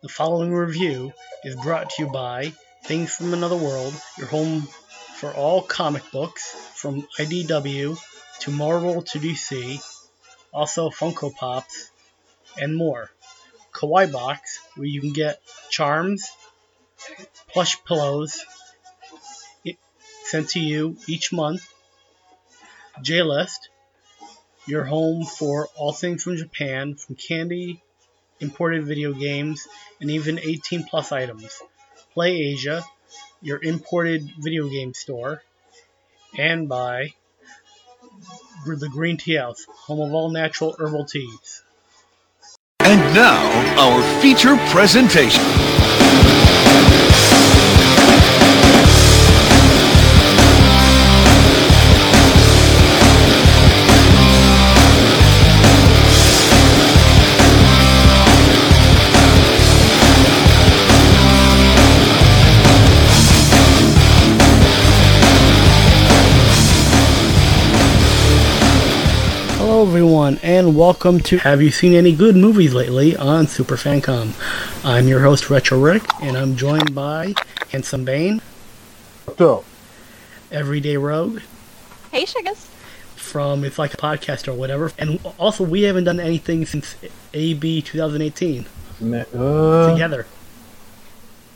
The 0.00 0.08
following 0.08 0.54
review 0.54 1.12
is 1.42 1.56
brought 1.56 1.90
to 1.90 2.04
you 2.04 2.12
by 2.12 2.52
Things 2.84 3.12
from 3.12 3.34
Another 3.34 3.56
World, 3.56 3.92
your 4.16 4.28
home 4.28 4.62
for 5.16 5.32
all 5.32 5.60
comic 5.60 6.08
books 6.12 6.54
from 6.76 7.02
IDW 7.18 8.00
to 8.42 8.50
Marvel 8.52 9.02
to 9.02 9.18
DC, 9.18 9.82
also 10.54 10.90
Funko 10.90 11.34
Pops, 11.34 11.90
and 12.60 12.76
more. 12.76 13.10
Kawaii 13.72 14.12
Box, 14.12 14.60
where 14.76 14.86
you 14.86 15.00
can 15.00 15.12
get 15.12 15.42
charms, 15.68 16.30
plush 17.48 17.82
pillows 17.82 18.44
sent 20.26 20.50
to 20.50 20.60
you 20.60 20.96
each 21.08 21.32
month. 21.32 21.68
J 23.02 23.24
List, 23.24 23.68
your 24.64 24.84
home 24.84 25.24
for 25.24 25.66
all 25.74 25.92
things 25.92 26.22
from 26.22 26.36
Japan, 26.36 26.94
from 26.94 27.16
candy, 27.16 27.82
imported 28.40 28.84
video 28.84 29.12
games, 29.12 29.66
and 30.00 30.10
even 30.10 30.38
18 30.38 30.84
plus 30.84 31.12
items. 31.12 31.60
Play 32.14 32.36
Asia, 32.36 32.84
your 33.42 33.62
imported 33.62 34.30
video 34.38 34.68
game 34.68 34.94
store, 34.94 35.42
and 36.36 36.68
by 36.68 37.14
the 38.66 38.88
Green 38.88 39.16
Tea 39.16 39.36
House, 39.36 39.66
home 39.86 40.00
of 40.00 40.14
all 40.14 40.30
natural 40.30 40.74
herbal 40.78 41.04
teas. 41.06 41.62
And 42.80 43.14
now, 43.14 43.42
our 43.78 44.20
feature 44.20 44.56
presentation. 44.70 45.44
Everyone, 70.42 70.66
and 70.68 70.76
welcome 70.76 71.20
to 71.20 71.38
Have 71.38 71.60
You 71.62 71.70
Seen 71.70 71.94
Any 71.94 72.14
Good 72.14 72.36
Movies 72.36 72.74
Lately 72.74 73.16
on 73.16 73.46
Super 73.46 73.76
Fancom. 73.76 74.32
I'm 74.84 75.08
your 75.08 75.20
host, 75.20 75.50
Retro 75.50 75.78
Ric, 75.80 76.02
and 76.22 76.36
I'm 76.36 76.56
joined 76.56 76.94
by 76.94 77.34
Handsome 77.70 78.04
Bane, 78.04 78.40
So, 79.36 79.64
Everyday 80.50 80.96
Rogue, 80.96 81.40
Hey, 82.12 82.24
Sugas. 82.24 82.66
from 83.16 83.64
It's 83.64 83.78
Like 83.78 83.94
a 83.94 83.96
Podcast 83.96 84.48
or 84.48 84.54
whatever, 84.54 84.92
and 84.98 85.18
also 85.38 85.64
we 85.64 85.82
haven't 85.82 86.04
done 86.04 86.20
anything 86.20 86.66
since 86.66 86.96
AB 87.34 87.82
2018 87.82 88.66
uh, 89.14 89.90
together. 89.92 90.26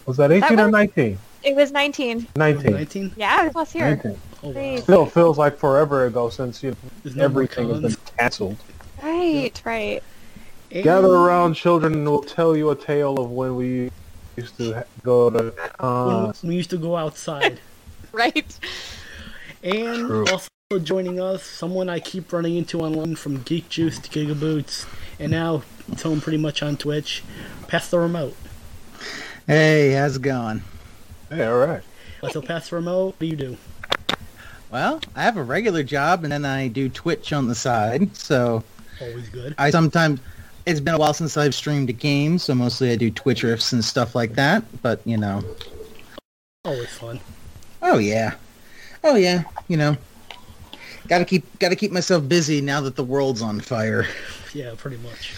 was 0.07 0.17
that 0.17 0.33
18 0.33 0.59
or 0.59 0.65
was- 0.65 0.73
19? 0.73 1.19
It 1.45 1.57
was 1.57 1.73
19. 1.73 2.29
19. 2.37 2.73
19? 2.73 3.13
Yeah, 3.17 3.43
it 3.43 3.47
was 3.47 3.55
last 3.57 3.75
year. 3.75 3.87
19. 3.97 4.19
Oh, 4.45 4.49
wow. 4.51 4.77
Still 4.77 5.07
feels 5.07 5.39
like 5.39 5.57
forever 5.59 6.07
ago 6.07 6.29
since 6.29 6.63
you 6.63 6.77
There's 7.03 7.17
no 7.17 7.25
everything 7.25 7.69
has 7.69 7.81
been 7.81 7.97
canceled. 8.17 8.57
Right, 9.03 9.61
right. 9.65 10.03
Gather 10.71 11.09
around, 11.09 11.55
children, 11.55 11.93
and 11.93 12.09
we'll 12.09 12.23
tell 12.23 12.57
you 12.57 12.71
a 12.71 12.77
tale 12.77 13.19
of 13.19 13.31
when 13.31 13.57
we 13.57 13.91
used 14.37 14.57
to 14.57 14.87
go 15.03 15.29
to 15.29 15.51
cons. 15.77 16.43
we 16.43 16.55
used 16.55 16.71
to 16.71 16.79
go 16.79 16.97
outside. 16.97 17.61
Right. 18.13 18.59
And 19.63 20.07
True. 20.07 20.27
also 20.27 20.51
joining 20.83 21.19
us, 21.19 21.43
someone 21.43 21.89
I 21.89 21.99
keep 21.99 22.31
running 22.31 22.57
into 22.57 22.81
online 22.81 23.17
from 23.17 23.41
Geek 23.41 23.71
Juice 23.71 23.99
to 24.01 24.11
Gigaboots, 24.11 24.87
and 25.19 25.31
now 25.31 25.63
it's 25.91 26.03
home 26.03 26.21
pretty 26.21 26.37
much 26.37 26.63
on 26.63 26.77
Twitch. 26.77 27.23
Pass 27.69 27.89
the 27.89 27.99
remote. 27.99 28.37
Hey, 29.47 29.93
how's 29.93 30.17
it 30.17 30.23
going? 30.23 30.63
Hey, 31.31 31.47
all 31.47 31.57
right. 31.57 31.83
So 32.33 32.43
pass 32.43 32.69
the 32.69 32.77
remote. 32.77 33.07
What 33.07 33.19
do 33.21 33.27
you 33.27 33.37
do? 33.37 33.57
Well, 34.71 35.01
I 35.17 35.23
have 35.23 35.39
a 35.39 35.43
regular 35.43 35.83
job 35.83 36.23
and 36.23 36.33
then 36.33 36.45
I 36.45 36.69
do 36.69 36.91
Twitch 36.91 37.33
on 37.33 37.49
the 37.49 37.55
side. 37.55 38.15
So 38.15 38.63
Always 39.03 39.29
good. 39.29 39.55
I 39.59 39.71
sometimes 39.71 40.21
it's 40.67 40.81
been 40.81 40.95
a 40.95 40.99
while 40.99 41.15
since 41.15 41.37
I've 41.37 41.55
streamed 41.55 41.91
a 41.91 41.93
game, 41.93 42.39
so 42.39 42.55
mostly 42.55 42.91
I 42.93 42.97
do 42.97 43.11
Twitch 43.11 43.43
riffs 43.43 43.73
and 43.73 43.85
stuff 43.85 44.15
like 44.15 44.35
that. 44.35 44.63
But 44.83 45.01
you 45.05 45.17
know, 45.17 45.43
Always 46.65 46.91
fun. 46.91 47.21
oh 47.83 47.99
yeah, 47.99 48.35
oh 49.03 49.17
yeah, 49.17 49.43
you 49.69 49.77
know, 49.77 49.97
gotta 51.09 51.25
keep 51.25 51.59
gotta 51.59 51.77
keep 51.77 51.91
myself 51.91 52.29
busy 52.29 52.61
now 52.61 52.81
that 52.83 52.97
the 52.97 53.05
world's 53.05 53.43
on 53.43 53.61
fire. 53.61 54.07
Yeah, 54.55 54.75
pretty 54.77 54.99
much. 54.99 55.35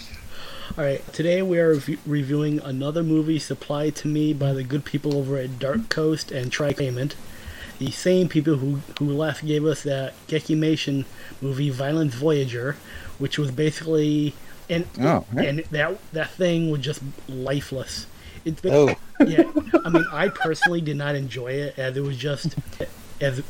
All 0.77 0.83
right, 0.83 1.01
today 1.13 1.41
we 1.41 1.57
are 1.59 1.73
rev- 1.75 1.99
reviewing 2.05 2.59
another 2.59 3.01
movie 3.03 3.39
supplied 3.39 3.95
to 3.97 4.07
me 4.07 4.33
by 4.33 4.51
the 4.51 4.63
good 4.63 4.83
people 4.83 5.15
over 5.15 5.37
at 5.37 5.51
Tricoast 5.51 6.31
Entertainment, 6.31 7.15
the 7.79 7.91
same 7.91 8.27
people 8.27 8.57
who 8.57 8.81
who 8.99 9.05
last 9.13 9.45
gave 9.45 9.65
us 9.65 9.83
that 9.83 10.13
Gekimation 10.27 11.05
movie, 11.41 11.69
Violence 11.69 12.13
Voyager, 12.13 12.75
which 13.19 13.37
was 13.37 13.51
basically 13.51 14.33
and 14.69 14.85
Oh, 14.99 15.25
right. 15.33 15.47
and 15.47 15.59
that 15.71 15.97
that 16.13 16.31
thing 16.31 16.71
was 16.71 16.81
just 16.81 17.01
lifeless. 17.29 18.07
It's 18.45 18.61
been, 18.61 18.73
Oh, 18.73 18.95
yeah, 19.25 19.43
I 19.83 19.89
mean, 19.89 20.05
I 20.11 20.29
personally 20.29 20.81
did 20.81 20.97
not 20.97 21.15
enjoy 21.15 21.51
it 21.53 21.79
as 21.79 21.97
it 21.97 22.01
was 22.01 22.17
just 22.17 22.55
as, 23.21 23.41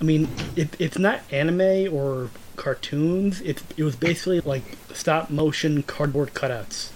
I 0.00 0.04
mean, 0.04 0.28
it, 0.56 0.74
it's 0.78 0.98
not 0.98 1.20
anime 1.32 1.92
or 1.94 2.30
cartoons. 2.56 3.40
It 3.40 3.62
it 3.76 3.84
was 3.84 3.96
basically 3.96 4.40
like 4.40 4.62
stop 4.94 5.30
motion 5.30 5.82
cardboard 5.82 6.34
cutouts. 6.34 6.90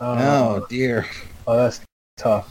Uh, 0.00 0.16
oh 0.60 0.66
dear. 0.68 1.06
oh, 1.46 1.56
that's 1.56 1.80
tough. 2.16 2.48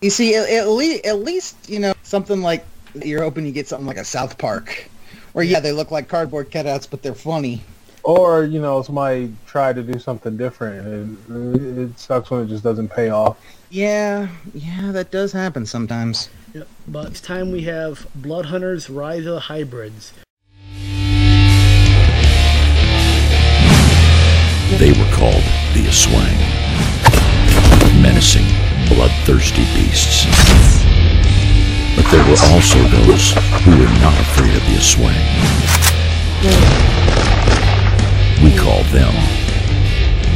You 0.00 0.10
see, 0.10 0.34
at, 0.36 0.48
at 0.48 0.68
least 0.68 1.04
at 1.04 1.18
least 1.20 1.68
you 1.68 1.78
know 1.80 1.94
something 2.02 2.42
like 2.42 2.64
you're 2.94 3.22
hoping 3.22 3.44
you 3.44 3.52
get 3.52 3.66
something 3.68 3.86
like 3.86 3.96
a 3.98 4.04
South 4.04 4.38
Park, 4.38 4.88
where 5.32 5.44
yeah, 5.44 5.60
they 5.60 5.72
look 5.72 5.90
like 5.90 6.08
cardboard 6.08 6.50
cutouts, 6.50 6.88
but 6.88 7.02
they're 7.02 7.14
funny. 7.14 7.62
Or, 8.06 8.44
you 8.44 8.60
know, 8.60 8.82
somebody 8.82 9.34
tried 9.46 9.74
to 9.74 9.82
do 9.82 9.98
something 9.98 10.36
different, 10.36 10.86
and 10.86 11.18
it 11.76 11.98
sucks 11.98 12.30
when 12.30 12.42
it 12.42 12.46
just 12.46 12.62
doesn't 12.62 12.88
pay 12.88 13.10
off. 13.10 13.36
Yeah, 13.68 14.28
yeah, 14.54 14.92
that 14.92 15.10
does 15.10 15.32
happen 15.32 15.66
sometimes. 15.66 16.28
Yep. 16.54 16.68
But 16.86 17.08
this 17.08 17.20
time 17.20 17.50
we 17.50 17.62
have 17.62 18.06
Blood 18.14 18.46
Hunters: 18.46 18.88
Rise 18.88 19.26
of 19.26 19.34
the 19.34 19.40
Hybrids. 19.40 20.12
They 24.78 24.92
were 24.92 25.10
called 25.12 25.42
the 25.74 25.86
Aswang. 25.90 26.38
Menacing, 28.00 28.46
bloodthirsty 28.86 29.64
beasts. 29.74 30.26
But 31.96 32.08
there 32.12 32.24
were 32.30 32.38
also 32.54 32.78
those 32.84 33.32
who 33.64 33.72
were 33.72 33.90
not 33.98 34.14
afraid 34.20 34.54
of 34.54 34.62
the 34.62 34.76
Aswang. 34.78 35.24
We 38.42 38.54
call 38.54 38.82
them 38.84 39.14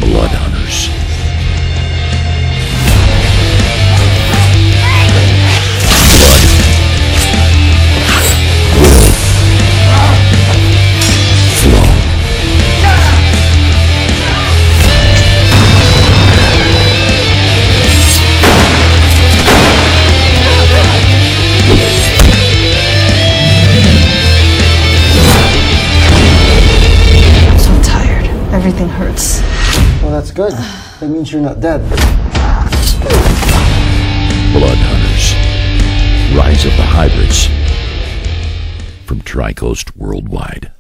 Blood 0.01 0.31
Hunters. 0.31 1.10
Everything 28.71 28.89
hurts. 28.91 29.41
Well, 30.01 30.13
that's 30.13 30.31
good. 30.31 30.53
That 30.53 31.09
means 31.09 31.33
you're 31.33 31.43
not 31.43 31.59
dead. 31.59 31.81
Blood 34.53 34.79
Hunters. 34.79 35.35
Rise 36.39 36.65
of 36.65 36.77
the 36.77 36.85
Hybrids. 36.85 37.47
From 39.07 39.23
Tricoast 39.23 39.97
Worldwide. 39.97 40.71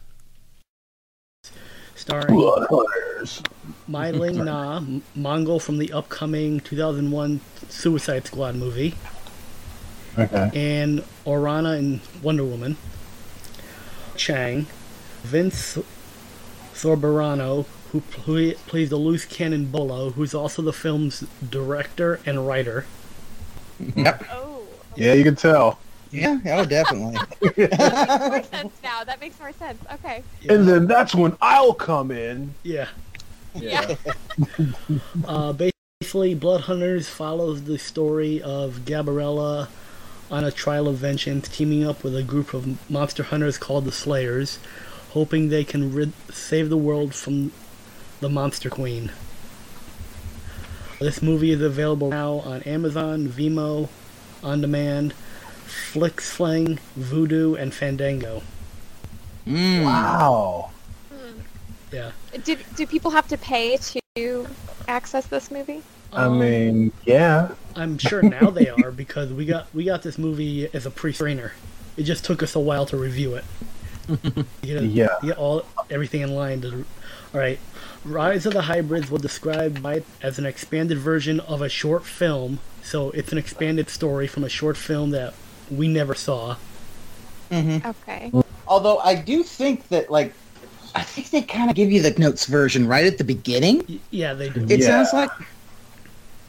starring 1.96 2.32
Blood 2.36 2.68
hunters. 2.70 3.42
Mayling 3.90 4.38
Ng, 4.38 4.46
M- 4.48 5.02
Mongal 5.18 5.60
from 5.60 5.78
the 5.78 5.92
upcoming 5.92 6.60
2001 6.60 7.40
Suicide 7.70 8.24
Squad 8.24 8.54
movie, 8.54 8.94
Okay. 10.16 10.48
and 10.54 11.00
Orana 11.26 11.76
and 11.76 11.98
Wonder 12.22 12.44
Woman. 12.44 12.76
Chang, 14.14 14.68
Vince 15.24 15.76
Soberano, 16.72 17.66
who 17.92 18.00
pl- 18.00 18.54
plays 18.66 18.90
the 18.90 18.96
loose 18.96 19.24
cannon 19.24 19.66
Bolo, 19.66 20.10
who's 20.10 20.34
also 20.34 20.62
the 20.62 20.72
film's 20.72 21.24
director 21.50 22.20
and 22.26 22.46
writer. 22.46 22.86
Oh. 23.96 24.62
Yeah, 24.96 25.14
you 25.14 25.24
can 25.24 25.36
tell. 25.36 25.78
Yeah, 26.10 26.38
oh, 26.46 26.64
definitely. 26.64 27.16
That 27.56 27.70
makes 27.70 28.28
more 28.28 28.42
sense 28.42 28.72
now. 28.82 29.04
That 29.04 29.20
makes 29.20 29.38
more 29.38 29.52
sense. 29.52 29.80
Okay. 29.94 30.22
And 30.48 30.66
then 30.66 30.86
that's 30.86 31.14
when 31.14 31.36
I'll 31.40 31.74
come 31.74 32.10
in. 32.10 32.54
Yeah. 32.62 32.88
Yeah. 33.54 33.94
Uh, 35.26 35.52
Basically, 35.52 36.34
Blood 36.34 36.62
Hunters 36.62 37.08
follows 37.08 37.64
the 37.64 37.78
story 37.78 38.40
of 38.42 38.84
Gabriella 38.84 39.68
on 40.30 40.44
a 40.44 40.50
trial 40.50 40.88
of 40.88 40.96
vengeance, 40.96 41.48
teaming 41.48 41.84
up 41.86 42.02
with 42.02 42.16
a 42.16 42.22
group 42.22 42.54
of 42.54 42.90
monster 42.90 43.22
hunters 43.22 43.58
called 43.58 43.84
the 43.84 43.92
Slayers, 43.92 44.58
hoping 45.10 45.48
they 45.48 45.62
can 45.64 45.92
rid- 45.92 46.12
save 46.32 46.70
the 46.70 46.76
world 46.76 47.14
from 47.14 47.52
the 48.20 48.28
Monster 48.28 48.70
Queen. 48.70 49.10
This 51.00 51.22
movie 51.22 51.50
is 51.52 51.62
available 51.62 52.10
now 52.10 52.34
on 52.40 52.62
Amazon, 52.64 53.26
Vimeo, 53.28 53.88
On 54.42 54.60
Demand, 54.60 55.14
FlixFling, 55.66 56.78
Vudu, 56.98 57.58
and 57.58 57.72
Fandango. 57.72 58.42
Mm. 59.46 59.84
Wow. 59.84 60.70
Yeah. 61.90 62.12
Do, 62.44 62.56
do 62.76 62.86
people 62.86 63.10
have 63.10 63.26
to 63.28 63.38
pay 63.38 63.76
to 64.16 64.46
access 64.88 65.26
this 65.26 65.50
movie? 65.50 65.82
I 66.12 66.24
Um, 66.24 66.38
mean, 66.38 66.92
yeah. 67.06 67.52
I'm 67.76 67.96
sure 67.98 68.22
now 68.22 68.50
they 68.50 68.68
are 68.84 68.90
because 68.90 69.32
we 69.32 69.46
got 69.46 69.72
we 69.74 69.84
got 69.84 70.02
this 70.02 70.18
movie 70.18 70.68
as 70.74 70.84
a 70.84 70.90
pre-screener. 70.90 71.52
It 71.96 72.02
just 72.02 72.24
took 72.24 72.42
us 72.42 72.54
a 72.54 72.60
while 72.60 72.84
to 72.86 72.96
review 72.96 73.34
it. 73.36 73.44
You 74.62 74.74
know, 74.74 74.80
Yeah. 74.82 75.08
get 75.22 75.38
all 75.38 75.64
everything 75.88 76.20
in 76.22 76.34
line. 76.34 76.60
To, 76.62 76.84
all 77.32 77.40
right, 77.40 77.58
Rise 78.04 78.46
of 78.46 78.52
the 78.54 78.62
Hybrids 78.62 79.10
will 79.10 79.18
describe 79.18 79.82
by 79.82 80.02
as 80.22 80.38
an 80.38 80.46
expanded 80.46 80.98
version 80.98 81.38
of 81.40 81.60
a 81.60 81.68
short 81.68 82.04
film. 82.04 82.58
So 82.82 83.10
it's 83.10 83.30
an 83.32 83.38
expanded 83.38 83.90
story 83.90 84.26
from 84.26 84.42
a 84.44 84.48
short 84.48 84.76
film 84.76 85.10
that 85.10 85.34
we 85.70 85.86
never 85.86 86.14
saw. 86.14 86.56
Mm-hmm. 87.50 87.86
Okay. 87.86 88.32
Although 88.66 88.98
I 88.98 89.16
do 89.16 89.42
think 89.42 89.88
that, 89.88 90.10
like, 90.10 90.32
I 90.94 91.02
think 91.02 91.30
they 91.30 91.42
kind 91.42 91.68
of 91.70 91.76
give 91.76 91.92
you 91.92 92.00
the 92.02 92.12
notes 92.18 92.46
version 92.46 92.86
right 92.88 93.04
at 93.04 93.18
the 93.18 93.24
beginning. 93.24 93.84
Y- 93.88 93.98
Yeah, 94.10 94.34
they 94.34 94.48
do. 94.48 94.64
It 94.68 94.80
Yeah. 94.80 94.86
sounds 94.86 95.12
like 95.12 95.30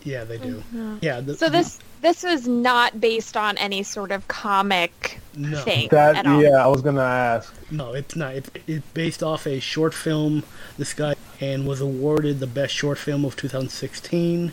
Yeah, 0.03 0.23
they 0.23 0.37
do. 0.37 0.63
Yeah. 1.01 1.21
The, 1.21 1.35
So 1.37 1.49
this 1.49 1.79
this 2.01 2.23
was 2.23 2.47
not 2.47 2.99
based 2.99 3.37
on 3.37 3.57
any 3.57 3.83
sort 3.83 4.11
of 4.11 4.27
comic 4.27 5.19
no, 5.35 5.61
thing 5.61 5.87
That 5.91 6.15
at 6.15 6.25
all. 6.27 6.41
yeah, 6.41 6.63
I 6.63 6.67
was 6.67 6.81
gonna 6.81 7.01
ask. 7.01 7.53
no, 7.69 7.93
it's 7.93 8.15
not. 8.15 8.35
It's, 8.35 8.49
it's 8.67 8.85
based 8.93 9.21
off 9.23 9.45
a 9.45 9.59
short 9.59 9.93
film. 9.93 10.43
This 10.77 10.93
guy 10.93 11.15
and 11.39 11.67
was 11.67 11.81
awarded 11.81 12.39
the 12.39 12.47
best 12.47 12.73
short 12.73 12.97
film 12.97 13.23
of 13.25 13.35
2016. 13.35 14.51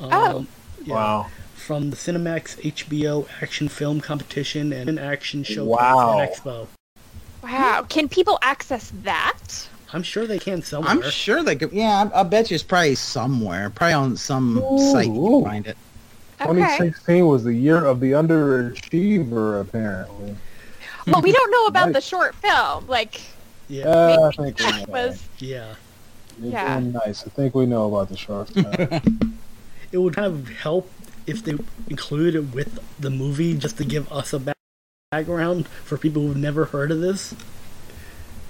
Um, 0.00 0.08
Oh. 0.12 0.46
yeah. 0.84 0.94
Wow. 0.94 1.26
from 1.54 1.90
the 1.90 1.96
Cinemax 1.96 2.56
HBO 2.62 3.26
Action 3.42 3.68
Film 3.68 4.00
Competition 4.00 4.72
and 4.72 4.88
an 4.88 4.98
Action 4.98 5.42
Showcase 5.42 5.66
Wow. 5.80 6.18
and 6.18 6.30
Expo. 6.30 6.66
Wow. 7.42 7.86
Can 7.88 8.08
people 8.08 8.38
access 8.42 8.92
that? 9.02 9.68
I'm 9.96 10.02
sure 10.02 10.26
they 10.26 10.38
can 10.38 10.60
somewhere. 10.60 10.90
I'm 10.90 11.10
sure 11.10 11.42
they 11.42 11.56
could. 11.56 11.72
Yeah, 11.72 12.10
I, 12.12 12.20
I 12.20 12.22
bet 12.22 12.50
you 12.50 12.54
it's 12.54 12.62
probably 12.62 12.96
somewhere, 12.96 13.70
probably 13.70 13.94
on 13.94 14.16
some 14.18 14.62
site 14.92 15.06
you 15.06 15.14
can 15.14 15.44
find 15.44 15.66
it. 15.66 15.76
Okay. 16.38 16.52
2016 16.52 17.26
was 17.26 17.44
the 17.44 17.54
year 17.54 17.82
of 17.82 18.00
the 18.00 18.12
underachiever, 18.12 19.58
apparently. 19.58 20.36
Well, 21.06 21.22
we 21.22 21.32
don't 21.32 21.50
know 21.50 21.64
about 21.68 21.86
Nice. 21.86 21.94
the 21.94 22.00
short 22.02 22.34
film. 22.34 22.86
Like, 22.86 23.22
yeah, 23.68 24.18
I 24.20 24.30
think 24.36 24.58
that 24.58 24.86
know. 24.86 24.92
was 24.92 25.26
yeah. 25.38 25.74
You're 26.42 26.52
yeah. 26.52 26.78
nice. 26.78 27.26
I 27.26 27.30
think 27.30 27.54
we 27.54 27.64
know 27.64 27.86
about 27.86 28.10
the 28.10 28.18
short 28.18 28.50
film. 28.50 29.00
It 29.92 29.98
would 29.98 30.14
kind 30.14 30.26
of 30.26 30.48
help 30.48 30.90
if 31.26 31.44
they 31.44 31.54
included 31.88 32.34
it 32.34 32.54
with 32.54 32.80
the 33.00 33.08
movie 33.08 33.56
just 33.56 33.78
to 33.78 33.84
give 33.84 34.12
us 34.12 34.32
a 34.34 34.54
background 35.10 35.68
for 35.68 35.96
people 35.96 36.22
who've 36.22 36.36
never 36.36 36.66
heard 36.66 36.90
of 36.90 37.00
this. 37.00 37.34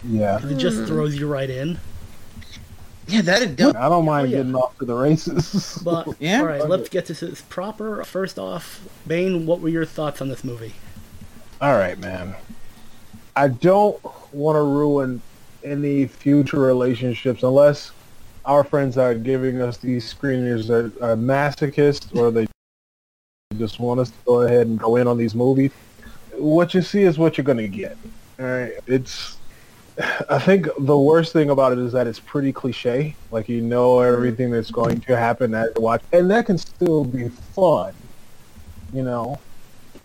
Yeah. 0.09 0.39
'Cause 0.41 0.51
It 0.51 0.57
just 0.59 0.85
throws 0.85 1.17
you 1.17 1.27
right 1.27 1.49
in. 1.51 1.79
Yeah, 3.09 3.21
that'd 3.23 3.55
do. 3.55 3.69
I 3.77 3.89
don't 3.89 4.05
mind 4.05 4.27
Oh, 4.27 4.31
yeah. 4.31 4.37
getting 4.39 4.55
off 4.57 4.77
to 4.79 4.85
the 4.85 4.95
races. 4.95 5.79
But 5.85 6.09
Yeah. 6.19 6.41
all 6.41 6.47
right, 6.47 6.69
let's 6.69 6.89
get 6.89 7.07
to 7.07 7.15
this 7.15 7.41
proper. 7.43 8.03
First 8.05 8.39
off, 8.39 8.81
Bane, 9.07 9.47
what 9.47 9.61
were 9.61 9.69
your 9.69 9.85
thoughts 9.85 10.21
on 10.21 10.29
this 10.29 10.43
movie? 10.43 10.75
All 11.61 11.75
right, 11.75 11.99
man. 11.99 12.35
I 13.37 13.49
don't 13.49 13.99
want 14.33 14.57
to 14.57 14.63
ruin 14.63 15.21
any 15.63 16.07
future 16.07 16.59
relationships 16.59 17.43
unless 17.43 17.93
our 18.45 18.65
friends 18.65 18.97
are 18.99 19.15
giving 19.15 19.61
us 19.61 19.77
these 19.77 20.13
screeners 20.13 20.67
that 20.69 20.93
are 21.03 21.17
masochists 21.17 22.15
or 22.17 22.31
they 22.31 22.47
just 23.57 23.79
want 23.81 24.01
us 24.01 24.11
to 24.11 24.17
go 24.25 24.43
ahead 24.43 24.67
and 24.67 24.79
go 24.79 24.97
in 24.97 25.07
on 25.07 25.17
these 25.17 25.35
movies. 25.35 25.71
What 26.37 26.75
you 26.75 26.83
see 26.83 27.03
is 27.03 27.19
what 27.19 27.39
you're 27.39 27.45
going 27.45 27.59
to 27.59 27.69
get. 27.69 27.97
All 28.41 28.47
right. 28.47 28.73
It's, 28.87 29.36
I 30.29 30.39
think 30.39 30.69
the 30.79 30.99
worst 30.99 31.33
thing 31.33 31.51
about 31.51 31.73
it 31.73 31.79
is 31.79 31.93
that 31.93 32.07
it's 32.07 32.21
pretty 32.21 32.53
cliche. 32.53 33.17
Like 33.31 33.49
you 33.49 33.63
know 33.63 33.97
mm-hmm. 33.97 34.15
everything 34.15 34.51
that's 34.51 34.71
going 34.71 35.01
to 35.01 35.17
happen 35.17 35.55
as 35.55 35.71
you 35.77 35.83
watch, 35.83 36.03
and 36.13 36.31
that 36.31 36.47
can 36.47 36.59
still 36.59 37.05
be 37.05 37.29
fun. 37.29 37.95
You 38.93 39.03
know, 39.03 39.39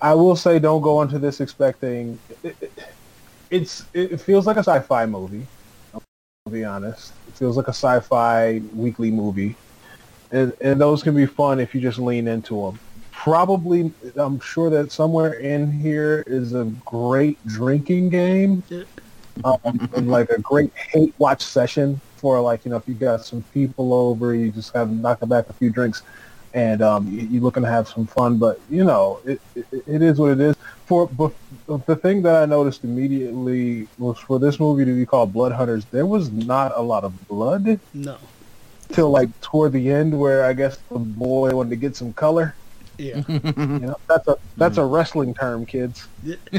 I 0.02 0.14
will 0.14 0.36
say, 0.36 0.60
don't 0.60 0.82
go 0.82 1.02
into 1.02 1.20
this 1.20 1.42
expecting. 1.42 2.18
It, 2.44 2.56
it, 2.62 2.72
it's 3.50 3.86
it 3.94 4.18
feels 4.22 4.48
like 4.48 4.56
a 4.56 4.64
sci-fi 4.64 5.06
movie. 5.06 5.46
I'll 5.94 6.02
be 6.52 6.64
honest. 6.64 7.14
It 7.28 7.36
feels 7.36 7.58
like 7.58 7.68
a 7.68 7.74
sci-fi 7.74 8.62
weekly 8.74 9.12
movie, 9.12 9.56
and 10.32 10.54
and 10.62 10.80
those 10.80 11.04
can 11.04 11.16
be 11.16 11.26
fun 11.26 11.60
if 11.60 11.76
you 11.76 11.82
just 11.82 12.00
lean 12.00 12.28
into 12.30 12.62
them. 12.62 12.80
Probably, 13.12 13.92
I'm 14.16 14.40
sure 14.40 14.70
that 14.72 14.92
somewhere 14.92 15.34
in 15.34 15.72
here 15.72 16.24
is 16.26 16.56
a 16.56 16.64
great 16.86 17.46
drinking 17.46 18.10
game, 18.10 18.64
um, 19.46 19.90
and 19.96 20.10
like 20.10 20.30
a 20.30 20.40
great 20.40 20.72
hate 20.76 21.14
watch 21.18 21.42
session 21.44 22.00
for 22.18 22.40
like 22.42 22.64
you 22.66 22.72
know 22.72 22.78
if 22.78 22.84
you 22.88 22.94
got 22.94 23.26
some 23.26 23.44
people 23.54 23.94
over, 23.94 24.34
you 24.36 24.52
just 24.52 24.74
have 24.74 24.92
knocking 24.92 25.30
back 25.30 25.50
a 25.50 25.54
few 25.54 25.70
drinks 25.70 26.04
and 26.54 26.82
um, 26.82 27.08
you- 27.08 27.28
you're 27.28 27.42
looking 27.42 27.64
to 27.64 27.70
have 27.70 27.88
some 27.88 28.06
fun. 28.06 28.38
But 28.38 28.60
you 28.70 28.84
know, 28.84 29.20
it, 29.26 29.40
it, 29.56 29.66
it 29.88 30.02
is 30.02 30.20
what 30.20 30.32
it 30.34 30.40
is. 30.42 30.56
For 30.86 31.08
but 31.08 31.32
the 31.88 31.96
thing 31.96 32.22
that 32.24 32.36
I 32.44 32.46
noticed 32.46 32.84
immediately 32.84 33.88
was 33.98 34.18
for 34.20 34.40
this 34.40 34.60
movie 34.60 34.84
to 34.86 34.94
be 34.94 35.06
called 35.06 35.32
Blood 35.34 35.54
Hunters, 35.54 35.86
there 35.86 36.06
was 36.06 36.32
not 36.32 36.74
a 36.76 36.82
lot 36.82 37.04
of 37.06 37.28
blood 37.28 37.80
No. 37.94 38.18
till 38.90 39.10
like 39.10 39.30
toward 39.42 39.72
the 39.72 39.90
end, 39.90 40.18
where 40.20 40.44
I 40.44 40.52
guess 40.54 40.78
the 40.92 41.00
boy 41.00 41.52
wanted 41.56 41.70
to 41.72 41.76
get 41.78 41.96
some 41.96 42.12
color. 42.14 42.54
Yeah. 43.02 43.24
You 43.82 43.88
know, 43.88 43.96
that's 44.08 44.28
a 44.28 44.38
that's 44.58 44.78
a 44.78 44.86
wrestling 44.86 45.34
term, 45.34 45.66
kids. 45.66 46.08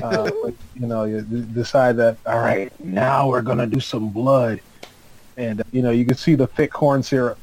Uh, 0.02 0.30
but, 0.42 0.54
you 0.74 0.86
know, 0.86 1.04
you 1.04 1.22
decide 1.22 1.96
that 1.98 2.18
all 2.26 2.38
right, 2.40 2.72
now 2.80 3.28
we're 3.28 3.42
gonna 3.42 3.66
do 3.66 3.80
some 3.80 4.10
blood, 4.10 4.60
and 5.36 5.60
uh, 5.60 5.64
you 5.72 5.82
know, 5.82 5.90
you 5.90 6.04
can 6.04 6.16
see 6.16 6.34
the 6.34 6.46
thick 6.48 6.72
corn 6.72 7.02
syrup 7.02 7.38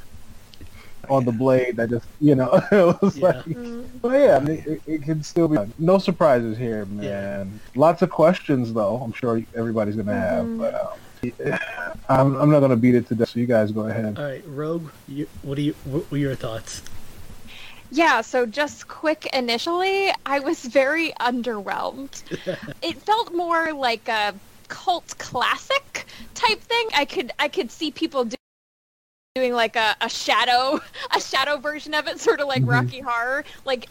on 1.09 1.23
the 1.23 1.31
blade. 1.31 1.77
That 1.77 1.89
just 1.89 2.07
you 2.19 2.35
know, 2.35 2.61
it 2.71 3.01
was 3.01 3.17
Yeah. 3.17 3.27
like, 3.45 3.45
but 4.01 4.19
yeah, 4.19 4.37
I 4.37 4.39
mean, 4.39 4.63
it, 4.65 4.81
it 4.85 5.03
can 5.03 5.23
still 5.23 5.47
be 5.47 5.57
no 5.77 5.97
surprises 5.97 6.57
here, 6.57 6.85
man. 6.85 7.59
Lots 7.75 8.01
of 8.01 8.09
questions 8.09 8.73
though. 8.73 8.97
I'm 8.97 9.13
sure 9.13 9.41
everybody's 9.55 9.95
gonna 9.95 10.13
have, 10.13 10.57
but. 10.57 10.73
Um, 10.75 10.89
I'm, 12.07 12.35
I'm 12.37 12.49
not 12.49 12.61
gonna 12.61 12.77
beat 12.77 12.95
it 12.95 13.07
to 13.09 13.15
death. 13.15 13.29
So 13.29 13.41
you 13.41 13.45
guys 13.45 13.73
go 13.73 13.81
ahead. 13.81 14.17
All 14.17 14.23
right, 14.23 14.41
Rogue. 14.47 14.89
You, 15.07 15.27
what 15.41 15.55
do 15.55 15.61
you? 15.61 15.75
What 15.83 16.09
were 16.09 16.17
your 16.17 16.33
thoughts? 16.33 16.81
Yeah, 17.91 18.21
so 18.21 18.45
just 18.45 18.87
quick 18.87 19.27
initially, 19.33 20.11
I 20.25 20.39
was 20.39 20.63
very 20.65 21.11
underwhelmed. 21.19 22.21
it 22.81 23.01
felt 23.01 23.33
more 23.33 23.73
like 23.73 24.07
a 24.07 24.35
cult 24.67 25.15
classic 25.17 26.05
type 26.35 26.59
thing. 26.61 26.87
I 26.95 27.05
could 27.05 27.31
I 27.39 27.47
could 27.47 27.71
see 27.71 27.91
people 27.91 28.25
do, 28.25 28.35
doing 29.35 29.53
like 29.53 29.75
a, 29.75 29.95
a 30.01 30.09
shadow 30.09 30.79
a 31.15 31.19
shadow 31.19 31.57
version 31.57 31.93
of 31.93 32.07
it, 32.07 32.19
sort 32.19 32.39
of 32.39 32.47
like 32.47 32.61
Rocky 32.65 32.99
Horror. 32.99 33.43
Like 33.65 33.89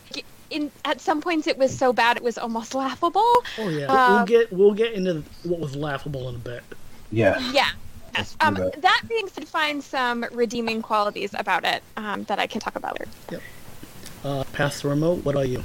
in 0.50 0.70
at 0.84 1.00
some 1.00 1.20
points 1.20 1.46
it 1.46 1.58
was 1.58 1.76
so 1.76 1.92
bad 1.92 2.16
it 2.16 2.22
was 2.22 2.38
almost 2.38 2.74
laughable. 2.74 3.44
Oh 3.58 3.68
yeah, 3.68 3.86
Uh, 3.86 4.16
we'll 4.16 4.26
get 4.26 4.52
we'll 4.52 4.74
get 4.74 4.92
into 4.94 5.22
what 5.42 5.58
was 5.58 5.74
laughable 5.76 6.28
in 6.28 6.36
a 6.36 6.38
bit. 6.38 6.62
Yeah. 7.10 7.38
Yeah. 7.52 7.70
Let's 8.16 8.36
Um, 8.40 8.54
that. 8.54 8.82
that 8.82 9.02
being 9.08 9.28
said, 9.28 9.46
find 9.46 9.82
some 9.82 10.24
redeeming 10.32 10.82
qualities 10.82 11.34
about 11.34 11.64
it 11.64 11.82
um, 11.96 12.24
that 12.24 12.38
I 12.38 12.46
can 12.46 12.60
talk 12.60 12.76
about 12.76 12.98
later. 12.98 13.42
Uh, 14.24 14.44
pass 14.52 14.82
the 14.82 14.88
remote. 14.88 15.24
What 15.24 15.34
about 15.34 15.48
you? 15.48 15.62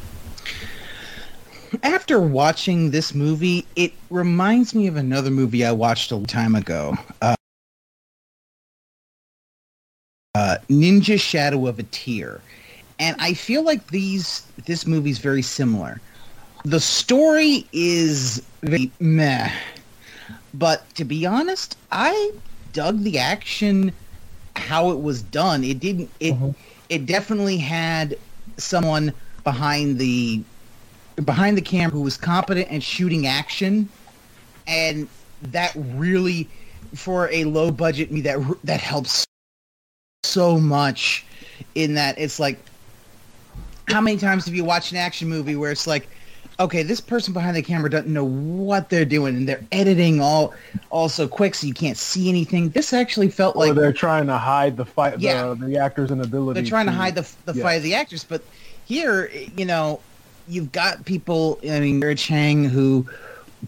After 1.82 2.20
watching 2.20 2.92
this 2.92 3.16
movie, 3.16 3.66
it 3.76 3.94
reminds 4.10 4.76
me 4.76 4.88
of 4.88 4.96
another 4.96 5.32
movie 5.32 5.66
I 5.66 5.72
watched 5.72 6.12
a 6.12 6.22
time 6.24 6.54
ago. 6.54 6.96
Uh, 7.22 7.36
uh, 10.36 10.58
Ninja 10.70 11.20
Shadow 11.20 11.68
of 11.68 11.80
a 11.80 11.84
Tear. 11.84 12.42
And 13.00 13.16
I 13.20 13.34
feel 13.34 13.64
like 13.64 13.88
these 13.88 14.46
this 14.66 14.86
movie's 14.86 15.18
very 15.18 15.42
similar. 15.42 16.00
The 16.64 16.80
story 16.80 17.68
is 17.74 18.42
very 18.62 18.92
meh. 19.00 19.52
But 20.54 20.88
to 20.96 21.04
be 21.04 21.26
honest, 21.26 21.76
I 21.92 22.32
dug 22.72 23.02
the 23.02 23.18
action 23.18 23.92
how 24.56 24.92
it 24.92 25.02
was 25.02 25.24
done. 25.24 25.64
It 25.64 25.80
didn't 25.80 26.10
it 26.20 26.36
it 26.90 27.06
definitely 27.06 27.58
had 27.58 28.18
someone 28.58 29.14
behind 29.44 30.00
the 30.00 30.44
behind 31.26 31.58
the 31.58 31.62
camera 31.62 31.92
who 31.92 32.02
was 32.02 32.18
competent 32.18 32.72
at 32.72 32.82
shooting 32.82 33.28
action. 33.28 33.88
And 34.68 35.08
that 35.44 35.74
really 35.76 36.50
for 36.96 37.30
a 37.32 37.44
low 37.46 37.72
budget 37.72 38.12
me 38.12 38.22
that 38.22 38.40
that 38.64 38.80
helps 38.80 39.26
so 40.24 40.58
much 40.58 41.26
in 41.76 41.94
that 41.96 42.18
it's 42.18 42.40
like, 42.40 42.58
how 43.88 44.00
many 44.02 44.18
times 44.18 44.46
have 44.46 44.56
you 44.56 44.64
watched 44.64 44.92
an 44.92 44.98
action 44.98 45.28
movie 45.28 45.56
where 45.56 45.72
it's 45.72 45.86
like, 45.86 46.08
okay, 46.60 46.84
this 46.84 47.02
person 47.02 47.34
behind 47.34 47.56
the 47.56 47.62
camera 47.62 47.90
doesn't 47.90 48.12
know 48.12 48.24
what 48.26 48.90
they're 48.90 49.06
doing, 49.06 49.36
and 49.36 49.48
they're 49.50 49.64
editing 49.72 50.22
all 50.22 50.54
all 50.90 51.10
so 51.10 51.28
quick 51.28 51.56
so 51.56 51.68
you 51.68 51.74
can't 51.74 51.98
see 51.98 52.30
anything. 52.30 52.70
This 52.70 52.94
actually 52.94 53.30
felt 53.30 53.56
Or 53.56 53.66
like 53.68 53.76
they're 53.76 53.94
trying 53.94 54.28
to 54.28 54.38
hide 54.38 54.78
the 54.78 54.86
fight, 54.86 55.20
Yeah. 55.20 55.54
the, 55.60 55.66
the 55.68 55.78
actor's 55.78 56.12
inability. 56.12 56.62
they're 56.62 56.70
trying 56.70 56.86
to 56.88 56.92
hide 56.92 57.16
the 57.16 57.28
the 57.46 57.54
yeah. 57.54 57.64
fight 57.64 57.74
of 57.76 57.84
the 57.84 57.96
actors, 57.96 58.24
but 58.24 58.44
here, 58.86 59.32
you 59.58 59.66
know, 59.66 60.00
you've 60.48 60.72
got 60.72 61.06
people. 61.06 61.60
I 61.64 61.80
mean, 61.80 62.00
Vera 62.00 62.16
Chang 62.16 62.66
who 62.66 63.08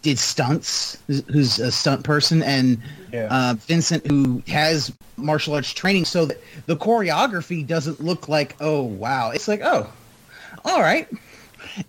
did 0.02 0.20
stunts, 0.20 0.98
who's- 1.08 1.24
who's 1.32 1.60
a 1.60 1.72
stunt 1.72 2.04
person, 2.04 2.44
and 2.44 2.78
Yeah. 3.14 3.28
uh, 3.32 3.54
Vincent 3.54 4.06
who 4.08 4.44
has 4.48 4.92
martial 5.16 5.54
arts 5.56 5.72
training, 5.72 6.04
so 6.04 6.26
that 6.26 6.38
the 6.66 6.76
choreography 6.76 7.66
doesn't 7.66 8.04
look 8.04 8.28
like 8.28 8.56
oh 8.60 8.82
wow, 8.84 9.32
it's 9.32 9.48
like 9.48 9.62
oh, 9.64 9.88
all 10.66 10.82
right. 10.82 11.08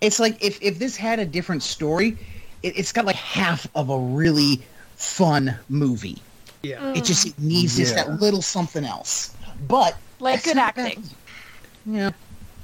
It's 0.01 0.19
like 0.19 0.43
if 0.43 0.61
if 0.61 0.79
this 0.79 0.95
had 0.95 1.19
a 1.19 1.25
different 1.25 1.63
story, 1.63 2.17
it, 2.63 2.77
it's 2.77 2.91
got 2.91 3.05
like 3.05 3.15
half 3.15 3.67
of 3.75 3.89
a 3.89 3.97
really 3.99 4.61
fun 4.95 5.55
movie. 5.69 6.17
Yeah. 6.63 6.93
It 6.93 7.03
just 7.03 7.27
it 7.27 7.39
needs 7.39 7.77
just 7.77 7.95
that 7.95 8.19
little 8.21 8.41
something 8.41 8.83
else. 8.83 9.35
But 9.67 9.97
Like 10.19 10.35
that's 10.35 10.45
good 10.45 10.55
not 10.55 10.75
bad. 10.75 10.87
acting. 10.87 11.03
Yeah. 11.85 12.11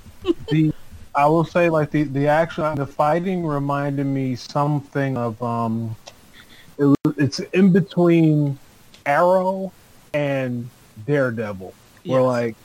the 0.50 0.74
I 1.16 1.26
will 1.28 1.46
say 1.46 1.70
like 1.70 1.92
the 1.92 2.04
the 2.04 2.28
action 2.28 2.76
the 2.76 2.88
fighting 2.88 3.46
reminded 3.46 4.06
me 4.06 4.36
something 4.36 5.16
of 5.18 5.42
um 5.44 5.96
it, 6.78 6.86
was- 6.86 6.98
it's 7.18 7.40
in 7.40 7.72
between 7.72 8.58
Arrow 9.06 9.72
and 10.14 10.70
Daredevil 11.06 11.74
where 12.06 12.20
Yes. 12.22 12.28
like 12.28 12.56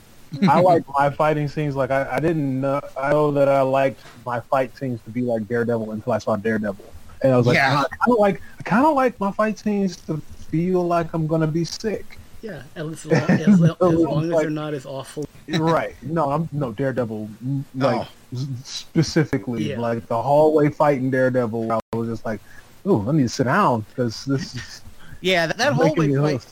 I 0.47 0.59
like 0.61 0.83
my 0.97 1.09
fighting 1.09 1.47
scenes 1.47 1.75
like 1.75 1.91
I, 1.91 2.15
I 2.15 2.19
didn't 2.19 2.61
know 2.61 2.79
I 2.99 3.09
know 3.11 3.31
that 3.31 3.47
I 3.49 3.61
liked 3.61 4.01
my 4.25 4.39
fight 4.39 4.75
scenes 4.77 5.01
to 5.03 5.09
be 5.09 5.21
like 5.21 5.47
Daredevil 5.47 5.91
until 5.91 6.11
I 6.13 6.17
saw 6.19 6.35
Daredevil 6.35 6.85
and 7.23 7.33
I 7.33 7.37
was 7.37 7.47
like 7.47 7.55
Yeah. 7.55 7.83
"Ah, 7.83 7.87
I 7.91 7.95
kind 7.97 8.11
of 8.13 8.19
like 8.19 8.41
I 8.59 8.63
kind 8.63 8.85
of 8.85 8.95
like 8.95 9.19
my 9.19 9.31
fight 9.31 9.57
scenes 9.59 9.97
to 10.07 10.17
feel 10.49 10.85
like 10.87 11.13
I'm 11.13 11.25
gonna 11.27 11.47
be 11.47 11.63
sick 11.65 12.17
Yeah. 12.41 12.61
As 12.75 13.05
long 13.05 13.21
as, 13.21 13.41
as, 13.47 13.59
long- 13.59 13.77
as, 13.93 13.99
long 13.99 14.31
as 14.33 14.39
they're 14.39 14.49
not 14.49 14.73
as 14.73 14.85
awful. 14.85 15.25
right. 15.47 15.95
No, 16.03 16.31
I'm 16.31 16.47
no 16.51 16.71
Daredevil. 16.73 17.29
m- 17.41 17.65
Like 17.75 18.07
Oh. 18.07 18.45
specifically, 18.63 19.63
Yeah. 19.71 19.79
like 19.79 20.05
the 20.07 20.21
hallway 20.21 20.69
fight 20.69 20.99
in 20.99 21.09
Daredevil. 21.09 21.71
I 21.71 21.79
was 21.95 22.07
just 22.09 22.25
like, 22.25 22.39
"Ooh, 22.87 23.07
I 23.09 23.11
need 23.13 23.23
to 23.23 23.29
sit 23.29 23.45
down 23.45 23.85
because 23.89 24.25
this 24.25 24.55
is 24.55 24.81
Yeah, 25.21 25.47
that, 25.47 25.57
that 25.57 25.73
hallway 25.73 26.09
fight. 26.13 26.17
host." 26.33 26.49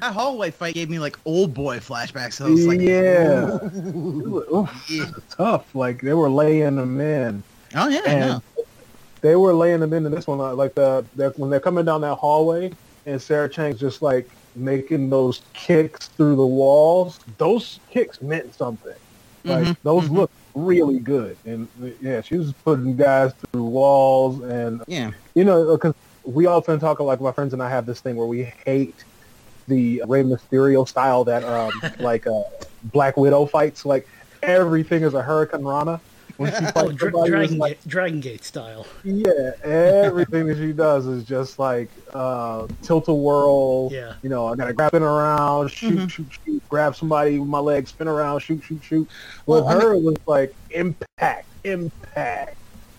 That 0.00 0.12
hallway 0.12 0.50
fight 0.50 0.74
gave 0.74 0.90
me 0.90 0.98
like 0.98 1.16
Oldboy 1.24 1.78
flashbacks. 1.78 2.34
So 2.34 2.46
I 2.46 2.50
was 2.50 2.66
like, 2.66 2.80
yeah, 2.80 3.46
ooh. 3.94 4.44
Ooh, 4.54 4.68
Yeah. 4.88 5.06
tough. 5.30 5.74
Like 5.74 6.00
they 6.02 6.12
were 6.14 6.28
laying 6.30 6.76
them 6.76 7.00
in, 7.00 7.42
Oh 7.74 7.88
yeah, 7.88 8.00
and 8.06 8.20
know. 8.20 8.40
they 9.22 9.36
were 9.36 9.54
laying 9.54 9.80
them 9.80 9.92
in 9.92 10.04
in 10.04 10.12
this 10.12 10.26
one. 10.26 10.40
uh, 10.40 10.54
Like 10.54 10.74
the 10.74 11.08
they're, 11.14 11.30
when 11.36 11.50
they're 11.50 11.60
coming 11.60 11.84
down 11.84 12.02
that 12.02 12.16
hallway, 12.16 12.70
and 13.06 13.20
Sarah 13.20 13.48
Chang's 13.48 13.80
just 13.80 14.02
like 14.02 14.26
making 14.54 15.08
those 15.10 15.40
kicks 15.54 16.08
through 16.16 16.36
the 16.36 16.46
walls. 16.46 17.18
Those 17.38 17.80
kicks 17.90 18.20
meant 18.20 18.54
something. 18.54 18.94
Like 19.44 19.64
Mhm, 19.64 19.76
those 19.82 20.04
mhm. 20.04 20.16
look 20.16 20.30
really 20.54 20.98
good, 20.98 21.38
and 21.46 21.68
yeah, 22.00 22.20
she 22.20 22.36
was 22.36 22.52
putting 22.64 22.96
guys 22.96 23.32
through 23.52 23.64
walls, 23.64 24.42
and 24.42 24.82
Yeah. 24.88 25.10
you 25.34 25.44
know, 25.44 25.76
because 25.76 25.94
we 26.24 26.46
often 26.46 26.78
talk 26.80 27.00
like 27.00 27.20
my 27.20 27.32
friends 27.32 27.52
and 27.54 27.62
I 27.62 27.70
have 27.70 27.86
this 27.86 28.00
thing 28.00 28.16
where 28.16 28.26
we 28.26 28.52
hate 28.66 29.04
the 29.68 30.02
Rey 30.06 30.22
Mysterio 30.22 30.86
style 30.88 31.24
that 31.24 31.44
um 31.44 31.72
like 32.00 32.26
uh, 32.26 32.42
Black 32.84 33.16
Widow 33.16 33.46
fights. 33.46 33.84
Like 33.84 34.08
everything 34.42 35.02
is 35.02 35.14
a 35.14 35.22
hurricanrana 35.22 36.00
when 36.36 36.50
she 36.52 36.58
Oh, 36.66 36.70
fights 36.74 36.92
Dra- 36.94 37.10
somebody. 37.10 37.30
Dragon, 37.30 37.58
like, 37.58 37.72
Gate, 37.82 37.88
Dragon 37.88 38.20
Gate 38.20 38.44
style. 38.44 38.86
yeah, 39.04 39.52
everything 39.64 40.46
that 40.48 40.58
she 40.58 40.72
does 40.72 41.06
is 41.06 41.24
just 41.24 41.58
like 41.58 41.88
uh, 42.14 42.66
tilt 42.82 43.08
a 43.08 43.14
whirl. 43.14 43.88
Yeah. 43.90 44.14
You 44.22 44.28
know, 44.28 44.46
I 44.46 44.54
gotta 44.56 44.72
grab 44.74 44.94
it 44.94 45.02
around, 45.02 45.70
shoot, 45.70 45.98
Mhm. 45.98 46.10
shoot, 46.10 46.26
shoot, 46.44 46.62
grab 46.68 46.94
somebody 46.94 47.38
with 47.38 47.48
my 47.48 47.58
leg, 47.58 47.88
spin 47.88 48.06
around, 48.08 48.40
shoot, 48.40 48.62
shoot, 48.62 48.82
shoot. 48.84 49.08
With 49.46 49.64
Well, 49.64 49.68
I 49.68 49.74
her, 49.74 49.94
it 49.94 50.02
was 50.02 50.16
like 50.26 50.54
impact, 50.70 51.46
impact. 51.64 52.56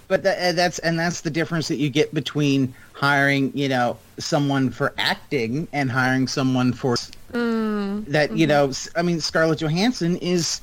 But 0.07 0.23
that, 0.23 0.37
and 0.39 0.57
that's 0.57 0.79
and 0.79 0.97
that's 0.97 1.21
the 1.21 1.29
difference 1.29 1.67
that 1.67 1.77
you 1.77 1.89
get 1.89 2.13
between 2.13 2.73
hiring, 2.93 3.51
you 3.55 3.67
know, 3.67 3.97
someone 4.17 4.69
for 4.69 4.93
acting 4.97 5.67
and 5.73 5.91
hiring 5.91 6.27
someone 6.27 6.73
for 6.73 6.95
Mm. 7.33 8.05
that. 8.07 8.35
You 8.37 8.47
know, 8.47 8.71
i 8.95 9.01
mean, 9.01 9.19
Scarlett 9.19 9.59
Johansson 9.59 10.15
is 10.17 10.61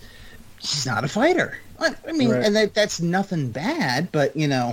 she's 0.60 0.86
not 0.86 1.04
a 1.04 1.08
fighter. 1.08 1.58
I 1.78 1.94
I 2.08 2.12
mean, 2.12 2.30
Right. 2.30 2.42
and 2.44 2.56
that 2.56 2.72
that's 2.74 3.00
nothing 3.00 3.50
bad, 3.50 4.10
but 4.12 4.34
you 4.34 4.48
know, 4.48 4.72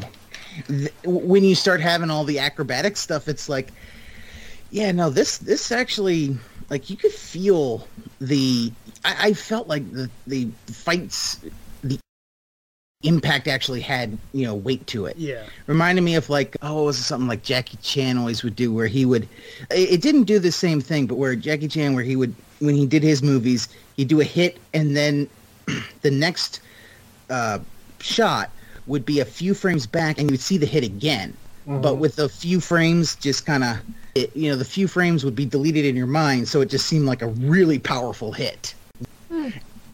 th- 0.68 0.94
when 1.04 1.44
you 1.44 1.54
start 1.56 1.82
having 1.82 2.10
all 2.10 2.24
the 2.24 2.40
acrobatic 2.40 2.96
stuff, 2.96 3.28
it's 3.28 3.50
like, 3.50 3.74
yeah, 4.70 4.92
no, 4.94 5.10
this 5.10 5.38
this 5.40 5.70
actually 5.72 6.38
like 6.70 6.90
you 6.90 6.96
could 6.96 7.12
feel 7.12 7.86
the. 8.22 8.72
I, 9.04 9.16
I 9.30 9.34
felt 9.34 9.68
like 9.68 9.92
the 9.92 10.10
the 10.28 10.48
fights, 10.68 11.36
the 11.36 11.51
impact 13.03 13.48
actually 13.48 13.81
had 13.81 14.17
you 14.34 14.46
know 14.46 14.53
weight 14.53 14.86
to 14.88 15.05
it. 15.05 15.17
Yeah. 15.17 15.43
reminded 15.67 16.01
me 16.01 16.15
of 16.15 16.29
like 16.29 16.55
oh 16.62 16.84
it 16.84 16.86
was 16.86 16.98
something 17.05 17.27
like 17.27 17.43
Jackie 17.43 17.77
Chan 17.81 18.17
always 18.17 18.43
would 18.43 18.55
do 18.55 18.74
where 18.74 18.88
he 18.88 19.05
would 19.05 19.24
it 19.70 19.93
it 19.93 20.01
didn't 20.01 20.24
do 20.24 20.39
the 20.39 20.51
same 20.51 20.81
thing 20.81 21.08
but 21.08 21.15
where 21.15 21.36
Jackie 21.36 21.67
Chan 21.67 21.93
where 21.96 22.03
he 22.03 22.15
would 22.15 22.34
when 22.60 22.75
he 22.75 22.86
did 22.86 23.03
his 23.03 23.24
movies 23.24 23.70
he'd 23.98 24.08
do 24.08 24.22
a 24.22 24.24
hit 24.24 24.58
and 24.74 24.96
then 24.96 25.27
the 26.01 26.12
next 26.12 26.62
uh, 27.29 27.60
shot 28.00 28.50
would 28.88 29.05
be 29.05 29.20
a 29.20 29.25
few 29.25 29.53
frames 29.53 29.88
back 29.88 30.17
and 30.17 30.29
you 30.29 30.34
would 30.34 30.41
see 30.41 30.58
the 30.58 30.65
hit 30.65 30.84
again. 30.84 31.36
But 31.67 31.96
with 31.96 32.20
a 32.20 32.27
few 32.27 32.60
frames 32.60 33.15
just 33.15 33.46
kind 33.46 33.63
of 33.63 33.77
you 34.15 34.50
know 34.50 34.58
the 34.58 34.65
few 34.65 34.88
frames 34.88 35.24
would 35.24 35.36
be 35.36 35.46
deleted 35.46 35.86
in 35.86 35.96
your 35.96 36.08
mind 36.08 36.48
so 36.48 36.60
it 36.62 36.70
just 36.70 36.88
seemed 36.88 37.05
like 37.05 37.22
a 37.22 37.27
really 37.27 37.79
powerful 37.79 38.34
hit 38.34 38.74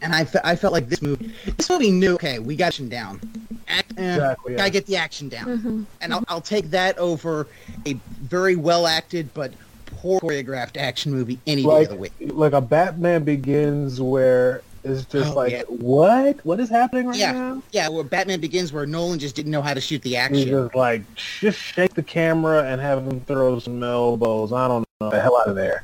and 0.02 0.14
I, 0.14 0.24
fe- 0.24 0.40
I 0.44 0.56
felt 0.56 0.72
like 0.72 0.88
this 0.88 1.02
movie 1.02 1.32
this 1.56 1.68
movie 1.70 1.90
knew 1.90 2.14
okay 2.14 2.38
we 2.38 2.56
got 2.56 2.66
action 2.68 2.88
down 2.88 3.20
Act, 3.68 3.92
eh, 3.98 4.14
Exactly, 4.14 4.52
yeah. 4.52 4.58
gotta 4.58 4.70
get 4.70 4.86
the 4.86 4.96
action 4.96 5.28
down 5.28 5.86
and 6.00 6.14
I'll, 6.14 6.24
I'll 6.28 6.40
take 6.40 6.70
that 6.70 6.96
over 6.98 7.46
a 7.86 7.94
very 8.22 8.56
well 8.56 8.86
acted 8.86 9.32
but 9.34 9.52
poor 9.86 10.20
choreographed 10.20 10.76
action 10.76 11.12
movie 11.12 11.38
any 11.46 11.62
day 11.62 11.68
like 11.68 11.84
of 11.86 11.92
the 11.94 11.96
week 11.96 12.12
like 12.20 12.52
a 12.52 12.60
Batman 12.60 13.24
Begins 13.24 14.00
where 14.00 14.62
it's 14.84 15.04
just 15.06 15.32
Oh, 15.32 15.34
like 15.34 15.52
yeah. 15.52 15.62
what 15.68 16.44
what 16.46 16.60
is 16.60 16.70
happening 16.70 17.06
right 17.08 17.16
yeah 17.16 17.32
now? 17.32 17.62
yeah 17.72 17.88
where 17.88 18.04
batman 18.04 18.40
begins 18.40 18.72
where 18.72 18.86
nolan 18.86 19.18
just 19.18 19.34
didn't 19.34 19.50
know 19.50 19.60
how 19.60 19.74
to 19.74 19.80
shoot 19.80 20.00
the 20.02 20.10
He's 20.10 20.18
action 20.18 20.48
just 20.48 20.74
like 20.76 21.02
just 21.40 21.58
shake 21.58 21.94
the 21.94 22.02
camera 22.02 22.62
and 22.64 22.80
have 22.80 23.04
him 23.06 23.20
throw 23.22 23.58
some 23.58 23.82
elbows. 23.82 24.52
I 24.52 24.68
don't 24.68 24.86
know 25.00 25.10
the 25.10 25.20
hell 25.20 25.36
out 25.40 25.48
of 25.48 25.56
there. 25.56 25.82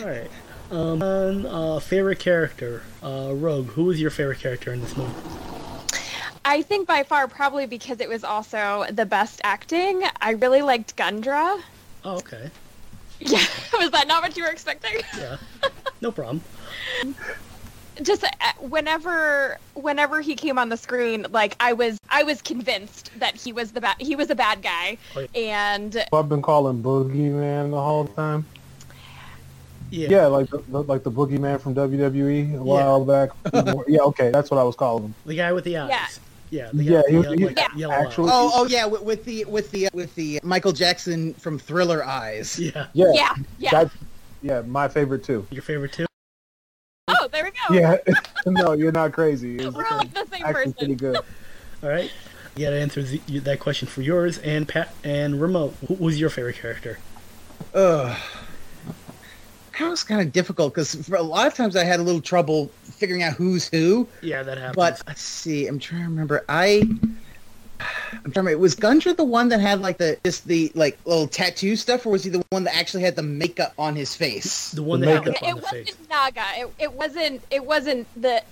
All 0.00 0.06
right. 0.06 0.30
Um, 0.70 1.00
and, 1.02 1.46
uh, 1.46 1.78
favorite 1.78 2.18
character, 2.18 2.82
uh, 3.02 3.32
Rogue. 3.34 3.68
Who 3.70 3.84
was 3.84 4.00
your 4.00 4.10
favorite 4.10 4.38
character 4.40 4.72
in 4.72 4.80
this 4.80 4.96
movie? 4.96 5.12
I 6.44 6.62
think 6.62 6.86
by 6.86 7.02
far 7.02 7.28
probably 7.28 7.66
because 7.66 8.00
it 8.00 8.08
was 8.08 8.24
also 8.24 8.84
the 8.90 9.06
best 9.06 9.40
acting. 9.44 10.02
I 10.20 10.30
really 10.32 10.62
liked 10.62 10.96
Gundra. 10.96 11.60
Oh, 12.04 12.16
okay. 12.16 12.50
Yeah, 13.20 13.42
was 13.72 13.90
that 13.90 14.06
not 14.06 14.22
what 14.22 14.36
you 14.36 14.44
were 14.44 14.48
expecting? 14.50 15.00
Yeah. 15.18 15.38
No 16.00 16.12
problem. 16.12 16.40
Just 18.02 18.22
uh, 18.22 18.28
whenever 18.60 19.58
whenever 19.74 20.20
he 20.20 20.36
came 20.36 20.56
on 20.56 20.68
the 20.68 20.76
screen, 20.76 21.26
like 21.30 21.56
I 21.58 21.72
was 21.72 21.98
I 22.08 22.22
was 22.22 22.40
convinced 22.40 23.10
that 23.18 23.34
he 23.34 23.52
was 23.52 23.72
the 23.72 23.80
bad 23.80 23.96
he 23.98 24.14
was 24.14 24.30
a 24.30 24.36
bad 24.36 24.62
guy, 24.62 24.98
Oh, 25.16 25.26
and 25.34 26.04
I've 26.12 26.28
been 26.28 26.42
calling 26.42 26.80
Boogeyman 26.80 27.72
the 27.72 27.82
whole 27.82 28.06
time. 28.06 28.46
Yeah. 29.90 30.08
Yeah, 30.10 30.26
like 30.26 30.50
the, 30.50 30.58
the- 30.68 30.82
like 30.82 31.02
the 31.02 31.10
Boogeyman 31.10 31.60
from 31.60 31.74
WWE 31.74 32.58
a 32.58 32.62
while 32.62 33.04
back. 33.04 33.30
yeah, 33.88 34.00
okay, 34.00 34.30
that's 34.30 34.50
what 34.50 34.58
I 34.58 34.62
was 34.64 34.76
calling 34.76 35.04
him. 35.04 35.14
The 35.26 35.34
guy 35.34 35.52
with 35.52 35.64
the 35.64 35.76
eyes. 35.78 35.88
Yeah. 35.90 36.06
Yeah. 36.50 36.70
The 36.72 36.84
Yeah, 36.84 36.96
with 36.96 37.06
he 37.06 37.12
the, 37.12 37.18
was- 37.18 37.38
he- 37.38 37.44
like, 37.46 37.58
Yeah. 37.76 37.88
Actually- 37.88 38.30
oh 38.32 38.50
oh 38.54 38.66
yeah 38.66 38.86
with, 38.86 39.02
with 39.02 39.24
the 39.24 39.44
with 39.46 39.70
the 39.70 39.88
with 39.92 40.14
the 40.14 40.40
michael 40.42 40.72
jackson 40.72 41.34
from 41.34 41.58
thriller 41.58 42.04
eyes 42.04 42.08
eyes. 42.08 42.58
Yeah. 42.58 42.86
Yeah, 42.92 43.12
yeah, 43.14 43.34
yeah. 43.58 43.70
that's 43.70 43.94
yeah, 44.42 44.60
my 44.62 44.88
favorite 44.88 45.24
too. 45.24 45.46
Your 45.50 45.62
favorite 45.62 45.92
too? 45.92 46.06
oh, 47.08 47.28
there 47.32 47.44
we 47.44 47.50
go. 47.50 47.74
Yeah, 47.74 47.96
no, 48.46 48.72
you're 48.72 48.92
not 48.92 49.12
crazy. 49.12 49.56
It's 49.56 49.74
We're 49.74 49.82
like 49.90 50.12
the 50.14 50.26
same 50.26 50.44
actually 50.44 50.72
pretty 50.74 50.94
good. 50.94 51.16
All 51.82 51.88
right. 51.88 52.10
You 52.56 52.64
gotta 52.66 52.80
answer 52.80 53.02
the, 53.02 53.18
that 53.40 53.60
question 53.60 53.86
for 53.88 54.02
yours 54.02 54.38
and 54.38 54.66
Pat 54.66 54.94
and 55.04 55.40
remote. 55.40 55.74
Who 55.86 55.94
was 55.94 56.18
your 56.18 56.30
favorite 56.30 56.56
character? 56.56 56.98
Ugh. 57.74 58.16
That 59.78 59.88
was 59.90 60.02
kind 60.02 60.20
of 60.20 60.32
difficult 60.32 60.74
because 60.74 60.94
for 60.94 61.16
a 61.16 61.22
lot 61.22 61.46
of 61.46 61.54
times 61.54 61.76
I 61.76 61.84
had 61.84 62.00
a 62.00 62.02
little 62.02 62.20
trouble 62.20 62.68
figuring 62.84 63.22
out 63.22 63.34
who's 63.34 63.68
who. 63.68 64.08
Yeah, 64.22 64.42
that 64.42 64.58
happened. 64.58 64.76
But 64.76 65.02
let's 65.06 65.22
see, 65.22 65.66
I'm 65.66 65.78
trying 65.78 66.02
to 66.02 66.08
remember. 66.08 66.44
I 66.48 66.82
I'm 67.80 68.22
trying 68.22 68.32
to 68.32 68.40
remember, 68.40 68.58
was 68.58 68.74
Gundra 68.74 69.16
the 69.16 69.22
one 69.24 69.48
that 69.50 69.60
had 69.60 69.80
like 69.80 69.98
the 69.98 70.18
just 70.24 70.46
the 70.48 70.72
like 70.74 70.98
little 71.04 71.28
tattoo 71.28 71.76
stuff, 71.76 72.06
or 72.06 72.10
was 72.10 72.24
he 72.24 72.30
the 72.30 72.44
one 72.50 72.64
that 72.64 72.76
actually 72.76 73.02
had 73.04 73.14
the 73.14 73.22
makeup 73.22 73.72
on 73.78 73.94
his 73.94 74.16
face? 74.16 74.72
The 74.72 74.82
one 74.82 75.00
The 75.00 75.06
that 75.06 75.12
had 75.12 75.24
makeup 75.26 75.42
up 75.42 75.48
it 75.48 75.52
on 75.52 75.56
the 75.56 75.62
wasn't 75.62 75.86
face. 75.86 75.96
Naga. 76.10 76.44
It, 76.56 76.68
it 76.78 76.92
wasn't. 76.92 77.42
It 77.50 77.64
wasn't 77.64 78.06
the. 78.20 78.42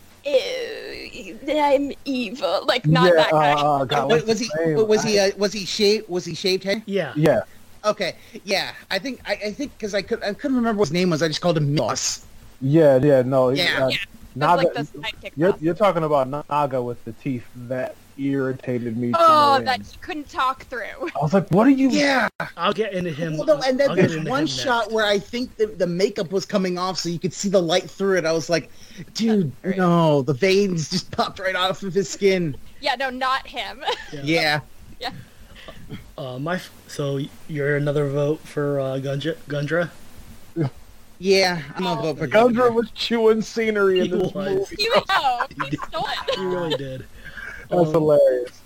I'm 1.48 1.92
evil. 2.04 2.66
Like 2.66 2.84
not 2.86 3.06
yeah, 3.06 3.14
that 3.14 3.30
guy. 3.30 3.52
uh, 3.52 3.84
God, 3.84 4.10
was, 4.10 4.24
was 4.24 4.40
he 4.40 4.50
was 4.56 5.02
he 5.02 5.20
I- 5.20 5.28
uh, 5.28 5.30
was 5.38 5.52
he 5.52 5.64
shaved 5.64 6.08
was 6.08 6.24
he 6.24 6.34
shaved 6.34 6.64
head? 6.64 6.82
Yeah. 6.86 7.12
yeah, 7.16 7.42
Okay, 7.86 8.16
yeah, 8.44 8.72
I 8.90 8.98
think 8.98 9.20
I, 9.26 9.32
I 9.46 9.52
think 9.52 9.72
because 9.78 9.94
I 9.94 10.02
could 10.02 10.22
I 10.22 10.34
couldn't 10.34 10.56
remember 10.56 10.80
what 10.80 10.88
his 10.88 10.92
name 10.92 11.10
was. 11.10 11.22
I 11.22 11.28
just 11.28 11.40
called 11.40 11.56
him 11.56 11.74
Moss. 11.74 12.24
yeah, 12.60 12.96
yeah. 12.96 13.22
No, 13.22 13.50
Yeah. 13.50 13.84
uh, 13.84 13.88
Yeah, 13.88 13.96
Naga. 14.34 14.62
Like 14.64 15.20
the 15.20 15.30
you're, 15.36 15.54
you're 15.60 15.74
talking 15.74 16.02
about 16.04 16.28
Naga 16.48 16.82
with 16.82 17.02
the 17.04 17.12
teeth 17.12 17.46
that 17.68 17.94
irritated 18.18 18.96
me. 18.96 19.12
to 19.12 19.18
oh, 19.20 19.56
no 19.58 19.64
that 19.64 19.74
end. 19.78 19.86
he 19.86 19.96
couldn't 19.98 20.28
talk 20.28 20.64
through. 20.64 20.82
I 21.00 21.22
was 21.22 21.32
like, 21.32 21.48
"What 21.50 21.66
are 21.66 21.70
you?" 21.70 21.90
Yeah, 21.90 22.28
I'll 22.56 22.72
get 22.72 22.92
into 22.92 23.10
him. 23.12 23.36
well, 23.36 23.46
no, 23.46 23.60
and 23.64 23.78
then 23.78 23.90
I'll 23.90 23.96
there's 23.96 24.18
one 24.24 24.46
shot 24.46 24.84
next. 24.86 24.92
where 24.94 25.06
I 25.06 25.18
think 25.18 25.54
the, 25.56 25.66
the 25.66 25.86
makeup 25.86 26.32
was 26.32 26.44
coming 26.44 26.78
off, 26.78 26.98
so 26.98 27.08
you 27.08 27.18
could 27.18 27.32
see 27.32 27.48
the 27.48 27.62
light 27.62 27.88
through 27.88 28.18
it. 28.18 28.24
I 28.24 28.32
was 28.32 28.50
like, 28.50 28.70
dude, 29.14 29.52
no, 29.76 30.22
the 30.22 30.34
veins 30.34 30.90
just 30.90 31.10
popped 31.12 31.38
right 31.38 31.54
off 31.56 31.82
of 31.82 31.94
his 31.94 32.08
skin. 32.08 32.56
Yeah, 32.80 32.96
no, 32.96 33.10
not 33.10 33.46
him. 33.46 33.84
Yeah. 34.12 34.60
Yeah, 34.98 35.10
Uh, 36.18 36.38
my 36.38 36.60
so 36.88 37.20
you're 37.48 37.76
another 37.76 38.08
vote 38.08 38.40
for 38.40 38.80
uh, 38.80 38.84
Gundra. 38.98 39.36
Gundra. 39.48 39.90
yeah, 41.18 41.62
I'm 41.74 41.82
gonna 41.84 42.02
vote 42.02 42.18
for 42.18 42.26
Gundra 42.28 42.68
Gundra. 42.68 42.74
was 42.74 42.90
chewing 42.92 43.42
scenery 43.42 44.00
in 44.00 44.06
He 44.06 44.10
this 44.12 44.32
was. 44.34 44.48
movie. 44.54 44.76
you 44.78 44.90
know, 44.90 45.46
he 45.70 45.76
stole. 45.76 46.08
He 46.36 46.44
really 46.44 46.76
did. 46.76 47.06
That's 47.70 47.86
Um, 47.88 47.92
hilarious. 47.92 48.62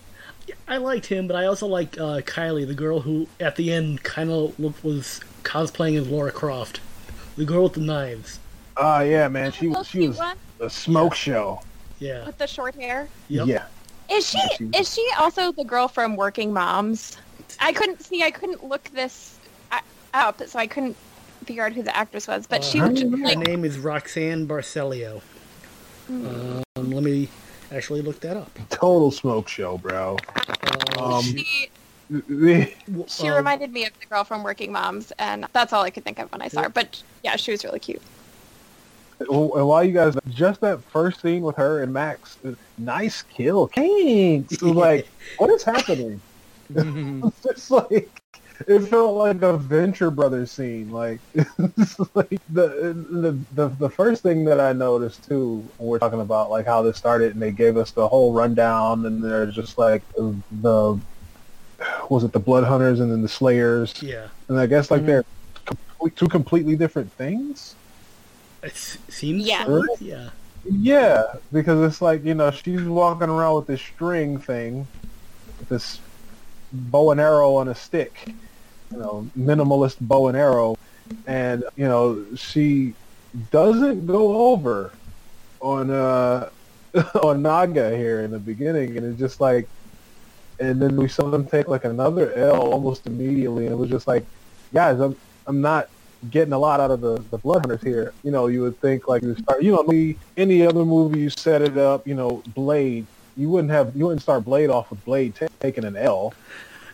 I 0.66 0.76
liked 0.78 1.06
him, 1.06 1.26
but 1.26 1.36
I 1.36 1.46
also 1.46 1.66
like 1.66 1.96
uh, 1.98 2.20
Kylie, 2.22 2.66
the 2.66 2.74
girl 2.74 3.00
who 3.00 3.26
at 3.38 3.56
the 3.56 3.72
end 3.72 4.02
kind 4.02 4.30
of 4.30 4.58
was 4.84 5.20
cosplaying 5.42 5.98
as 6.00 6.08
Laura 6.08 6.32
Croft, 6.32 6.80
the 7.36 7.44
girl 7.44 7.64
with 7.64 7.74
the 7.74 7.80
knives. 7.80 8.38
Oh 8.76 9.00
yeah, 9.00 9.28
man. 9.28 9.52
She 9.52 9.72
she 9.84 10.08
was 10.08 10.18
one 10.18 10.36
a 10.60 10.68
smoke 10.70 11.14
show. 11.14 11.60
Yeah. 11.98 12.26
with 12.26 12.38
the 12.38 12.46
short 12.46 12.74
hair. 12.76 13.08
Yep. 13.28 13.46
Yeah. 13.46 13.64
Is 14.10 14.28
she? 14.28 14.38
She 14.56 14.64
Is 14.74 14.92
she 14.94 15.06
also 15.18 15.52
the 15.52 15.64
girl 15.64 15.88
from 15.88 16.16
Working 16.16 16.52
Moms? 16.52 17.16
I 17.60 17.72
couldn't 17.72 18.02
see. 18.02 18.22
I 18.22 18.30
couldn't 18.30 18.64
look 18.64 18.84
this 18.92 19.38
uh, 19.72 19.80
up, 20.14 20.42
so 20.46 20.58
I 20.58 20.66
couldn't 20.66 20.96
figure 21.44 21.64
out 21.64 21.72
who 21.72 21.82
the 21.82 21.96
actress 21.96 22.28
was. 22.28 22.46
But 22.46 22.64
she 22.64 22.80
Uh, 22.80 22.88
was 22.88 23.00
just 23.00 23.12
Her 23.12 23.34
name 23.36 23.64
is 23.64 23.78
Roxanne 23.78 24.46
Barcelo. 24.46 25.20
Um, 26.08 26.62
let 26.76 27.02
me 27.02 27.28
actually 27.72 28.02
look 28.02 28.20
that 28.20 28.36
up. 28.36 28.50
Total 28.68 29.10
smoke 29.10 29.48
show, 29.48 29.78
bro. 29.78 30.16
Uh, 30.96 31.16
Um, 31.16 31.22
she. 31.22 31.70
She 33.06 33.28
um, 33.28 33.36
reminded 33.36 33.72
me 33.72 33.86
of 33.86 33.92
the 34.00 34.06
girl 34.06 34.24
from 34.24 34.42
Working 34.42 34.72
Moms, 34.72 35.12
and 35.20 35.46
that's 35.52 35.72
all 35.72 35.84
I 35.84 35.90
could 35.90 36.02
think 36.02 36.18
of 36.18 36.32
when 36.32 36.42
I 36.42 36.48
saw 36.48 36.62
her. 36.62 36.68
But 36.68 37.00
yeah, 37.22 37.36
she 37.36 37.52
was 37.52 37.64
really 37.64 37.78
cute. 37.78 38.02
Well, 39.28 39.54
and 39.56 39.66
while 39.66 39.84
you 39.84 39.92
guys, 39.92 40.16
just 40.30 40.60
that 40.62 40.82
first 40.84 41.20
scene 41.20 41.42
with 41.42 41.56
her 41.56 41.82
and 41.82 41.92
Max, 41.92 42.38
nice 42.78 43.22
kill. 43.22 43.70
It 43.76 44.62
like, 44.62 45.08
what 45.38 45.50
is 45.50 45.62
happening? 45.62 46.20
Mm-hmm. 46.72 47.26
it's 47.26 47.42
just 47.42 47.70
like 47.70 48.08
it 48.66 48.80
felt 48.80 49.16
like 49.16 49.42
a 49.42 49.56
Venture 49.56 50.10
Brothers 50.10 50.50
scene. 50.50 50.90
Like, 50.90 51.20
like 52.14 52.40
the, 52.50 52.96
the 53.10 53.38
the 53.54 53.68
the 53.68 53.90
first 53.90 54.22
thing 54.22 54.44
that 54.44 54.60
I 54.60 54.72
noticed 54.72 55.26
too 55.28 55.64
when 55.78 55.88
we're 55.88 55.98
talking 55.98 56.20
about 56.20 56.50
like 56.50 56.66
how 56.66 56.82
this 56.82 56.96
started, 56.96 57.32
and 57.32 57.42
they 57.42 57.52
gave 57.52 57.76
us 57.76 57.90
the 57.90 58.06
whole 58.06 58.32
rundown, 58.32 59.06
and 59.06 59.22
they're 59.22 59.46
just 59.46 59.78
like 59.78 60.02
the 60.14 60.98
was 62.08 62.24
it 62.24 62.32
the 62.32 62.40
Blood 62.40 62.64
Hunters 62.64 63.00
and 63.00 63.10
then 63.10 63.22
the 63.22 63.28
Slayers, 63.28 64.02
Yeah. 64.02 64.28
and 64.48 64.58
I 64.58 64.66
guess 64.66 64.90
like 64.90 65.02
mm-hmm. 65.02 65.06
they're 65.06 66.10
two 66.16 66.28
completely 66.28 66.76
different 66.76 67.10
things. 67.12 67.74
It 68.62 68.72
s- 68.72 68.98
seems. 69.08 69.44
Yeah. 69.46 69.64
so, 69.64 69.84
Yeah. 70.00 70.30
Yeah, 70.64 71.22
because 71.52 71.80
it's 71.90 72.02
like 72.02 72.22
you 72.24 72.34
know 72.34 72.50
she's 72.50 72.82
walking 72.82 73.30
around 73.30 73.56
with 73.56 73.66
this 73.66 73.80
string 73.80 74.38
thing, 74.38 74.86
this 75.70 76.00
bow 76.72 77.12
and 77.12 77.20
arrow 77.20 77.54
on 77.54 77.68
a 77.68 77.74
stick, 77.74 78.12
you 78.92 78.98
know, 78.98 79.26
minimalist 79.38 79.96
bow 80.02 80.28
and 80.28 80.36
arrow, 80.36 80.76
and 81.26 81.64
you 81.76 81.88
know 81.88 82.24
she 82.36 82.92
doesn't 83.50 84.06
go 84.06 84.50
over 84.50 84.92
on 85.62 85.90
uh 85.90 86.50
on 87.22 87.40
Naga 87.40 87.96
here 87.96 88.20
in 88.20 88.30
the 88.30 88.38
beginning, 88.38 88.96
and 88.98 89.06
it's 89.06 89.18
just 89.18 89.40
like, 89.40 89.66
and 90.58 90.80
then 90.80 90.94
we 90.96 91.08
saw 91.08 91.30
them 91.30 91.46
take 91.46 91.68
like 91.68 91.84
another 91.84 92.34
L 92.34 92.60
almost 92.72 93.06
immediately, 93.06 93.64
and 93.64 93.72
it 93.72 93.78
was 93.78 93.88
just 93.88 94.06
like, 94.06 94.26
guys, 94.74 95.00
I'm 95.00 95.16
I'm 95.46 95.62
not 95.62 95.88
getting 96.30 96.52
a 96.52 96.58
lot 96.58 96.80
out 96.80 96.90
of 96.90 97.00
the, 97.00 97.22
the 97.30 97.38
blood 97.38 97.60
hunters 97.60 97.82
here. 97.82 98.12
You 98.22 98.30
know, 98.30 98.46
you 98.48 98.62
would 98.62 98.78
think 98.80 99.08
like 99.08 99.22
you 99.22 99.34
start, 99.36 99.62
you 99.62 99.72
know, 99.72 100.14
any 100.36 100.66
other 100.66 100.84
movie 100.84 101.20
you 101.20 101.30
set 101.30 101.62
it 101.62 101.78
up, 101.78 102.06
you 102.06 102.14
know, 102.14 102.42
Blade, 102.54 103.06
you 103.36 103.48
wouldn't 103.48 103.70
have, 103.70 103.96
you 103.96 104.06
wouldn't 104.06 104.22
start 104.22 104.44
Blade 104.44 104.68
off 104.68 104.90
with 104.90 105.02
Blade 105.04 105.34
ta 105.34 105.46
taking 105.60 105.84
an 105.84 105.96
L. 105.96 106.34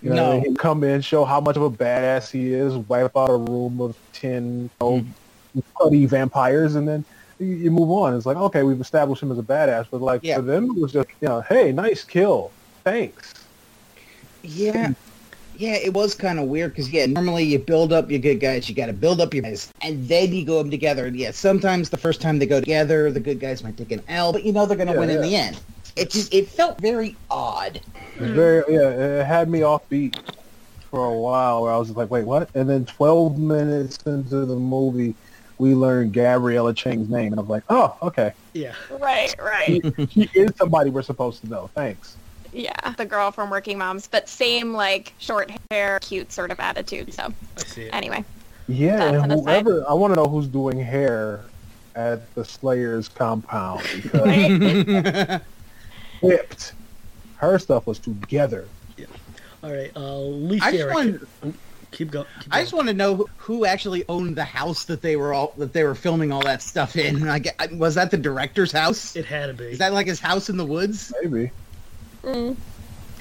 You 0.02 0.10
know, 0.10 0.34
No. 0.34 0.40
he'd 0.40 0.58
come 0.58 0.84
in, 0.84 1.00
show 1.00 1.24
how 1.24 1.40
much 1.40 1.56
of 1.56 1.62
a 1.62 1.70
badass 1.70 2.30
he 2.30 2.52
is, 2.52 2.76
wipe 2.76 3.16
out 3.16 3.30
a 3.30 3.36
room 3.36 3.80
of 3.80 3.96
ten 4.12 4.62
you 4.62 4.70
know, 4.80 4.92
mm-hmm. 4.98 5.60
bloody 5.78 6.06
vampires, 6.06 6.74
and 6.76 6.86
then 6.86 7.04
you, 7.40 7.46
you 7.46 7.70
move 7.70 7.90
on. 7.90 8.14
It's 8.14 8.26
like, 8.26 8.36
okay, 8.36 8.62
we've 8.62 8.80
established 8.80 9.22
him 9.22 9.32
as 9.32 9.38
a 9.38 9.42
badass, 9.42 9.86
but 9.90 10.02
like 10.02 10.20
Yeah. 10.22 10.36
for 10.36 10.42
them, 10.42 10.64
it 10.66 10.80
was 10.80 10.92
just, 10.92 11.08
you 11.20 11.28
know, 11.28 11.40
hey, 11.40 11.72
nice 11.72 12.04
kill, 12.04 12.52
thanks. 12.84 13.32
Yeah. 14.42 14.92
Yeah, 15.58 15.74
it 15.74 15.92
was 15.94 16.14
kind 16.14 16.38
of 16.38 16.46
weird 16.46 16.72
because 16.72 16.90
yeah, 16.90 17.06
normally 17.06 17.44
you 17.44 17.58
build 17.58 17.92
up 17.92 18.10
your 18.10 18.20
good 18.20 18.40
guys, 18.40 18.68
you 18.68 18.74
got 18.74 18.86
to 18.86 18.92
build 18.92 19.20
up 19.20 19.34
your 19.34 19.42
guys, 19.42 19.72
and 19.82 20.06
then 20.08 20.32
you 20.32 20.44
go 20.44 20.58
them 20.58 20.70
together. 20.70 21.06
And 21.06 21.16
yeah, 21.16 21.30
sometimes 21.30 21.90
the 21.90 21.96
first 21.96 22.20
time 22.20 22.38
they 22.38 22.46
go 22.46 22.60
together, 22.60 23.10
the 23.10 23.20
good 23.20 23.40
guys 23.40 23.62
might 23.62 23.76
take 23.76 23.92
an 23.92 24.02
L, 24.08 24.32
but 24.32 24.44
you 24.44 24.52
know 24.52 24.66
they're 24.66 24.76
gonna 24.76 24.92
Yeah, 24.92 25.00
win 25.00 25.10
in 25.10 25.22
the 25.22 25.34
end. 25.34 25.60
It 25.96 26.10
just 26.10 26.32
it 26.32 26.48
felt 26.48 26.80
very 26.80 27.16
odd. 27.30 27.76
It 27.76 28.20
very 28.20 28.62
yeah, 28.68 29.20
it 29.20 29.26
had 29.26 29.48
me 29.48 29.62
off 29.62 29.88
beat 29.88 30.18
for 30.90 31.06
a 31.06 31.12
while 31.12 31.62
where 31.62 31.72
I 31.72 31.76
was 31.76 31.88
just 31.88 31.98
like, 31.98 32.10
wait, 32.10 32.24
what? 32.24 32.48
And 32.54 32.68
then 32.68 32.84
12 32.84 33.38
minutes 33.38 33.98
into 34.06 34.46
the 34.46 34.56
movie, 34.56 35.14
we 35.58 35.74
learned 35.74 36.12
Gabriella 36.12 36.74
Chang's 36.74 37.08
name, 37.08 37.32
and 37.32 37.40
I 37.40 37.42
was 37.42 37.50
like, 37.50 37.64
oh, 37.68 37.96
okay, 38.02 38.32
Yeah. 38.52 38.74
Right, 38.90 39.34
right. 39.40 39.82
she 40.10 40.30
is 40.34 40.52
somebody 40.56 40.90
we're 40.90 41.02
supposed 41.02 41.40
to 41.42 41.48
know. 41.48 41.70
Thanks. 41.74 42.16
Yeah, 42.56 42.90
the 42.96 43.04
girl 43.04 43.30
from 43.30 43.50
Working 43.50 43.78
Moms, 43.78 44.06
but 44.08 44.28
same 44.28 44.72
like 44.72 45.12
short 45.18 45.50
hair, 45.70 45.98
cute 46.00 46.32
sort 46.32 46.50
of 46.50 46.58
attitude. 46.60 47.12
So 47.12 47.32
I 47.56 47.60
see 47.64 47.90
anyway, 47.90 48.24
Yeah, 48.68 49.02
and 49.04 49.16
an 49.16 49.30
aside. 49.32 49.64
whoever 49.66 49.84
I 49.88 49.92
want 49.94 50.12
to 50.14 50.16
know 50.16 50.26
who's 50.28 50.46
doing 50.48 50.80
hair 50.80 51.44
at 51.94 52.34
the 52.34 52.44
Slayers 52.44 53.08
compound 53.08 53.82
because 54.02 55.40
whipped. 56.20 56.72
Her 57.36 57.58
stuff 57.58 57.86
was 57.86 57.98
together. 57.98 58.66
Yeah. 58.96 59.06
All 59.62 59.70
right. 59.70 59.92
Uh, 59.94 60.20
Lee 60.20 60.58
I 60.62 60.70
just 60.72 60.82
Ferrick. 60.82 60.94
wanted, 60.94 61.54
Keep 61.92 62.10
going. 62.10 62.26
Keep 62.40 62.54
I 62.54 62.60
just 62.62 62.72
want 62.72 62.88
to 62.88 62.94
know 62.94 63.14
who, 63.14 63.28
who 63.36 63.64
actually 63.66 64.04
owned 64.08 64.36
the 64.36 64.44
house 64.44 64.84
that 64.84 65.02
they 65.02 65.16
were 65.16 65.32
all 65.32 65.52
that 65.56 65.72
they 65.72 65.84
were 65.84 65.94
filming 65.94 66.32
all 66.32 66.42
that 66.42 66.60
stuff 66.62 66.96
in. 66.96 67.28
I 67.28 67.38
get, 67.38 67.72
was 67.72 67.94
that 67.94 68.10
the 68.10 68.16
director's 68.16 68.72
house? 68.72 69.14
It 69.16 69.24
had 69.24 69.46
to 69.46 69.54
be. 69.54 69.64
Is 69.66 69.78
that 69.78 69.92
like 69.92 70.06
his 70.06 70.20
house 70.20 70.48
in 70.50 70.56
the 70.56 70.64
woods? 70.66 71.12
Maybe. 71.22 71.50
Mm. 72.26 72.56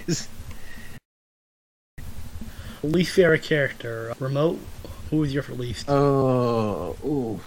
'Cause- 0.06 0.28
least 2.84 3.13
favorite 3.15 3.44
character. 3.44 4.12
Uh, 4.12 4.15
Remote. 4.20 4.60
Who 5.10 5.18
was 5.18 5.34
your 5.34 5.44
least? 5.50 5.86
Oh, 5.89 6.96
ooh. 7.06 7.39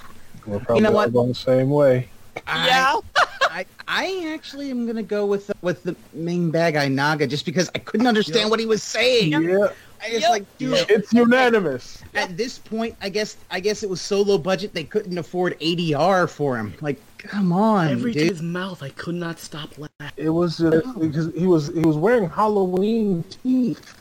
We're 0.46 0.60
probably 0.60 0.82
know 0.82 0.96
all 0.96 1.08
going 1.10 1.28
the 1.28 1.34
same 1.34 1.70
way. 1.70 2.08
Yeah. 2.46 2.96
I, 3.50 3.64
I 3.88 4.32
actually 4.34 4.70
am 4.70 4.86
gonna 4.86 5.02
go 5.02 5.26
with 5.26 5.48
the, 5.48 5.54
with 5.62 5.82
the 5.82 5.96
main 6.12 6.50
bad 6.50 6.74
guy 6.74 6.86
Naga 6.88 7.26
just 7.26 7.44
because 7.44 7.68
I 7.74 7.78
couldn't 7.78 8.06
understand 8.06 8.42
Yep. 8.42 8.50
what 8.50 8.60
he 8.60 8.66
was 8.66 8.82
saying. 8.82 9.32
Yeah, 9.32 9.68
I 10.02 10.10
just 10.10 10.20
Yep. 10.20 10.30
like, 10.30 10.58
dude, 10.58 10.86
it's 10.90 11.12
unanimous. 11.12 12.02
at 12.14 12.36
this 12.36 12.58
point, 12.58 12.94
I 13.00 13.08
guess 13.08 13.36
I 13.50 13.58
guess 13.60 13.82
it 13.82 13.88
was 13.90 14.00
so 14.00 14.22
low 14.22 14.38
budget 14.38 14.74
they 14.74 14.84
couldn't 14.84 15.16
afford 15.18 15.58
ADR 15.60 16.28
for 16.28 16.56
him. 16.56 16.74
Like, 16.80 17.00
come 17.18 17.52
on, 17.52 17.88
Every 17.88 18.12
to 18.12 18.18
dude. 18.20 18.30
his 18.30 18.42
mouth, 18.42 18.82
I 18.82 18.90
could 18.90 19.14
not 19.14 19.38
stop 19.38 19.70
laughing. 19.78 20.12
It 20.16 20.30
was 20.30 20.58
just 20.58 20.98
because 21.00 21.32
he 21.34 21.46
was 21.46 21.68
he 21.68 21.80
was 21.80 21.96
wearing 21.96 22.28
Halloween 22.28 23.24
teeth. 23.42 23.94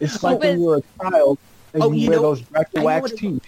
It's 0.00 0.22
like 0.22 0.38
when 0.40 0.60
you 0.60 0.66
were 0.66 0.76
a 0.78 0.82
child 1.02 1.38
and 1.72 1.82
Oh, 1.82 1.92
you, 1.92 2.02
you 2.02 2.08
wear 2.10 2.18
know- 2.18 2.22
those 2.22 2.42
back 2.42 2.68
I 2.68 2.70
to 2.74 2.78
know 2.80 2.84
wax 2.86 3.12
it- 3.12 3.18
teeth. 3.18 3.42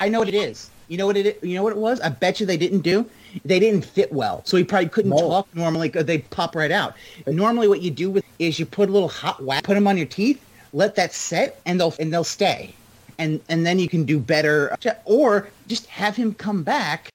I 0.00 0.08
know 0.08 0.18
what 0.18 0.28
it 0.28 0.34
is. 0.34 0.70
You 0.88 0.98
know 0.98 1.06
what 1.06 1.16
it? 1.16 1.42
You 1.42 1.54
know 1.54 1.62
what 1.62 1.72
it 1.72 1.78
was? 1.78 2.00
I 2.00 2.08
bet 2.10 2.40
you 2.40 2.46
they 2.46 2.56
didn't 2.56 2.80
do. 2.80 3.06
They 3.44 3.58
didn't 3.58 3.84
fit 3.84 4.12
well, 4.12 4.42
so 4.44 4.56
he 4.56 4.64
probably 4.64 4.88
couldn't 4.88 5.10
No. 5.12 5.16
talk 5.18 5.48
normally. 5.54 5.88
'cause 5.88 6.04
They 6.04 6.18
pop 6.18 6.54
right 6.54 6.70
out. 6.70 6.94
Normally, 7.26 7.68
what 7.68 7.80
you 7.80 7.90
do 7.90 8.10
with 8.10 8.24
is 8.38 8.58
you 8.58 8.66
put 8.66 8.88
a 8.88 8.92
little 8.92 9.08
hot 9.08 9.42
wax, 9.42 9.62
put 9.66 9.74
them 9.74 9.86
on 9.86 9.96
your 9.96 10.06
teeth, 10.06 10.40
let 10.72 10.94
that 10.96 11.14
set, 11.14 11.60
and 11.64 11.80
they'll 11.80 11.94
and 11.98 12.12
they'll 12.12 12.22
stay, 12.24 12.74
and 13.18 13.40
and 13.48 13.64
then 13.64 13.78
you 13.78 13.88
can 13.88 14.04
do 14.04 14.18
better. 14.18 14.76
Or 15.06 15.48
just 15.68 15.86
have 15.86 16.16
him 16.16 16.34
come 16.34 16.62
back 16.64 17.08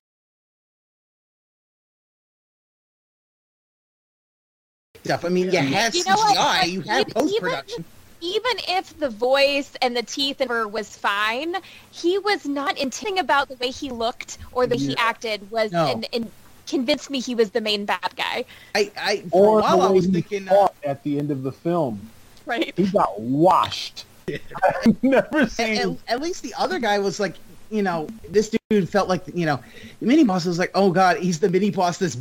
stuff. 5.03 5.25
I 5.25 5.29
mean, 5.29 5.51
you 5.51 5.59
had 5.59 5.93
You 5.95 6.03
know? 6.05 6.15
CGI, 6.15 6.35
Like, 6.35 6.69
you 6.71 6.81
had 6.81 7.01
even- 7.09 7.13
post 7.13 7.39
production. 7.39 7.85
even 8.21 8.51
if 8.67 8.97
the 8.99 9.09
voice 9.09 9.71
and 9.81 9.95
the 9.95 10.03
teeth 10.03 10.41
and 10.41 10.49
were- 10.49 10.67
was 10.67 10.95
fine, 10.95 11.55
he 11.91 12.17
was 12.17 12.45
not 12.45 12.77
intimidating 12.77 13.19
about 13.19 13.47
the 13.49 13.55
way 13.55 13.69
he 13.71 13.89
looked 13.89 14.37
or 14.51 14.67
the 14.67 14.75
way 14.75 14.81
he 14.81 14.97
acted 14.97 15.49
was 15.51 15.71
No. 15.71 15.87
and, 15.87 16.07
and 16.13 16.31
convinced 16.67 17.09
me 17.09 17.19
he 17.19 17.33
was 17.33 17.49
the 17.51 17.61
main 17.61 17.85
bad 17.85 18.11
guy. 18.15 18.45
I, 18.75 18.91
I 18.97 19.17
for 19.31 19.45
Or 19.47 19.59
a 19.59 19.61
while 19.63 19.81
I 19.81 19.89
was 19.89 20.05
thinking, 20.07 20.47
uh, 20.49 20.67
at 20.83 21.01
the 21.03 21.17
end 21.17 21.31
of 21.31 21.43
the 21.43 21.51
film. 21.51 21.99
Right. 22.45 22.73
He 22.75 22.87
got 22.87 23.19
washed. 23.19 24.05
I've 24.29 25.01
never 25.03 25.39
at, 25.41 25.51
seen. 25.51 25.77
at- 25.77 25.97
at 26.07 26.21
least 26.21 26.43
the 26.43 26.53
other 26.57 26.77
guy 26.79 26.99
was 26.99 27.19
like, 27.19 27.35
you 27.71 27.81
know, 27.83 28.07
this 28.29 28.53
dude 28.69 28.89
felt 28.89 29.07
like, 29.09 29.23
you 29.33 29.45
know, 29.45 29.59
the 29.99 30.05
mini 30.07 30.23
boss 30.23 30.45
was 30.45 30.59
like, 30.59 30.71
oh 30.75 30.91
god, 30.91 31.17
he's 31.17 31.39
the 31.39 31.49
mini 31.49 31.69
boss 31.71 31.97
that's 31.97 32.17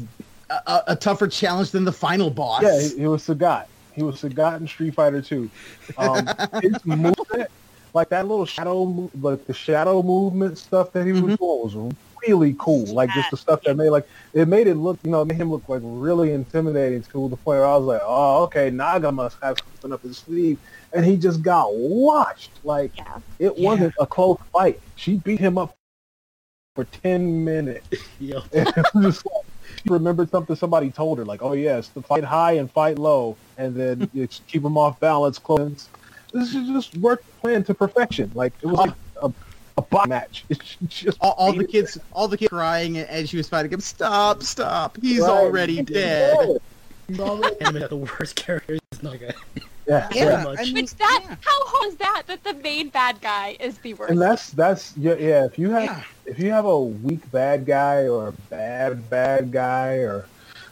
a, 0.51 0.55
a, 0.67 0.83
a 0.89 0.97
tougher 0.97 1.29
challenge 1.29 1.71
than 1.71 1.85
the 1.85 1.93
final 1.93 2.31
boss. 2.31 2.63
Yeah, 2.63 2.81
he, 2.81 3.01
he 3.01 3.07
was 3.07 3.27
Sagat. 3.27 3.67
He 3.95 4.03
was 4.03 4.21
Sagat 4.23 4.61
in 4.61 4.67
Street 4.69 4.95
Fighter 4.95 5.21
2. 5.21 5.51
Um, 5.97 6.29
his 6.63 6.85
movement, 6.85 7.49
like 7.95 8.09
that 8.11 8.27
little 8.29 8.47
shadow, 8.47 9.11
like 9.21 9.45
the 9.47 9.55
shadow 9.55 10.03
movement 10.03 10.59
stuff 10.59 10.93
that 10.93 11.05
he 11.07 11.13
was 11.13 11.23
Mhm. 11.23 11.37
doing 11.39 11.39
was 11.39 11.95
really 12.27 12.55
cool. 12.59 12.85
Like 12.87 13.13
just 13.15 13.31
the 13.31 13.37
stuff 13.37 13.63
that 13.63 13.77
made 13.77 13.91
like 13.91 14.07
it 14.35 14.47
made 14.49 14.67
it 14.67 14.75
look, 14.75 14.99
you 15.05 15.11
know, 15.11 15.23
it 15.23 15.27
made 15.27 15.37
him 15.39 15.51
look 15.51 15.69
like 15.69 15.81
really 15.85 16.33
intimidating 16.33 17.03
to 17.03 17.29
the 17.29 17.37
point 17.37 17.59
where 17.59 17.65
I 17.67 17.77
was 17.77 17.87
like, 17.87 18.01
oh, 18.05 18.43
okay, 18.45 18.71
Naga 18.71 19.11
must 19.13 19.37
have 19.43 19.59
something 19.59 19.93
up 19.93 20.03
his 20.03 20.19
sleeve, 20.19 20.59
and 20.93 21.05
he 21.05 21.17
just 21.17 21.43
got 21.43 21.75
washed. 21.75 22.51
Like 22.65 22.93
Yeah. 22.97 23.19
it 23.39 23.57
wasn't 23.59 23.95
a 23.99 24.07
close 24.07 24.39
fight. 24.53 24.81
She 24.97 25.17
beat 25.17 25.41
him 25.41 25.59
up 25.59 25.77
for 26.75 26.85
ten 26.85 27.45
minutes. 27.45 27.89
Yo, 28.21 28.43
And 28.53 28.69
it 28.69 28.85
was 28.95 29.05
just 29.17 29.27
like, 29.27 29.45
she 29.47 29.48
remembered 29.89 30.31
something 30.31 30.57
somebody 30.57 30.91
told 30.91 31.19
her, 31.19 31.25
like, 31.25 31.43
"Oh 31.43 31.53
yes, 31.53 31.89
to 31.89 32.03
fight 32.03 32.25
high 32.25 32.53
and 32.53 32.71
fight 32.71 32.99
low, 32.99 33.37
and 33.57 33.75
then 33.75 34.09
you 34.15 34.27
just 34.27 34.47
keep 34.47 34.63
them 34.63 34.77
off 34.79 34.99
balance." 35.01 35.39
Close. 35.39 35.89
This 36.33 36.55
is 36.55 36.69
just 36.69 36.97
worked 36.99 37.25
plan 37.41 37.65
to 37.65 37.75
perfection. 37.75 38.31
Like 38.35 38.53
it 38.63 38.67
was 38.67 38.79
like 38.79 38.93
a, 39.23 39.33
a 39.79 39.83
box 39.83 40.09
match. 40.09 40.45
It's 40.51 40.77
just 40.89 41.19
All, 41.21 41.33
all 41.39 41.53
the 41.53 41.67
kids, 41.67 41.99
all 42.13 42.29
the 42.29 42.37
kids 42.37 42.51
crying 42.51 42.99
as 42.99 43.31
she 43.31 43.37
was 43.37 43.49
fighting 43.49 43.73
him. 43.73 43.81
Stop, 43.81 44.43
stop! 44.43 44.99
He's 45.01 45.21
Right. 45.21 45.31
already 45.31 45.83
dead. 45.83 46.59
He's 47.07 47.21
already- 47.21 47.87
the 47.87 47.97
worst 48.19 48.37
character. 48.37 48.79
Is 48.93 49.03
not 49.03 49.19
good. 49.19 49.35
Yeah, 49.89 50.09
Yeah, 50.13 50.27
Pretty 50.27 50.45
much. 50.45 50.59
I 50.59 50.65
mean, 50.65 50.75
Which 50.75 50.95
that 50.97 51.21
yeah. 51.25 51.37
how 51.41 51.65
hard 51.67 51.89
is 51.93 51.97
that 51.97 52.23
that 52.27 52.45
the 52.45 52.55
main 52.55 52.89
bad 52.91 53.21
guy 53.21 53.57
is 53.59 53.79
the 53.79 53.95
worst? 53.95 54.11
and 54.11 54.21
that's 54.21 54.51
that's 54.51 54.97
yeah 54.97 55.15
yeah. 55.15 55.45
If 55.47 55.59
you 55.59 55.71
have 55.71 55.83
Yeah. 55.85 56.03
if 56.27 56.39
you 56.39 56.51
have 56.51 56.67
a 56.67 56.79
weak 56.81 57.31
bad 57.33 57.65
guy 57.67 58.07
or 58.07 58.29
a 58.29 58.33
bad 58.51 59.09
bad 59.09 59.51
guy 59.51 59.95
or 59.97 60.27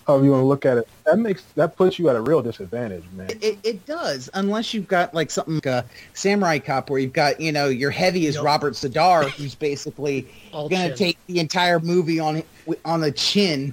however 0.07 0.25
you 0.25 0.31
want 0.33 0.43
to 0.43 0.47
look 0.47 0.65
at 0.67 0.77
it, 0.79 0.87
that 1.05 1.19
makes 1.19 1.43
that 1.55 1.77
puts 1.77 1.99
you 1.99 2.09
at 2.11 2.17
a 2.17 2.21
real 2.21 2.43
disadvantage, 2.43 3.05
man. 3.15 3.29
It, 3.41 3.59
it 3.65 3.87
does, 3.87 4.29
unless 4.35 4.73
you've 4.75 4.87
got 4.87 5.15
like 5.15 5.31
something 5.31 5.55
like 5.55 5.67
a 5.67 5.85
samurai 6.15 6.59
cop 6.59 6.91
where 6.91 7.01
you've 7.01 7.13
got, 7.15 7.41
you 7.41 7.53
know, 7.53 7.69
your 7.69 7.91
heavy 7.91 8.27
is 8.27 8.35
Yup. 8.37 8.45
Robert 8.45 8.75
Z'Dar, 8.75 9.31
who's 9.31 9.55
basically 9.55 10.29
going 10.53 10.69
to 10.71 10.95
take 10.95 11.19
the 11.27 11.41
entire 11.41 11.81
movie 11.81 12.21
on 12.21 12.43
on 12.85 13.01
the 13.01 13.11
chin 13.13 13.73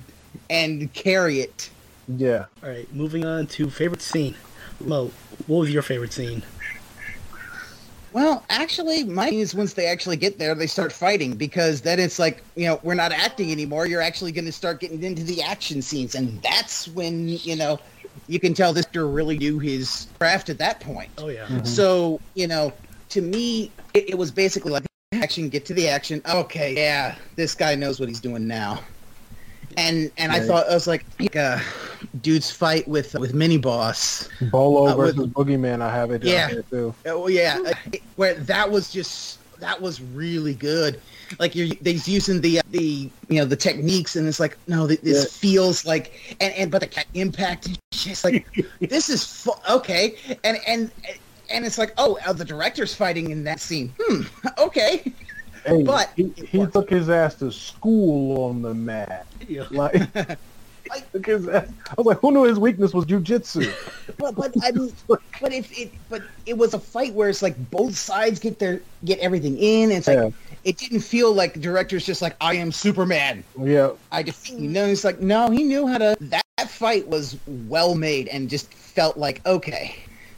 and 0.50 0.92
carry 0.94 1.42
it. 1.42 1.70
Yeah. 2.08 2.46
All 2.64 2.70
right, 2.70 2.92
moving 2.96 3.26
on 3.26 3.46
to 3.48 3.70
favorite 3.70 4.02
scene. 4.02 4.36
Mo, 4.84 5.12
what 5.48 5.60
was 5.60 5.74
your 5.74 5.82
favorite 5.82 6.14
scene? 6.14 6.44
Well, 8.14 8.46
actually, 8.50 9.04
mine 9.06 9.34
is 9.34 9.56
once 9.56 9.74
they 9.74 9.88
actually 9.88 10.18
get 10.18 10.38
there, 10.38 10.54
they 10.54 10.68
start 10.68 10.92
fighting 10.92 11.34
because 11.34 11.82
then 11.82 12.00
it's 12.00 12.20
like, 12.20 12.44
you 12.56 12.68
know, 12.68 12.80
we're 12.84 12.94
not 12.94 13.12
acting 13.12 13.52
anymore. 13.52 13.88
You're 13.88 14.02
actually 14.02 14.32
going 14.32 14.46
to 14.46 14.52
start 14.52 14.80
getting 14.80 15.02
into 15.02 15.24
the 15.24 15.42
action 15.42 15.82
scenes, 15.82 16.14
and 16.14 16.40
that's 16.44 16.88
when 16.90 17.28
you 17.28 17.56
know 17.56 17.80
you 18.28 18.40
can 18.40 18.54
tell 18.54 18.72
this 18.72 18.86
actor 18.86 19.08
really 19.08 19.40
knew 19.40 19.58
his 19.58 20.08
craft 20.20 20.50
at 20.50 20.60
that 20.60 20.80
point. 20.80 21.10
Oh 21.18 21.30
yeah, 21.30 21.46
mm-hmm. 21.46 21.66
So, 21.66 22.22
you 22.36 22.48
know, 22.48 22.72
to 23.10 23.22
me, 23.22 23.72
it, 23.96 24.12
it 24.12 24.18
was 24.18 24.30
basically 24.30 24.72
like 24.72 24.84
action, 25.14 25.50
get 25.50 25.66
to 25.66 25.74
the 25.74 25.90
action. 25.90 26.22
Okay, 26.30 26.76
yeah, 26.76 27.16
this 27.36 27.56
guy 27.56 27.74
knows 27.74 28.00
what 28.00 28.10
he's 28.10 28.22
doing 28.22 28.48
now. 28.48 28.80
And 29.78 30.12
and 30.18 30.32
I 30.32 30.40
thought 30.40 30.68
I 30.70 30.74
was 30.74 30.88
like, 30.88 31.06
like 31.20 31.36
uh, 31.36 31.60
dude's 32.22 32.52
fight 32.52 32.88
with 32.88 33.14
with 33.16 33.34
Mini 33.34 33.58
Boss. 33.58 34.30
Bolo 34.52 34.88
Uh, 34.92 34.96
with- 34.96 35.16
versus 35.16 35.32
Boogeyman, 35.32 35.82
I 35.82 35.94
have 35.94 36.12
it 36.12 36.20
down 36.20 36.32
Yeah. 36.32 36.50
here 36.50 36.64
too. 36.70 36.94
Oh 37.06 37.28
yeah, 37.28 37.60
uh, 37.66 37.74
where 38.16 38.34
that 38.36 38.70
was 38.70 38.92
just 38.92 39.40
that 39.60 39.80
was 39.82 40.02
really 40.02 40.54
good. 40.54 41.00
Like 41.40 41.56
you're 41.56 41.70
they're 41.82 41.94
using 41.94 42.42
the 42.42 42.62
the 42.72 43.10
you 43.30 43.40
know 43.40 43.46
the 43.46 43.56
techniques, 43.56 44.16
and 44.16 44.28
it's 44.28 44.40
like 44.40 44.58
no, 44.68 44.88
th- 44.88 45.02
this 45.02 45.24
Yeah. 45.24 45.30
feels 45.40 45.86
like 45.86 46.36
and 46.42 46.54
and 46.54 46.72
but 46.72 46.82
the 46.82 46.88
ca- 46.88 47.04
impact 47.14 47.68
is 47.70 47.78
just 47.92 48.24
like 48.24 48.46
this 48.82 49.10
is 49.10 49.26
fu- 49.26 49.52
okay, 49.70 50.16
and 50.44 50.58
and 50.68 50.92
and 51.50 51.66
it's 51.66 51.78
like 51.78 51.94
oh, 51.98 52.18
uh, 52.28 52.34
the 52.34 52.46
director's 52.46 52.94
fighting 52.94 53.32
in 53.32 53.44
that 53.46 53.60
scene. 53.60 53.94
Hmm, 54.00 54.22
okay. 54.60 55.12
Hey, 55.66 55.84
But 55.84 56.12
he, 56.16 56.32
he 56.36 56.66
took 56.68 56.90
his 56.90 57.10
ass 57.10 57.36
to 57.36 57.52
school 57.52 58.44
on 58.46 58.62
the 58.62 58.74
mat. 58.74 59.26
yeah. 59.48 59.66
Like, 59.72 60.02
took 61.14 61.26
his 61.26 61.48
ass, 61.48 61.68
I 61.90 61.94
was 61.98 62.06
like, 62.06 62.20
who 62.20 62.32
knew 62.32 62.44
his 62.44 62.60
weakness 62.60 62.94
was 62.94 63.06
jujitsu? 63.06 63.72
But 64.18 64.36
but 64.36 64.54
I 64.64 64.72
mean, 64.72 64.92
but 65.08 65.54
if 65.54 65.78
it 65.78 65.92
but 66.10 66.22
it 66.46 66.58
was 66.58 66.74
a 66.74 66.80
fight 66.80 67.14
where 67.14 67.30
it's 67.30 67.42
like 67.42 67.56
both 67.72 67.96
sides 67.96 68.40
get 68.40 68.60
their 68.60 68.82
get 69.06 69.18
everything 69.20 69.58
in. 69.58 69.92
It's 69.92 70.08
like 70.08 70.18
Yeah. 70.18 70.30
it 70.66 70.78
didn't 70.78 71.00
feel 71.00 71.34
like 71.34 71.54
the 71.54 71.60
director's 71.60 72.06
just 72.06 72.22
like 72.22 72.36
I 72.42 72.56
am 72.56 72.72
Superman. 72.72 73.44
yeah, 73.60 73.92
I 74.12 74.24
just 74.24 74.50
you 74.50 74.70
know 74.70 74.86
it's 74.86 75.04
like 75.04 75.20
no, 75.20 75.50
he 75.50 75.64
knew 75.64 75.88
how 75.88 75.98
to. 75.98 76.16
That, 76.20 76.44
that 76.58 76.70
fight 76.70 77.08
was 77.08 77.38
well 77.48 77.96
made 77.96 78.28
and 78.28 78.50
just 78.50 78.72
felt 78.74 79.18
like 79.18 79.44
okay, 79.46 79.96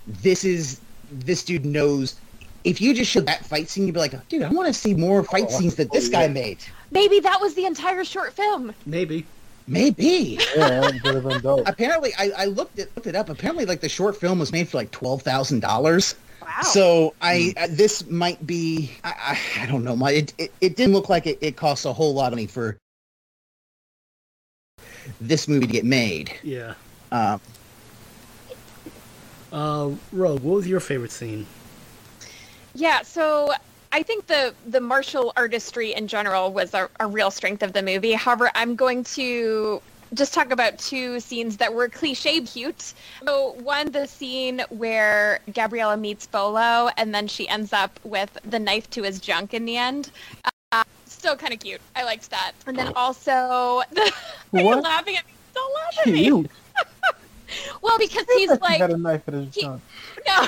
this 0.08 0.44
is 0.46 0.80
this 1.12 1.44
dude 1.44 1.66
knows. 1.66 2.16
If 2.66 2.82
you 2.82 2.94
just 2.94 3.10
showed 3.12 3.28
that 3.28 3.46
fight 3.46 3.70
scene, 3.70 3.86
you'd 3.86 3.94
be 3.94 4.00
like, 4.00 4.28
dude, 4.28 4.42
I 4.42 4.50
want 4.50 4.68
to 4.68 4.74
see 4.74 4.94
more 4.94 5.24
fight 5.24 5.46
Oh, 5.48 5.60
scenes 5.60 5.76
that 5.76 5.92
this 5.92 6.10
guy 6.10 6.24
yeah. 6.24 6.28
made. 6.34 6.58
Maybe 6.92 7.20
that 7.20 7.40
was 7.40 7.54
the 7.54 7.66
entire 7.66 8.04
short 8.04 8.34
film. 8.34 8.74
Maybe. 8.86 9.26
Maybe. 9.68 10.40
yeah, 10.56 10.82
that 10.82 11.02
would 11.04 11.16
have 11.16 11.24
been 11.24 11.42
dope. 11.42 11.68
Apparently, 11.68 12.12
I, 12.18 12.32
I 12.38 12.46
looked 12.46 12.78
it 12.80 12.92
looked 12.96 13.08
it 13.08 13.16
up. 13.16 13.30
Apparently, 13.30 13.66
like 13.66 13.82
the 13.82 13.90
short 13.90 14.16
film 14.18 14.40
was 14.40 14.52
made 14.52 14.68
for 14.68 14.78
like 14.78 14.92
twelve 14.92 15.22
thousand 15.22 15.62
dollars. 15.62 16.16
Wow. 16.42 16.62
So 16.62 17.14
I 17.22 17.54
uh, 17.58 17.68
this 17.72 18.08
might 18.10 18.46
be 18.46 18.92
I, 19.04 19.38
I, 19.58 19.64
I 19.64 19.66
don't 19.66 19.84
know 19.84 19.96
my 19.96 20.12
it, 20.12 20.34
it, 20.38 20.52
it 20.62 20.76
didn't 20.76 20.94
look 20.94 21.10
like 21.10 21.26
it, 21.26 21.40
it 21.42 21.56
cost 21.56 21.86
a 21.86 21.94
whole 21.94 22.14
lot 22.14 22.28
of 22.28 22.38
money 22.38 22.46
for 22.48 22.78
this 25.22 25.48
movie 25.48 25.66
to 25.66 25.72
get 25.74 25.86
made. 25.86 26.32
Yeah. 26.44 26.74
Um, 27.12 27.42
Uh, 29.52 29.92
Rogue, 30.12 30.42
what 30.44 30.56
was 30.58 30.68
your 30.68 30.80
favorite 30.80 31.12
scene? 31.12 31.46
Yeah, 32.76 33.02
so 33.04 33.52
I 33.92 34.04
think 34.04 34.28
the 34.28 34.54
the 34.68 34.82
martial 34.82 35.32
artistry 35.38 35.94
in 35.94 36.08
general 36.08 36.52
was 36.52 36.74
a, 36.74 36.90
a 37.00 37.08
real 37.08 37.32
strength 37.32 37.64
of 37.64 37.74
the 37.74 37.82
movie. 37.82 38.12
However, 38.12 38.52
I'm 38.54 38.76
going 38.76 39.04
to 39.16 39.82
just 40.14 40.34
talk 40.34 40.52
about 40.52 40.78
two 40.78 41.20
scenes 41.20 41.58
that 41.58 41.74
were 41.74 41.88
cliche 41.90 42.42
cute. 42.42 42.94
So 43.26 43.54
one, 43.64 43.92
the 43.92 44.06
scene 44.08 44.62
where 44.70 45.40
Gabriella 45.54 45.98
meets 45.98 46.28
Bolo 46.28 46.90
and 46.98 47.14
then 47.16 47.28
she 47.28 47.48
ends 47.48 47.74
up 47.74 48.00
with 48.04 48.38
the 48.44 48.60
knife 48.60 48.90
to 48.92 49.04
his 49.04 49.20
junk 49.20 49.54
in 49.54 49.66
the 49.66 49.78
end. 49.78 50.12
Uh, 50.72 50.84
still 51.06 51.36
kind 51.36 51.54
of 51.54 51.60
cute. 51.60 51.82
I 51.96 52.04
liked 52.04 52.30
that. 52.30 52.52
And 52.68 52.78
then 52.78 52.94
also, 52.96 53.82
you're 54.54 54.64
What? 54.66 54.84
laughing 54.84 55.16
at 55.18 55.26
me. 55.26 55.34
Don't 55.54 55.74
laugh 55.74 55.98
at 56.06 56.14
me. 56.14 56.24
Cute. 56.24 56.52
Well, 57.82 57.98
because 58.00 58.26
he's 58.36 58.52
he 58.52 58.58
like 58.58 58.80
had 58.80 58.92
a 58.92 58.98
knife 58.98 59.28
in 59.28 59.46
his 59.46 59.54
he- 59.56 59.62
gun. 59.62 59.80
no, 60.28 60.48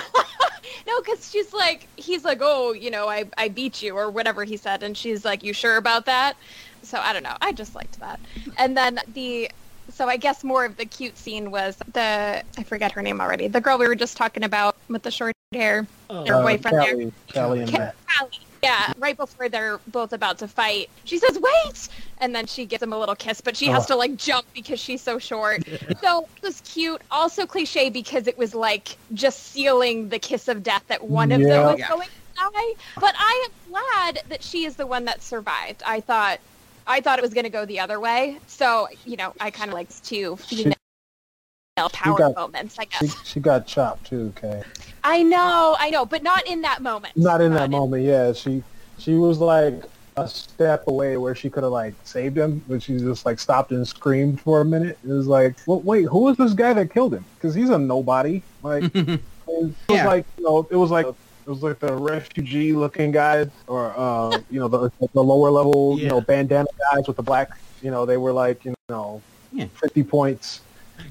no, 0.97 1.03
because 1.03 1.29
she's 1.29 1.53
like, 1.53 1.87
he's 1.95 2.25
like, 2.25 2.39
oh, 2.41 2.73
you 2.73 2.91
know, 2.91 3.07
I, 3.07 3.25
I 3.37 3.49
beat 3.49 3.81
you 3.81 3.95
or 3.95 4.09
whatever 4.09 4.43
he 4.43 4.57
said, 4.57 4.83
and 4.83 4.97
she's 4.97 5.23
like, 5.25 5.43
you 5.43 5.53
sure 5.53 5.77
about 5.77 6.05
that? 6.05 6.35
So 6.83 6.99
I 6.99 7.13
don't 7.13 7.23
know. 7.23 7.35
I 7.41 7.51
just 7.51 7.75
liked 7.75 7.99
that. 7.99 8.19
And 8.57 8.75
then 8.77 8.99
the, 9.13 9.51
so 9.91 10.07
I 10.07 10.17
guess 10.17 10.43
more 10.43 10.65
of 10.65 10.77
the 10.77 10.85
cute 10.85 11.17
scene 11.17 11.51
was 11.51 11.77
the, 11.93 12.43
I 12.57 12.63
forget 12.63 12.91
her 12.93 13.01
name 13.01 13.21
already, 13.21 13.47
the 13.47 13.61
girl 13.61 13.77
we 13.77 13.87
were 13.87 13.95
just 13.95 14.17
talking 14.17 14.43
about 14.43 14.75
with 14.87 15.03
the 15.03 15.11
short 15.11 15.33
hair, 15.51 15.87
Oh, 16.09 16.25
her 16.25 16.35
Uh, 16.35 16.41
boyfriend 16.41 16.77
there. 16.77 16.91
Callie, 16.93 17.13
Callie 17.33 17.61
and 17.61 17.71
Matt. 17.73 17.95
Callie. 18.17 18.31
Yeah, 18.67 18.93
right 18.97 19.15
before 19.15 19.47
they're 19.49 19.79
both 19.87 20.11
about 20.13 20.39
to 20.39 20.47
fight, 20.47 20.89
she 21.05 21.17
says, 21.17 21.39
"Wait!" 21.39 21.89
and 22.19 22.35
then 22.35 22.45
she 22.47 22.65
gives 22.65 22.83
him 22.83 22.91
a 22.91 22.99
little 22.99 23.15
kiss, 23.15 23.39
but 23.39 23.55
she 23.55 23.67
has 23.67 23.83
Oh. 23.85 23.87
to 23.93 23.95
like 23.95 24.17
jump 24.17 24.45
because 24.53 24.79
she's 24.79 25.01
so 25.01 25.19
short. 25.19 25.63
so 26.01 26.27
it 26.35 26.43
was 26.43 26.61
cute, 26.61 27.01
also 27.09 27.45
cliche 27.45 27.89
because 27.89 28.27
it 28.27 28.37
was 28.37 28.53
like 28.53 28.97
just 29.13 29.51
sealing 29.53 30.09
the 30.09 30.19
kiss 30.19 30.47
of 30.47 30.63
death 30.63 30.83
that 30.87 31.03
one 31.03 31.31
of 31.31 31.39
them 31.41 31.49
Yeah. 31.49 31.65
was 31.71 31.79
Yeah. 31.79 31.87
going 31.89 32.07
to 32.07 32.41
die. 32.53 32.73
But 32.99 33.15
I 33.17 33.47
am 33.47 33.71
glad 33.71 34.19
that 34.29 34.43
she 34.43 34.65
is 34.65 34.75
the 34.75 34.85
one 34.87 35.05
that 35.05 35.21
survived. 35.23 35.81
I 35.85 36.01
thought, 36.01 36.39
I 36.85 37.01
thought 37.01 37.19
it 37.19 37.21
was 37.21 37.33
going 37.33 37.45
to 37.45 37.49
go 37.49 37.65
the 37.65 37.79
other 37.79 37.99
way. 37.99 38.37
So 38.47 38.87
you 39.05 39.15
know, 39.17 39.33
I 39.39 39.49
kind 39.51 39.69
of 39.69 39.75
liked 39.75 40.03
two 40.03 40.35
female 40.37 40.73
power 41.77 42.17
got- 42.17 42.35
moments. 42.35 42.77
I 42.79 42.83
She, 42.99 43.07
guess. 43.07 43.25
she 43.27 43.39
got 43.39 43.67
chopped 43.67 44.07
too, 44.07 44.33
okay? 44.37 44.63
I 45.03 45.23
know, 45.23 45.75
I 45.79 45.89
know, 45.89 46.05
but 46.05 46.23
not 46.23 46.45
in 46.47 46.61
that 46.61 46.81
moment. 46.81 47.15
Not 47.15 47.41
in 47.41 47.53
that 47.53 47.69
Not 47.69 47.77
moment, 47.79 48.03
yeah. 48.03 48.33
She 48.33 48.63
she 48.97 49.13
was 49.13 49.37
like, 49.39 49.83
a 50.19 50.27
step 50.27 50.87
away 50.87 51.15
where 51.15 51.35
she 51.35 51.47
could 51.47 51.61
have 51.61 51.71
like 51.71 51.93
saved 52.03 52.35
him, 52.35 52.63
but 52.67 52.81
she 52.81 52.97
just 52.97 53.23
like 53.23 53.37
stopped 53.39 53.71
and 53.71 53.87
screamed 53.87 54.41
for 54.41 54.61
a 54.61 54.65
minute. 54.65 54.97
It 55.07 55.11
was 55.11 55.27
like, 55.27 55.55
well, 55.67 55.79
wait, 55.81 56.05
who 56.05 56.21
was 56.21 56.35
this 56.37 56.53
guy 56.53 56.73
that 56.73 56.91
killed 56.91 57.13
him? 57.13 57.23
Because 57.35 57.53
he's 57.53 57.69
a 57.69 57.77
nobody. 57.77 58.41
Like, 58.63 58.83
it 58.95 59.21
was 59.45 59.71
Yeah. 59.89 60.07
like 60.07 60.25
you 60.39 60.43
know, 60.43 60.67
it 60.71 60.75
was 60.75 60.89
like 60.89 61.05
it 61.05 61.49
was 61.49 61.61
like 61.61 61.77
the 61.79 61.93
refugee 61.93 62.73
looking 62.73 63.11
guys, 63.11 63.47
or 63.67 63.93
uh, 63.95 64.39
you 64.49 64.59
know, 64.59 64.67
the 64.67 64.89
the 65.13 65.23
lower 65.23 65.51
level, 65.51 65.99
you 65.99 66.07
know, 66.09 66.19
bandana 66.19 66.67
guys 66.91 67.05
with 67.07 67.15
the 67.17 67.23
black. 67.23 67.51
You 67.83 67.91
know, 67.91 68.07
they 68.07 68.17
were 68.17 68.33
like 68.33 68.65
you 68.65 68.73
know, 68.89 69.21
Yeah. 69.53 69.67
fifty 69.79 70.03
points. 70.03 70.61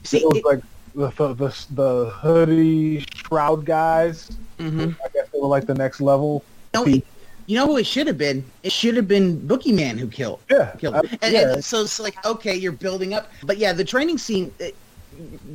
See, 0.05 0.25
was 0.25 0.39
it- 0.39 0.45
like 0.45 0.61
the, 0.95 1.09
the 1.35 1.67
the 1.73 2.11
hoodie 2.11 3.05
shroud 3.15 3.65
guys. 3.65 4.31
Mhm. 4.59 4.97
I 5.05 5.09
guess 5.13 5.29
they 5.33 5.39
were 5.39 5.49
like 5.49 5.67
the 5.67 5.75
next 5.75 6.01
level. 6.01 6.43
No, 6.75 6.85
it- 6.85 7.05
you 7.47 7.55
know 7.57 7.67
who 7.67 7.77
it 7.77 7.87
should 7.87 8.07
have 8.09 8.19
been? 8.19 8.45
It 8.65 8.73
should 8.73 8.97
have 8.97 9.07
been 9.07 9.39
Boogeyman 9.41 9.99
who 9.99 10.09
killed. 10.09 10.41
Yeah, 10.51 10.73
killed. 10.79 10.97
uh, 10.97 11.03
and, 11.23 11.33
yeah. 11.33 11.53
and 11.55 11.65
so 11.65 11.83
it's 11.83 12.01
like 12.01 12.17
okay, 12.25 12.57
you're 12.57 12.73
building 12.73 13.15
up, 13.15 13.31
but 13.45 13.59
yeah, 13.59 13.73
the 13.73 13.85
training 13.85 14.19
scene. 14.19 14.53
It, 14.59 14.75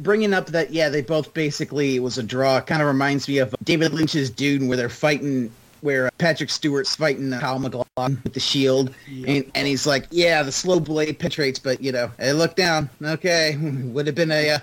Bringing 0.01 0.33
up 0.33 0.47
that, 0.47 0.71
yeah, 0.73 0.89
they 0.89 1.03
both 1.03 1.35
basically 1.35 1.99
was 1.99 2.17
a 2.17 2.23
draw. 2.23 2.59
Kind 2.61 2.81
of 2.81 2.87
reminds 2.87 3.27
me 3.27 3.37
of 3.37 3.53
David 3.63 3.93
Lynch's 3.93 4.31
Dune, 4.31 4.67
where 4.67 4.75
they're 4.75 4.89
fighting, 4.89 5.51
where 5.81 6.09
Patrick 6.17 6.49
Stewart's 6.49 6.95
fighting 6.95 7.31
uh, 7.31 7.39
Kyle 7.39 7.59
MacLachlan 7.59 7.85
with 8.23 8.33
the 8.33 8.39
shield, 8.39 8.93
and, 9.07 9.49
and 9.55 9.67
he's 9.67 9.85
like, 9.85 10.07
"Yeah, 10.11 10.43
the 10.43 10.51
slow 10.51 10.79
blade 10.79 11.19
penetrates, 11.19 11.59
but 11.59 11.81
you 11.81 11.91
know, 11.91 12.11
hey, 12.17 12.33
look 12.33 12.55
down. 12.55 12.89
Okay, 13.01 13.57
would 13.61 14.07
have 14.07 14.15
been 14.15 14.31
a." 14.31 14.51
Uh, 14.51 14.59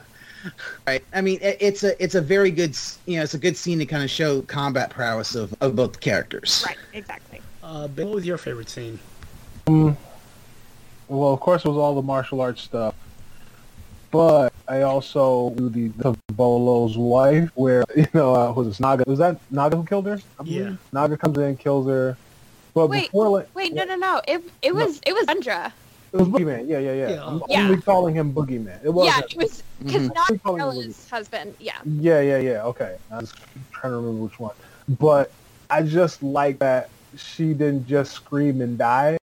Right. 0.86 1.04
I 1.12 1.20
mean, 1.20 1.40
it, 1.42 1.56
it's 1.60 1.82
a 1.82 2.00
it's 2.02 2.14
a 2.14 2.20
very 2.20 2.50
good 2.50 2.76
you 3.06 3.16
know 3.16 3.24
it's 3.24 3.34
a 3.34 3.38
good 3.38 3.56
scene 3.56 3.78
to 3.80 3.86
kind 3.86 4.04
of 4.04 4.10
show 4.10 4.42
combat 4.42 4.90
prowess 4.90 5.34
of, 5.34 5.54
of 5.60 5.74
both 5.74 6.00
characters. 6.00 6.62
Right, 6.66 6.76
exactly. 6.92 7.40
Uh, 7.62 7.88
Ben, 7.88 8.06
what 8.06 8.14
was 8.14 8.26
your 8.26 8.38
favorite 8.38 8.68
scene? 8.68 8.98
Um, 9.66 9.96
Well, 11.08 11.32
of 11.32 11.40
course, 11.40 11.64
it 11.64 11.68
was 11.68 11.76
all 11.76 11.94
the 11.94 12.02
martial 12.02 12.40
arts 12.40 12.62
stuff, 12.62 12.94
but 14.10 14.52
I 14.68 14.82
also 14.82 15.50
do 15.50 15.68
the, 15.68 15.88
the 15.96 16.16
Bolo's 16.32 16.96
wife, 16.96 17.50
where 17.54 17.84
you 17.96 18.06
know, 18.14 18.34
uh, 18.34 18.52
was 18.52 18.68
it 18.68 18.80
Naga? 18.80 19.04
Was 19.06 19.18
that 19.18 19.40
Naga 19.50 19.76
who 19.76 19.84
killed 19.84 20.06
her? 20.06 20.20
I? 20.38 20.44
Yeah. 20.44 20.76
Naga 20.92 21.16
comes 21.16 21.36
in, 21.38 21.56
kills 21.56 21.86
her. 21.88 22.16
But 22.78 22.90
Wait, 22.90 23.06
before, 23.06 23.28
like, 23.30 23.48
wait, 23.56 23.74
no, 23.74 23.82
no, 23.82 23.96
no. 23.96 24.20
It 24.28 24.40
it 24.62 24.72
was 24.72 25.00
it 25.04 25.12
was 25.12 25.26
Andra. 25.26 25.74
it 26.12 26.16
was 26.16 26.28
Boogeyman. 26.28 26.68
Yeah, 26.68 26.78
yeah, 26.78 26.92
yeah. 26.92 27.10
Yeah, 27.10 27.26
I'm 27.26 27.42
Yeah. 27.48 27.62
only 27.64 27.82
calling 27.82 28.14
him 28.14 28.32
Boogeyman. 28.32 28.84
It 28.84 28.90
was. 28.90 29.04
Yeah, 29.04 29.18
it 29.18 29.36
was 29.36 29.64
because 29.82 30.02
Mhm. 30.02 30.14
not 30.14 30.30
I'm 30.30 30.38
calling 30.38 30.60
him 30.60 30.68
Bella's 30.82 31.10
husband. 31.10 31.56
Yeah. 31.58 31.72
Yeah, 31.84 32.20
yeah, 32.20 32.38
yeah. 32.38 32.62
Okay, 32.66 32.96
I 33.10 33.18
was 33.18 33.34
trying 33.72 33.94
to 33.94 33.96
remember 33.96 34.22
which 34.26 34.38
one, 34.38 34.54
but 35.00 35.32
I 35.70 35.82
just 35.82 36.22
like 36.22 36.60
that 36.60 36.88
she 37.16 37.52
didn't 37.52 37.88
just 37.88 38.12
scream 38.12 38.60
and 38.60 38.78
die. 38.78 39.16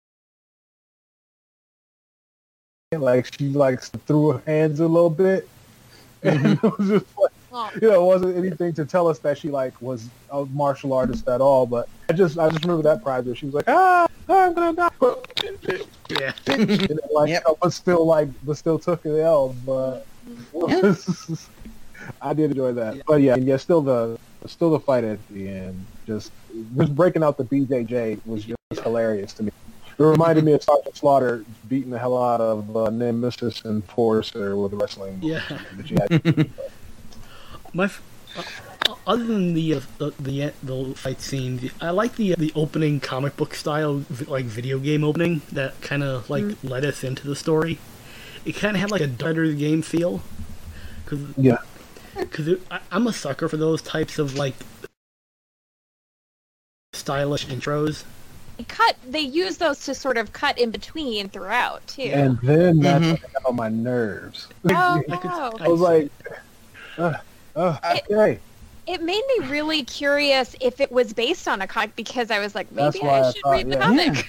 Like 2.92 3.32
she 3.38 3.50
like 3.50 3.82
threw 4.08 4.32
her 4.32 4.42
hands 4.48 4.80
a 4.80 4.88
little 4.88 5.12
bit, 5.12 5.48
and 6.24 6.58
it 6.64 6.64
was 6.64 6.90
just 6.90 7.06
like 7.20 7.32
you 7.82 7.90
know, 7.90 8.02
it 8.04 8.06
wasn't 8.06 8.38
anything 8.38 8.74
to 8.74 8.86
tell 8.86 9.08
us 9.08 9.20
that 9.20 9.38
she 9.38 9.50
like 9.50 9.80
was 9.82 10.10
a 10.32 10.46
martial 10.46 10.94
artist 10.94 11.28
at 11.28 11.42
all. 11.42 11.66
But 11.66 11.88
I 12.10 12.14
just 12.14 12.38
I 12.38 12.50
just 12.50 12.64
remember 12.64 12.84
that 12.84 13.04
part 13.04 13.26
where 13.26 13.36
she 13.36 13.46
was 13.46 13.56
like, 13.56 13.66
ah, 13.68 14.08
I'm 14.30 14.54
gonna 14.54 14.76
die, 14.76 14.90
Yeah. 16.10 16.34
and 16.48 16.70
then, 16.70 16.98
like, 17.12 17.30
Yep. 17.30 17.44
but 17.62 17.70
still 17.74 18.06
like, 18.06 18.30
but 18.44 18.58
still 18.58 18.78
took 18.80 19.04
the 19.04 19.22
L. 19.24 19.56
But 19.66 20.06
I 22.22 22.34
did 22.34 22.52
enjoy 22.52 22.74
that. 22.74 23.02
But 23.06 23.22
yeah, 23.22 23.36
yeah, 23.36 23.58
still 23.58 23.82
the 23.82 24.20
still 24.46 24.72
the 24.72 24.80
fight 24.80 25.04
at 25.04 25.26
the 25.30 25.48
end, 25.48 25.86
just 26.06 26.32
just 26.78 26.96
breaking 26.96 27.24
out 27.24 27.38
the 27.38 27.44
BJJ 27.46 28.20
was 28.26 28.44
just 28.46 28.58
hilarious 28.84 29.34
to 29.34 29.44
me. 29.44 29.52
It 29.98 30.04
reminded 30.04 30.44
me 30.44 30.54
of 30.54 30.64
Sergeant 30.64 30.98
Slaughter 30.98 31.46
beating 31.70 31.92
the 31.92 32.00
hell 32.00 32.18
out 32.18 32.42
of 32.42 32.76
uh, 32.76 32.90
Nemesis 32.90 33.64
Enforcer 33.64 34.56
with 34.58 34.74
wrestling. 34.74 35.20
Yeah. 35.22 35.42
That 37.76 37.90
she 37.90 37.96
had. 37.96 38.02
My, 38.36 38.46
f- 38.46 38.80
uh, 38.90 38.96
other 39.08 39.24
than 39.24 39.54
the, 39.54 39.76
uh, 39.76 39.82
the 39.98 40.12
the 40.20 40.54
the 40.64 40.94
fight 40.96 41.22
scene, 41.22 41.72
I 41.82 41.92
like 41.92 42.16
the 42.16 42.36
the 42.36 42.52
opening 42.56 43.00
comic 43.00 43.38
book 43.38 43.54
style, 43.56 44.04
like 44.28 44.46
video 44.46 44.80
game 44.80 45.04
opening 45.04 45.42
that 45.52 45.80
kind 45.82 46.04
of 46.04 46.30
like 46.30 46.46
led 46.64 46.84
us 46.86 47.04
into 47.04 47.28
the 47.28 47.36
story. 47.36 47.80
It 48.46 48.54
kind 48.58 48.76
of 48.76 48.82
had 48.82 48.92
like 48.92 49.02
a 49.02 49.08
better 49.08 49.52
game 49.54 49.82
feel, 49.82 50.22
because 51.06 51.20
Yeah. 51.38 51.58
because 52.20 52.58
I'm 52.92 53.08
a 53.08 53.14
sucker 53.14 53.48
for 53.48 53.58
those 53.58 53.82
types 53.82 54.20
of 54.20 54.36
like 54.36 54.56
stylish 56.94 57.46
intros. 57.48 58.04
They 58.58 58.66
cut. 58.66 58.96
They 59.10 59.22
use 59.22 59.58
those 59.58 59.84
to 59.86 59.96
sort 59.96 60.18
of 60.18 60.32
cut 60.34 60.60
in 60.60 60.70
between 60.72 61.30
throughout 61.30 61.86
too. 61.88 62.04
And 62.04 62.38
then 62.42 62.80
that's 62.80 63.04
Mhm. 63.06 63.12
what 63.22 63.34
got 63.34 63.46
on 63.46 63.56
my 63.56 63.70
nerves. 63.70 64.48
oh 64.66 65.02
I 65.10 65.16
could- 65.18 65.32
no! 65.32 65.54
I 65.60 65.68
was 65.70 65.82
like, 65.82 66.12
uh, 66.98 67.14
uh, 67.56 67.78
okay. 68.10 68.40
It 68.86 69.02
made 69.02 69.24
me 69.38 69.48
really 69.48 69.84
curious 69.86 70.56
if 70.60 70.82
it 70.82 70.92
was 70.92 71.14
based 71.14 71.48
on 71.48 71.62
a 71.62 71.68
comic 71.68 71.96
because 71.96 72.30
I 72.32 72.40
was 72.40 72.54
like, 72.54 72.70
maybe 72.72 73.02
I 73.02 73.22
I 73.22 73.32
should 73.32 73.42
thought, 73.42 73.52
read 73.52 73.68
the 73.68 73.76
yeah. 73.78 73.82
comic. 73.86 74.28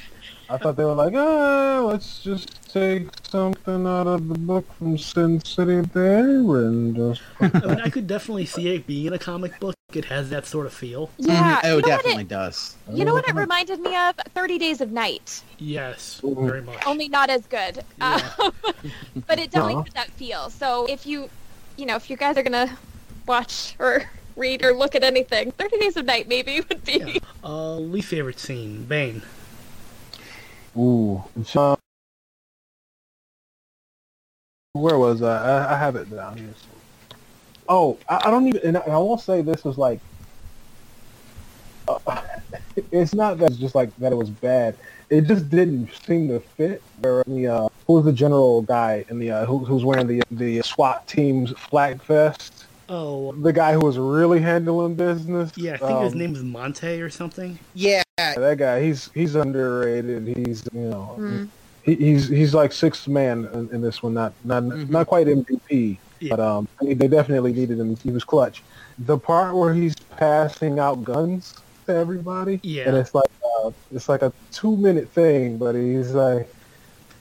I 0.49 0.59
thought 0.59 0.77
they 0.77 0.85
were 0.85 0.93
like, 0.95 1.15
ah, 1.17 1.81
let's 1.87 2.23
just 2.23 2.71
take 2.71 3.09
something 3.25 3.87
out 3.87 4.07
of 4.07 4.29
the 4.29 4.39
book 4.39 4.71
from 4.75 4.97
Sin 4.99 5.43
City 5.45 5.81
there 5.93 6.21
and 6.29 6.95
just. 6.95 7.23
I 7.41 7.49
mean, 7.67 7.81
I 7.81 7.89
could 7.89 8.07
definitely 8.07 8.45
see 8.45 8.69
it 8.75 8.87
being 8.87 9.13
a 9.13 9.19
comic 9.19 9.59
book. 9.59 9.75
It 9.93 10.05
has 10.07 10.31
that 10.31 10.45
sort 10.47 10.67
of 10.67 10.73
feel. 10.75 11.11
Yeah, 11.19 11.57
Mhm. 11.57 11.61
Oh, 11.65 11.69
you 11.77 11.83
know 11.83 11.87
definitely 11.89 12.23
it, 12.23 12.29
does. 12.29 12.77
you 12.93 13.05
know 13.05 13.15
what 13.15 13.27
it 13.29 13.35
reminded 13.35 13.81
me 13.81 13.97
of? 13.97 14.17
Thirty 14.35 14.59
Days 14.59 14.81
of 14.81 14.93
Night. 14.93 15.43
Yes, 15.59 16.21
Mhm. 16.23 16.47
very 16.47 16.63
much. 16.63 16.87
Only 16.87 17.09
not 17.09 17.31
as 17.31 17.47
good. 17.47 17.83
Yeah. 17.99 18.31
Um, 18.39 18.53
but 19.27 19.39
it 19.39 19.51
definitely 19.51 19.75
Aw. 19.77 19.83
had 19.85 19.93
that 19.95 20.11
feel. 20.11 20.51
So 20.51 20.87
if 20.87 21.07
you, 21.07 21.31
you 21.77 21.87
know, 21.87 21.97
if 21.97 22.11
you 22.11 22.17
guys 22.17 22.37
are 22.37 22.43
gonna 22.43 22.77
watch 23.27 23.75
or 23.79 24.05
read 24.37 24.65
or 24.65 24.73
look 24.73 24.95
at 24.95 25.05
anything, 25.05 25.53
Thirty 25.53 25.79
Days 25.79 25.97
of 25.97 26.05
Night 26.05 26.29
maybe 26.29 26.61
would 26.69 26.85
be. 26.85 26.99
Yeah. 26.99 27.19
Uh, 27.43 27.77
least 27.77 28.09
favorite 28.09 28.39
scene, 28.39 28.85
Bane. 28.85 29.23
Ooh. 30.77 31.23
Um, 31.55 31.77
where 34.73 34.99
was 34.99 35.23
I? 35.23 35.37
I, 35.37 35.75
I 35.75 35.79
have 35.79 35.95
it 35.97 36.11
down 36.11 36.37
here. 36.37 36.55
Oh, 37.69 37.97
I, 38.09 38.23
I 38.25 38.31
don't 38.31 38.47
even, 38.49 38.61
and 38.65 38.77
I, 38.77 38.81
and 38.81 38.93
I 38.93 38.99
won't 38.99 39.21
say 39.21 39.41
this 39.41 39.65
was 39.65 39.79
like, 39.79 40.01
uh, 41.87 41.99
it's 42.91 43.15
not 43.15 43.39
that 43.39 43.51
it's 43.51 43.61
just 43.61 43.75
like 43.75 43.95
that 43.99 44.13
it 44.13 44.17
was 44.17 44.31
bad. 44.31 44.77
It 45.11 45.23
just 45.23 45.49
didn't 45.49 45.91
seem 46.05 46.29
to 46.29 46.41
fit. 46.41 46.83
Where 47.01 47.23
the 47.27 47.47
uh, 47.47 47.69
who 47.87 47.95
was 47.95 48.05
the 48.05 48.13
general 48.13 48.63
guy 48.63 49.05
in 49.09 49.19
the 49.19 49.31
uh, 49.31 49.47
who, 49.47 49.59
who's 49.59 49.85
wearing 49.85 50.07
the 50.07 50.23
the 50.31 50.61
SWAT 50.63 51.07
team's 51.07 51.53
flag 51.53 52.03
vest? 52.03 52.64
Oh, 52.89 53.33
The 53.33 53.53
guy 53.53 53.73
who 53.73 53.81
was 53.81 53.97
really 53.99 54.41
handling 54.41 54.95
business. 54.95 55.51
yeah, 55.57 55.75
I 55.75 55.77
think 55.79 56.01
his 56.03 56.13
Um, 56.13 56.19
name 56.19 56.35
is 56.35 56.43
Monte 56.43 57.01
or 57.01 57.11
something. 57.11 57.59
Yeah, 57.75 58.03
That 58.19 58.57
guy, 58.59 58.83
he's 58.83 59.11
he's 59.15 59.35
underrated. 59.35 60.27
He's 60.27 60.65
you 60.73 60.81
know 60.91 61.17
Mm. 61.19 61.49
he, 61.83 61.95
he's 61.95 62.29
he's 62.29 62.55
like 62.55 62.73
sixth 62.73 63.09
man 63.09 63.49
in, 63.55 63.69
in 63.73 63.81
this 63.81 64.03
one. 64.03 64.15
Not 64.15 64.33
not 64.45 64.63
Mhm. 64.65 64.91
not 64.91 65.07
quite 65.07 65.27
MVP, 65.29 65.99
Yeah. 66.21 66.37
but 66.37 66.41
um 66.41 66.69
they 66.81 66.95
they 66.95 67.09
definitely 67.09 67.53
needed 67.53 67.79
him. 67.79 67.97
He 67.97 68.11
was 68.11 68.23
clutch. 68.25 68.63
The 68.99 69.19
part 69.19 69.55
where 69.57 69.73
he's 69.75 69.95
passing 70.17 70.79
out 70.79 71.03
guns 71.05 71.55
to 71.87 71.95
everybody, 71.95 72.61
Yeah. 72.63 72.85
and 72.89 72.97
it's 72.97 73.15
like 73.15 73.31
uh, 73.65 73.71
it's 73.93 74.09
like 74.09 74.23
a 74.23 74.33
two 74.53 74.77
minute 74.77 75.09
thing, 75.09 75.57
but 75.59 75.75
he's 75.75 76.13
like 76.13 76.53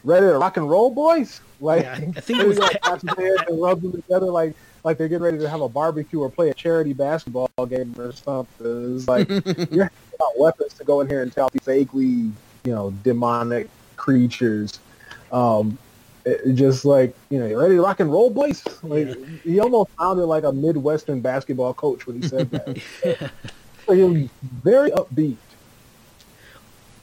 ready 0.04 0.26
to 0.28 0.38
rock 0.38 0.58
and 0.58 0.70
roll, 0.70 0.90
boys. 0.92 1.40
Like 1.62 1.84
Yeah, 1.84 1.94
I 2.18 2.20
think 2.20 2.40
it 2.42 2.48
was- 2.48 2.58
he, 2.58 2.62
like, 2.64 2.82
claps 2.82 3.04
hands 3.18 3.42
and 3.48 3.62
rubs 3.62 3.82
them 3.82 3.94
together 3.94 4.26
like. 4.28 4.54
Like 4.84 4.98
they're 4.98 5.08
getting 5.08 5.24
ready 5.24 5.38
to 5.40 5.50
have 5.50 5.62
a 5.62 5.70
barbecue 5.70 6.20
or 6.20 6.30
play 6.30 6.50
a 6.50 6.54
charity 6.54 6.94
basketball 6.94 7.50
game 7.70 7.94
or 7.98 8.12
something. 8.12 8.96
It's 8.96 9.08
like 9.08 9.30
you're 9.72 9.86
handing 9.86 10.22
out 10.22 10.38
weapons 10.38 10.74
to 10.76 10.84
go 10.84 11.02
in 11.02 11.08
here 11.08 11.22
and 11.22 11.32
tell 11.32 11.50
these 11.50 11.64
vaguely, 11.64 12.06
you 12.64 12.74
know, 12.74 12.92
demonic 13.04 13.70
creatures. 13.96 14.80
Um, 15.32 15.78
it, 16.26 16.54
just 16.54 16.86
like 16.86 17.16
you 17.30 17.40
know, 17.40 17.46
you 17.46 17.60
ready 17.60 17.76
to 17.76 17.82
rock 17.82 18.00
and 18.00 18.12
roll, 18.12 18.30
boys? 18.30 18.64
Like 18.84 19.10
he 19.44 19.60
almost 19.60 19.90
sounded 19.98 20.26
like 20.26 20.44
a 20.44 20.52
midwestern 20.52 21.22
basketball 21.22 21.74
coach 21.74 22.06
when 22.06 22.22
he 22.22 22.28
said 22.28 22.52
that. 22.52 23.32
Like, 23.86 23.98
he 23.98 24.04
was 24.04 24.30
very 24.64 24.92
upbeat. 24.92 25.36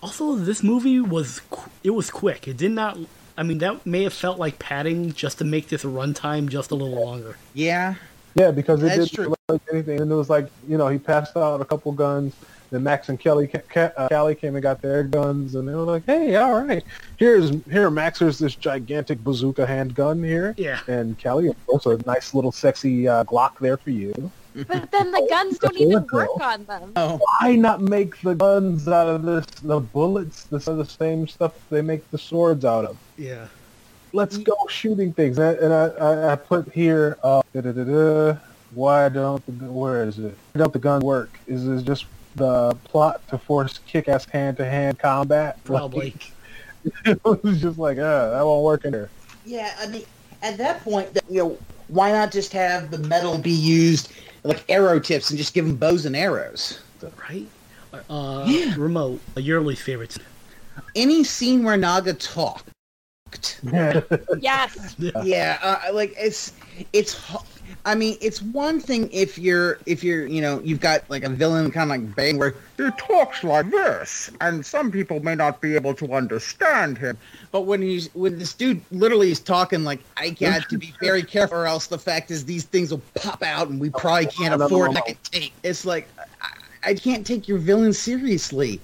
Also, 0.02 0.34
this 0.36 0.62
movie 0.62 0.98
was 0.98 1.40
qu- 1.50 1.70
it 1.84 1.90
was 1.90 2.10
quick. 2.10 2.48
It 2.48 2.56
did 2.56 2.70
not. 2.70 2.96
I 3.40 3.42
mean, 3.42 3.56
that 3.58 3.86
may 3.86 4.02
have 4.02 4.12
felt 4.12 4.38
like 4.38 4.58
padding 4.58 5.14
just 5.14 5.38
to 5.38 5.44
make 5.46 5.68
this 5.68 5.82
runtime 5.82 6.50
just 6.50 6.70
a 6.70 6.74
little 6.74 7.02
longer. 7.02 7.36
yeah. 7.54 7.94
Yeah, 8.36 8.52
because 8.52 8.80
it 8.80 8.86
That's 8.86 8.96
didn't 9.10 9.12
true. 9.12 9.28
look 9.30 9.40
like 9.48 9.62
anything. 9.72 10.00
And 10.00 10.12
it 10.12 10.14
was 10.14 10.30
like 10.30 10.48
you 10.68 10.78
know, 10.78 10.86
he 10.86 10.98
passed 10.98 11.36
out 11.36 11.60
a 11.60 11.64
couple 11.64 11.90
guns. 11.90 12.32
Then 12.70 12.84
Max 12.84 13.08
and 13.08 13.18
Kelly, 13.18 13.48
ca- 13.48 13.62
ca- 13.68 13.92
uh, 13.96 14.08
Callie 14.08 14.36
came 14.36 14.54
and 14.54 14.62
got 14.62 14.80
their 14.80 15.02
guns, 15.02 15.56
and 15.56 15.66
they 15.66 15.74
were 15.74 15.82
like, 15.82 16.04
"Hey, 16.06 16.36
all 16.36 16.62
right, 16.62 16.84
here's 17.16 17.50
here, 17.64 17.90
Max. 17.90 18.20
Here's 18.20 18.38
this 18.38 18.54
gigantic 18.54 19.24
bazooka 19.24 19.66
handgun 19.66 20.22
here." 20.22 20.54
Yeah. 20.56 20.78
And 20.86 21.18
Kelly, 21.18 21.48
of 21.48 21.66
course, 21.66 21.86
a 21.86 21.98
nice 22.06 22.32
little 22.32 22.52
sexy 22.52 23.08
uh, 23.08 23.24
Glock 23.24 23.58
there 23.58 23.76
for 23.76 23.90
you. 23.90 24.30
But 24.54 24.90
then 24.90 25.10
the 25.12 25.26
guns 25.30 25.58
don't 25.58 25.72
That's 25.74 25.82
even 25.82 26.06
work 26.12 26.28
though. 26.38 26.44
on 26.44 26.64
them. 26.64 26.92
Oh, 26.96 27.20
Why 27.40 27.56
not 27.56 27.80
make 27.80 28.20
the 28.20 28.34
guns 28.34 28.88
out 28.88 29.08
of 29.08 29.22
this, 29.22 29.46
the 29.62 29.80
bullets, 29.80 30.44
this 30.44 30.68
are 30.68 30.74
the 30.76 30.84
same 30.84 31.28
stuff 31.28 31.52
they 31.70 31.82
make 31.82 32.08
the 32.10 32.18
swords 32.18 32.64
out 32.64 32.84
of? 32.84 32.96
Yeah. 33.16 33.46
Let's 34.12 34.38
go 34.38 34.54
shooting 34.68 35.12
things. 35.12 35.38
And 35.38 35.46
I, 35.46 35.52
and 35.64 35.72
I, 35.72 35.86
I, 35.86 36.32
I 36.32 36.36
put 36.36 36.72
here, 36.72 37.16
uh, 37.22 37.42
why 38.74 39.08
don't 39.08 39.58
the, 39.58 39.66
where 39.72 40.04
is 40.04 40.18
it? 40.18 40.36
Why 40.52 40.58
don't 40.58 40.72
the 40.72 40.78
guns 40.80 41.04
work? 41.04 41.38
Is 41.46 41.66
this 41.66 41.82
just 41.82 42.06
the 42.34 42.76
plot 42.84 43.26
to 43.28 43.38
force 43.38 43.78
kick-ass 43.86 44.24
hand-to-hand 44.26 44.98
combat? 44.98 45.58
Probably. 45.64 46.10
Like, 46.12 46.32
it 47.06 47.42
was 47.42 47.60
just 47.60 47.78
like, 47.78 47.98
uh, 47.98 48.30
that 48.30 48.44
won't 48.44 48.64
work 48.64 48.84
in 48.84 48.92
here. 48.94 49.10
yeah. 49.44 49.74
I 49.80 49.86
mean, 49.88 50.04
at 50.42 50.56
that 50.58 50.82
point, 50.82 51.08
you 51.28 51.38
know, 51.42 51.58
why 51.88 52.10
not 52.12 52.32
just 52.32 52.52
have 52.52 52.90
the 52.90 52.98
metal 52.98 53.36
be 53.38 53.50
used 53.50 54.12
like 54.44 54.64
arrow 54.68 54.98
tips 55.00 55.30
and 55.30 55.38
just 55.38 55.54
give 55.54 55.66
them 55.66 55.76
bows 55.76 56.06
and 56.06 56.16
arrows? 56.16 56.80
Right? 57.28 57.46
Uh, 58.08 58.44
Yeah. 58.46 58.74
Remote, 58.76 59.20
your 59.36 59.60
least 59.60 59.82
favorite. 59.82 60.16
Any 60.94 61.24
scene 61.24 61.62
where 61.64 61.76
Naga 61.76 62.14
talked. 62.14 62.68
Yes. 64.40 64.96
yeah, 65.22 65.58
uh, 65.62 65.92
like 65.92 66.14
it's 66.18 66.52
it's. 66.92 67.14
I 67.84 67.94
mean, 67.94 68.18
it's 68.20 68.42
one 68.42 68.78
thing 68.78 69.08
if 69.10 69.38
you're 69.38 69.78
if 69.86 70.04
you're 70.04 70.26
you 70.26 70.42
know 70.42 70.60
you've 70.60 70.80
got 70.80 71.08
like 71.08 71.24
a 71.24 71.30
villain 71.30 71.70
kind 71.70 71.90
of 71.90 71.96
like 71.96 72.14
Bane 72.14 72.36
where 72.36 72.54
he 72.76 72.90
talks 72.98 73.42
like 73.42 73.70
this, 73.70 74.30
and 74.40 74.64
some 74.64 74.90
people 74.90 75.20
may 75.20 75.34
not 75.34 75.60
be 75.60 75.74
able 75.74 75.94
to 75.94 76.12
understand 76.12 76.98
him. 76.98 77.16
But 77.52 77.62
when 77.62 77.80
he's 77.80 78.14
when 78.14 78.38
this 78.38 78.52
dude 78.52 78.82
literally 78.90 79.30
is 79.30 79.40
talking 79.40 79.82
like 79.82 80.00
I 80.18 80.30
got 80.30 80.68
to 80.68 80.78
be 80.78 80.92
very 81.00 81.22
careful, 81.22 81.58
or 81.58 81.66
else 81.66 81.86
the 81.86 81.98
fact 81.98 82.30
is 82.30 82.44
these 82.44 82.64
things 82.64 82.90
will 82.90 83.02
pop 83.14 83.42
out, 83.42 83.68
and 83.68 83.80
we 83.80 83.88
probably 83.88 84.26
can't 84.26 84.60
afford 84.60 84.94
one. 84.94 85.02
take. 85.30 85.54
It's 85.62 85.86
like 85.86 86.06
I, 86.42 86.90
I 86.90 86.94
can't 86.94 87.26
take 87.26 87.48
your 87.48 87.58
villain 87.58 87.94
seriously. 87.94 88.80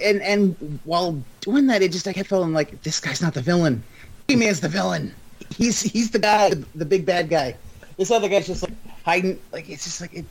And 0.00 0.22
and 0.22 0.78
while 0.84 1.20
doing 1.40 1.66
that, 1.66 1.82
it 1.82 1.90
just 1.90 2.06
I 2.06 2.12
kept 2.12 2.28
feeling 2.28 2.52
like 2.52 2.82
this 2.82 3.00
guy's 3.00 3.20
not 3.20 3.34
the 3.34 3.42
villain. 3.42 3.82
He-Man's 4.28 4.60
the 4.60 4.68
villain. 4.68 5.12
He's 5.56 5.80
he's 5.80 6.10
the 6.10 6.18
guy, 6.18 6.52
the 6.74 6.84
big 6.84 7.04
bad 7.04 7.28
guy. 7.28 7.56
This 7.96 8.10
other 8.10 8.28
guy's 8.28 8.46
just 8.46 8.62
like 8.62 8.72
hiding. 9.04 9.38
Like 9.52 9.68
it's 9.68 9.84
just 9.84 10.00
like 10.00 10.14
it. 10.14 10.24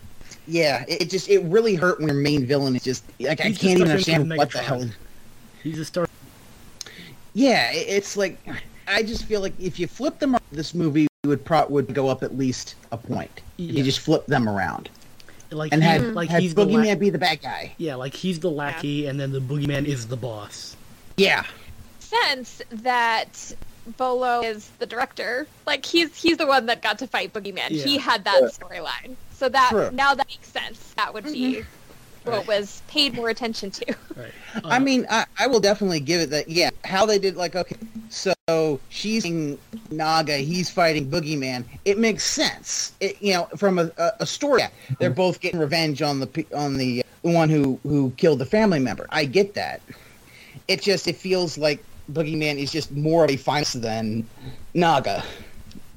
Yeah, 0.48 0.84
it, 0.88 1.04
it 1.04 1.10
just 1.10 1.30
it 1.30 1.40
really 1.44 1.76
hurt 1.76 2.00
when 2.00 2.08
your 2.08 2.18
main 2.18 2.46
villain 2.46 2.76
is 2.76 2.84
just 2.84 3.04
like 3.20 3.40
I 3.42 3.52
can't 3.52 3.64
even 3.64 3.80
like 3.82 3.90
understand 3.90 4.30
what 4.30 4.52
the 4.52 4.60
hell. 4.60 4.90
He's 5.62 5.80
a 5.80 5.86
star. 5.86 6.08
Yeah, 7.34 7.72
it, 7.72 7.86
it's 7.90 8.18
like 8.18 8.40
I 8.88 9.04
just 9.04 9.26
feel 9.26 9.42
like 9.42 9.54
if 9.60 9.80
you 9.80 9.88
flip 9.88 10.20
them, 10.20 10.34
around, 10.34 10.42
this 10.52 10.74
movie 10.74 11.08
would 11.26 11.44
pro 11.46 11.68
would 11.68 11.94
go 11.94 12.08
up 12.08 12.24
at 12.24 12.38
least 12.38 12.76
a 12.92 12.98
point. 12.98 13.42
If 13.58 13.76
you 13.76 13.84
just 13.84 14.00
flip 14.00 14.26
them 14.26 14.48
around 14.48 14.90
Like, 15.52 15.74
and 15.74 15.84
he- 15.84 15.90
had 15.90 16.14
like 16.16 16.30
had 16.30 16.42
he's 16.42 16.56
the 16.56 16.66
Boogeyman 16.66 16.88
la- 16.88 16.96
be 16.96 17.10
the 17.10 17.18
bad 17.20 17.42
guy. 17.42 17.74
Yeah, 17.78 17.96
like 17.96 18.14
he's 18.14 18.40
the 18.40 18.50
lackey, 18.50 19.06
and 19.08 19.20
then 19.20 19.32
the 19.32 19.42
boogeyman 19.42 19.86
is 19.86 20.08
the 20.08 20.18
boss. 20.18 20.76
Yeah, 21.18 21.44
Sense 22.00 22.62
that 22.72 23.54
Bolo 23.98 24.42
is 24.42 24.70
the 24.80 24.86
director. 24.86 25.48
Like 25.66 25.86
he's 25.86 26.16
he's 26.16 26.38
the 26.38 26.48
one 26.48 26.66
that 26.68 26.82
got 26.82 27.00
to 27.00 27.08
fight 27.08 27.34
Boogeyman. 27.34 27.70
He 27.70 27.98
had 27.98 28.24
that 28.26 28.44
storyline. 28.44 29.16
So 29.34 29.50
that 29.50 29.70
True. 29.72 29.90
now 29.92 30.14
that 30.16 30.28
makes 30.28 30.50
sense. 30.50 30.94
That 30.98 31.14
would 31.14 31.24
be 31.26 31.64
what 32.26 32.40
Right. 32.40 32.48
was 32.48 32.82
paid 32.90 33.14
more 33.14 33.30
attention 33.30 33.72
to. 33.72 33.96
Right. 34.16 34.32
I 34.66 34.76
Uh, 34.76 34.80
mean, 34.82 35.08
I, 35.10 35.26
I 35.40 35.48
will 35.48 35.62
definitely 35.62 36.02
give 36.02 36.20
it 36.20 36.30
that. 36.32 36.50
Yeah, 36.50 36.70
how 36.84 37.06
they 37.06 37.18
did, 37.18 37.38
like, 37.38 37.56
okay, 37.56 37.78
so 38.10 38.34
she's 38.90 39.24
fighting 39.24 39.58
Naga, 39.90 40.36
he's 40.38 40.70
fighting 40.70 41.10
Boogeyman. 41.10 41.64
It 41.86 41.98
makes 41.98 42.26
sense. 42.26 42.92
It, 43.00 43.22
you 43.22 43.34
know, 43.34 43.46
from 43.56 43.80
a, 43.80 43.90
a, 43.98 44.12
a 44.20 44.26
story, 44.26 44.60
yeah, 44.60 44.70
they're 45.00 45.10
both 45.10 45.40
getting 45.40 45.60
revenge 45.62 46.02
on 46.02 46.20
the 46.20 46.28
pe- 46.28 46.46
on 46.54 46.78
the 46.78 47.06
one 47.22 47.48
who 47.50 47.80
who 47.84 48.12
killed 48.18 48.40
the 48.40 48.46
family 48.46 48.80
member. 48.80 49.08
I 49.10 49.24
get 49.26 49.54
that. 49.54 49.82
It 50.68 50.82
just 50.82 51.08
it 51.08 51.16
feels 51.16 51.58
like 51.58 51.82
Boogeyman 52.12 52.58
is 52.58 52.72
just 52.72 52.92
more 52.92 53.26
of 53.26 53.32
a 53.32 53.38
finest 53.38 53.82
than 53.82 54.28
Naga, 54.74 55.24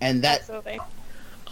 and 0.00 0.22
that 0.22 0.40
Absolutely. 0.40 0.80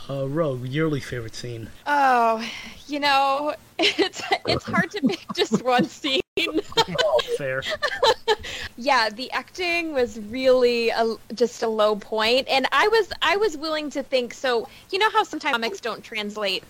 uh, 0.09 0.29
Rogue, 0.29 0.67
your 0.67 0.89
least 0.89 1.07
favorite 1.07 1.35
scene. 1.35 1.69
Oh, 1.87 2.45
you 2.87 3.01
know, 3.01 3.55
it's 3.79 4.23
it's 4.47 4.65
hard 4.65 4.91
to 4.93 5.01
pick 5.03 5.25
just 5.35 5.63
one 5.63 5.87
scene. 5.87 6.21
Fair. 7.37 7.63
yeah, 8.77 9.11
the 9.11 9.31
acting 9.33 9.93
was 9.93 10.19
really 10.19 10.91
a, 10.91 11.17
just 11.35 11.63
a 11.63 11.69
low 11.69 11.97
point, 11.97 12.49
and 12.49 12.67
I 12.73 12.89
was 12.89 13.11
I 13.23 13.37
was 13.37 13.57
willing 13.57 13.91
to 13.91 14.03
think. 14.03 14.35
So 14.35 14.69
you 14.91 14.99
know 14.99 15.11
how 15.11 15.25
sometimes 15.25 15.53
comics 15.53 15.81
don't 15.81 16.03
translate 16.03 16.65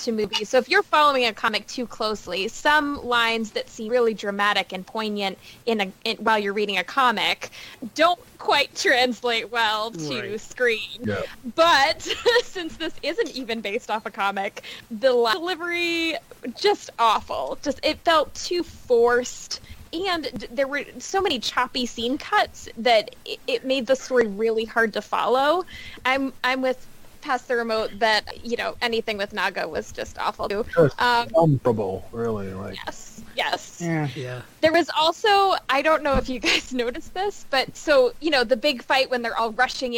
to 0.00 0.12
movies. 0.12 0.50
So 0.50 0.58
if 0.58 0.68
you're 0.68 0.82
following 0.82 1.24
a 1.24 1.32
comic 1.32 1.66
too 1.66 1.86
closely, 1.86 2.48
some 2.48 2.96
lines 3.04 3.52
that 3.52 3.68
seem 3.70 3.90
really 3.90 4.14
dramatic 4.14 4.72
and 4.72 4.86
poignant 4.86 5.38
in 5.66 5.80
a 5.80 5.92
in, 6.04 6.16
while 6.18 6.38
you're 6.38 6.52
reading 6.52 6.78
a 6.78 6.84
comic 6.84 7.50
don't 7.94 8.20
quite 8.38 8.74
translate 8.74 9.50
well 9.50 9.90
to 9.92 10.20
Right. 10.20 10.40
screen. 10.40 10.78
Yeah. 11.00 11.22
But 11.54 12.02
since 12.44 12.76
this 12.76 12.94
isn't 13.02 13.30
even 13.30 13.60
based 13.60 13.90
off 13.90 14.06
a 14.06 14.10
comic, 14.10 14.64
the 14.90 15.08
delivery 15.32 16.16
just 16.56 16.90
awful. 16.98 17.58
Just 17.62 17.80
it 17.82 18.00
felt 18.04 18.34
too 18.34 18.62
forced. 18.62 19.60
And 19.92 20.26
there 20.50 20.66
were 20.68 20.84
so 20.98 21.22
many 21.22 21.38
choppy 21.38 21.86
scene 21.86 22.18
cuts 22.18 22.68
that 22.76 23.14
it, 23.24 23.38
it 23.46 23.64
made 23.64 23.86
the 23.86 23.96
story 23.96 24.26
really 24.26 24.64
hard 24.64 24.92
to 24.94 25.02
follow. 25.02 25.64
I'm 26.04 26.32
I'm 26.44 26.60
with 26.62 26.86
past 27.20 27.48
the 27.48 27.56
remote 27.56 27.90
that 27.98 28.44
you 28.44 28.56
know 28.56 28.76
anything 28.82 29.18
with 29.18 29.32
Naga 29.32 29.68
was 29.68 29.92
just 29.92 30.18
awful. 30.18 30.48
Too. 30.48 30.64
Just 30.74 31.00
Um, 31.00 31.28
comfortable, 31.30 32.06
really. 32.12 32.52
Like, 32.52 32.76
yes, 32.86 33.22
yes. 33.36 33.80
yeah. 33.80 34.08
Yeah. 34.14 34.42
There 34.60 34.72
was 34.72 34.90
also 34.96 35.54
I 35.68 35.82
don't 35.82 36.02
know 36.02 36.14
if 36.14 36.28
you 36.28 36.38
guys 36.40 36.72
noticed 36.84 37.14
this, 37.14 37.44
but 37.50 37.76
so 37.76 38.12
you 38.20 38.30
know 38.30 38.44
the 38.44 38.56
big 38.56 38.82
fight 38.82 39.10
when 39.10 39.22
they're 39.22 39.36
all 39.36 39.52
rushing 39.52 39.96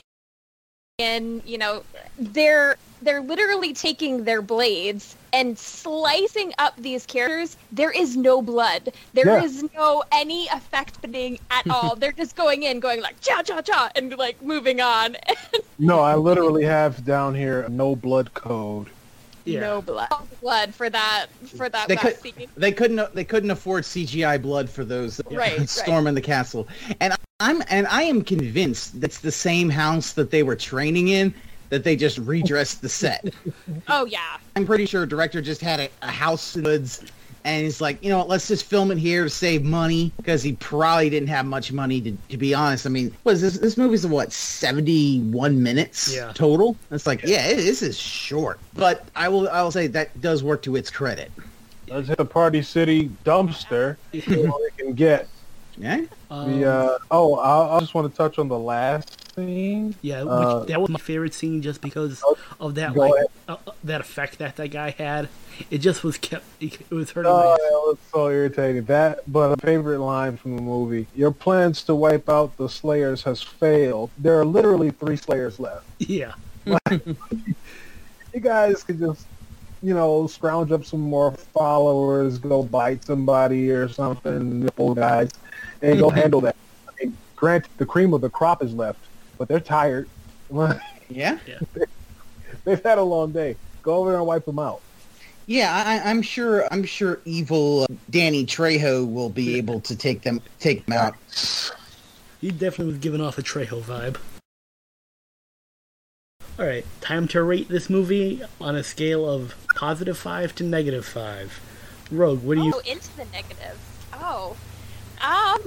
in, 0.99 1.41
you 1.47 1.59
know, 1.59 1.85
they're 2.19 2.77
they're 3.03 3.21
literally 3.21 3.73
taking 3.73 4.25
their 4.25 4.43
blades 4.43 5.15
and 5.33 5.57
slicing 5.57 6.53
up 6.59 6.75
these 6.77 7.07
characters. 7.07 7.57
There 7.71 7.93
is 7.93 8.17
no 8.17 8.43
blood. 8.43 8.93
There 9.15 9.41
is 9.45 9.63
Yeah. 9.63 9.69
no 9.77 10.03
any 10.11 10.49
effect 10.49 10.97
happening 10.97 11.39
at 11.53 11.71
all. 11.71 11.95
they're 11.95 12.11
just 12.11 12.35
going 12.35 12.65
in, 12.65 12.81
going 12.81 13.01
like 13.01 13.21
cha 13.21 13.43
cha 13.43 13.61
cha, 13.63 13.91
and 13.95 14.17
like 14.19 14.43
moving 14.43 14.81
on. 14.81 15.17
no, 15.79 16.01
I 16.01 16.17
literally 16.17 16.65
have 16.65 17.05
down 17.05 17.33
here 17.33 17.69
no 17.69 17.95
blood 17.95 18.35
code. 18.35 18.89
Yeah. 19.45 19.61
No 19.61 19.83
blood. 19.83 20.09
No 20.11 20.27
blood 20.41 20.75
for 20.75 20.91
that 20.91 21.27
for 21.57 21.69
that 21.69 21.87
They 21.87 21.95
could, 21.97 22.17
they 22.57 22.73
couldn't 22.73 23.15
They 23.15 23.25
couldn't 23.25 23.51
afford 23.53 23.85
CGI 23.85 24.43
blood 24.43 24.69
for 24.69 24.85
those 24.85 25.21
Right, 25.31 25.59
right. 25.59 26.15
the 26.15 26.21
castle. 26.21 26.67
And 27.01 27.15
I'm 27.41 27.63
and 27.71 27.87
I 27.87 28.03
am 28.03 28.23
convinced 28.23 29.01
that's 29.01 29.21
the 29.21 29.31
same 29.31 29.71
house 29.71 30.13
that 30.15 30.31
they 30.33 30.43
were 30.43 30.57
training 30.57 31.09
in. 31.09 31.33
That 31.71 31.85
they 31.85 31.97
just 31.97 32.17
redressed 32.19 32.81
the 32.83 32.89
set. 32.89 33.33
Oh 33.89 34.07
yeah. 34.07 34.39
I'm 34.57 34.67
pretty 34.67 34.87
sure 34.87 35.03
a 35.05 35.09
director 35.09 35.41
just 35.41 35.61
had 35.61 35.81
a, 35.81 35.89
a 36.03 36.11
house 36.11 36.57
in 36.57 36.63
the 36.63 36.71
woods, 36.71 37.05
and 37.45 37.63
he's 37.65 37.81
like, 37.81 38.03
you 38.03 38.09
know, 38.11 38.19
what, 38.19 38.29
let's 38.29 38.49
just 38.49 38.65
film 38.65 38.91
it 38.91 38.99
here 38.99 39.25
to 39.25 39.31
save 39.31 39.63
money 39.65 40.11
because 40.17 40.43
he 40.43 40.55
probably 40.55 41.11
didn't 41.11 41.29
have 41.29 41.47
much 41.47 41.71
money 41.71 42.01
to. 42.01 42.13
To 42.31 42.37
be 42.37 42.55
honest, 42.55 42.87
I 42.87 42.89
mean, 42.89 43.15
was 43.25 43.41
this 43.41 43.59
this 43.59 43.77
movie's 43.77 44.05
what 44.07 44.33
71 44.33 45.63
minutes 45.63 46.13
Yeah. 46.15 46.33
total? 46.35 46.77
It's 46.91 47.07
like, 47.07 47.23
yeah, 47.23 47.47
it, 47.47 47.57
this 47.57 47.83
is 47.83 47.97
short, 47.99 48.59
but 48.75 49.05
I 49.15 49.29
will 49.29 49.49
I 49.51 49.63
will 49.63 49.71
say 49.71 49.87
that 49.89 50.21
does 50.21 50.43
work 50.43 50.63
to 50.63 50.75
its 50.75 50.91
credit. 50.91 51.31
Let's 51.89 52.09
hit 52.09 52.19
the 52.19 52.25
Party 52.25 52.63
City 52.63 53.11
dumpster. 53.25 53.97
See 54.13 54.21
what 54.47 54.61
we 54.61 54.71
can 54.85 54.95
get. 54.95 55.29
Yeah. 55.79 56.05
Um, 56.31 56.61
The 56.61 56.71
uh, 56.71 56.99
oh, 57.11 57.35
I, 57.37 57.77
I 57.77 57.81
just 57.81 57.95
want 57.95 58.11
to 58.11 58.17
touch 58.17 58.39
on 58.39 58.49
the 58.49 58.59
last 58.59 59.35
scene. 59.35 59.95
Yeah, 60.03 60.23
which, 60.23 60.33
Uh, 60.33 60.61
that 60.65 60.81
was 60.81 60.91
my 60.91 60.99
favorite 60.99 61.35
scene 61.35 61.63
just 61.63 61.81
because 61.81 62.23
of 62.61 62.75
that 62.75 62.95
like 62.97 63.13
uh, 63.49 63.57
uh, 63.67 63.73
that 63.85 64.01
effect 64.01 64.39
that 64.39 64.57
that 64.57 64.69
guy 64.69 64.91
had. 64.91 65.29
It 65.71 65.79
just 65.79 66.03
was 66.05 66.19
kept. 66.19 66.45
It 66.61 66.91
was 66.91 67.11
hurting. 67.13 67.31
my 67.31 67.39
Oh, 67.39 67.57
that 67.57 67.73
was 67.89 67.99
so 68.13 68.29
irritating. 68.29 68.85
That, 68.85 69.21
but 69.31 69.53
a 69.53 69.57
favorite 69.59 70.01
line 70.01 70.37
from 70.37 70.57
the 70.57 70.63
movie: 70.63 71.07
"Your 71.15 71.31
plans 71.31 71.83
to 71.85 71.95
wipe 71.95 72.29
out 72.29 72.57
the 72.57 72.69
Slayers 72.69 73.23
has 73.23 73.43
failed. 73.43 74.11
There 74.19 74.39
are 74.41 74.45
literally 74.45 74.91
three 74.91 75.17
Slayers 75.17 75.59
left. 75.61 75.85
Yeah, 76.01 76.33
You 78.35 78.41
guys 78.41 78.83
could 78.85 78.99
just, 78.99 79.27
you 79.83 79.95
know, 79.95 80.27
scrounge 80.27 80.71
up 80.71 80.85
some 80.85 81.01
more 81.01 81.33
followers, 81.33 82.39
go 82.39 82.63
bite 82.63 83.05
somebody 83.05 83.71
or 83.71 83.89
something, 83.89 84.61
nipple 84.61 84.95
guys, 84.95 85.31
and 85.83 85.99
go 85.99 86.11
handle 86.11 86.41
that. 86.43 86.57
I 86.89 86.93
mean, 87.01 87.17
granted, 87.37 87.71
the 87.79 87.87
cream 87.87 88.15
of 88.15 88.21
the 88.21 88.31
crop 88.31 88.63
is 88.63 88.73
left, 88.75 89.01
but 89.37 89.49
they're 89.49 89.61
tired. 89.61 90.09
Yeah. 91.11 91.39
They've 92.65 92.83
had 92.83 92.99
a 92.99 93.03
long 93.03 93.33
day. 93.33 93.57
Go 93.83 93.95
over 93.95 94.11
there 94.11 94.19
and 94.19 94.27
wipe 94.27 94.45
them 94.45 94.59
out. 94.59 94.83
Yeah, 95.47 95.73
I, 95.75 96.11
I'm 96.11 96.21
sure. 96.21 96.69
I'm 96.71 96.85
sure 96.85 97.21
evil 97.25 97.85
uh, 97.85 97.87
Danny 98.11 98.45
Trejo 98.45 99.11
will 99.11 99.31
be 99.31 99.57
able 99.57 99.81
to 99.81 99.97
take 99.97 100.21
them 100.21 100.43
take 100.61 100.85
them 100.85 100.99
out. 100.99 101.15
he 102.43 102.51
definitely 102.51 102.93
was 102.93 102.99
giving 102.99 103.23
off 103.23 103.39
a 103.39 103.43
Trejo 103.43 103.81
vibe. 103.81 104.19
All 106.59 106.67
right, 106.67 106.85
time 107.01 107.27
to 107.29 107.43
rate 107.43 107.69
this 107.69 107.89
movie 107.89 108.43
on 108.61 108.77
a 108.77 108.85
scale 108.85 109.27
of 109.27 109.55
positive 109.75 110.19
five 110.19 110.55
to 110.57 110.65
negative 110.65 111.07
five. 111.07 111.59
Rogue, 112.11 112.43
what 112.43 112.57
do 112.57 112.65
you? 112.65 112.73
Oh, 112.75 112.81
into 112.81 113.17
the 113.17 113.25
negative. 113.27 113.79
Oh. 114.13 114.57
Um, 115.21 115.61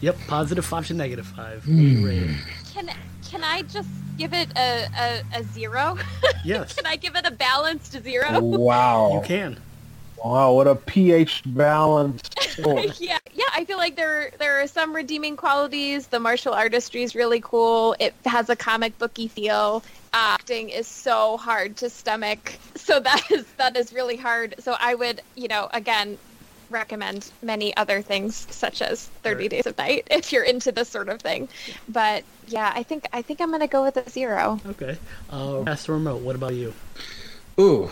Yep, 0.00 0.16
positive 0.28 0.64
five 0.64 0.86
to 0.86 0.94
negative 0.94 1.26
five. 1.26 1.66
What 1.66 1.76
do 1.76 1.82
you 1.82 2.06
rate 2.06 2.22
it? 2.22 2.36
can 2.72 2.90
can 3.28 3.44
I 3.44 3.62
just 3.62 3.88
give 4.16 4.32
it 4.32 4.48
a, 4.56 4.88
a, 4.98 5.22
a 5.40 5.44
zero? 5.44 5.98
Yes, 6.42 6.74
can 6.74 6.86
I 6.86 6.96
give 6.96 7.16
it 7.16 7.26
a 7.26 7.30
balanced 7.30 8.02
zero? 8.02 8.40
Wow. 8.40 9.12
you 9.12 9.20
can. 9.20 9.58
Wow, 10.24 10.54
what 10.54 10.66
a 10.66 10.74
pH 10.74 11.42
balanced 11.44 12.34
score. 12.50 12.80
yeah, 12.98 13.18
yeah. 13.34 13.44
I 13.54 13.66
feel 13.66 13.76
like 13.76 13.96
there 13.96 14.30
there 14.38 14.62
are 14.62 14.66
some 14.66 14.96
redeeming 14.96 15.36
qualities. 15.36 16.06
The 16.06 16.18
martial 16.18 16.54
artistry 16.54 17.02
is 17.02 17.14
really 17.14 17.40
cool. 17.42 17.94
It 18.00 18.14
has 18.24 18.48
a 18.48 18.56
comic 18.56 18.98
booky 18.98 19.28
feel. 19.28 19.82
Acting 20.14 20.70
is 20.70 20.86
so 20.86 21.36
hard 21.36 21.76
to 21.78 21.90
stomach, 21.90 22.54
so 22.74 23.00
that 23.00 23.30
is 23.30 23.44
that 23.58 23.76
is 23.76 23.92
really 23.92 24.16
hard. 24.16 24.54
So 24.60 24.76
I 24.80 24.94
would, 24.94 25.20
you 25.36 25.48
know, 25.48 25.68
again, 25.74 26.16
recommend 26.70 27.30
many 27.42 27.76
other 27.76 28.02
things 28.02 28.46
such 28.50 28.82
as 28.82 29.06
30 29.22 29.42
Right. 29.42 29.50
Days 29.50 29.66
of 29.66 29.76
Night 29.78 30.06
if 30.10 30.32
you're 30.32 30.44
into 30.44 30.72
this 30.72 30.88
sort 30.88 31.08
of 31.08 31.20
thing. 31.20 31.48
But 31.88 32.24
yeah, 32.48 32.72
I 32.74 32.82
think 32.82 33.06
I 33.12 33.22
think 33.22 33.40
I'm 33.40 33.50
gonna 33.50 33.66
go 33.66 33.82
with 33.84 33.96
a 33.96 34.08
zero. 34.08 34.60
Okay. 34.66 34.96
Uh, 35.30 35.62
Pass 35.64 35.86
the 35.86 35.92
Remote, 35.92 36.22
what 36.22 36.36
about 36.36 36.54
you? 36.54 36.72
Ooh. 37.58 37.90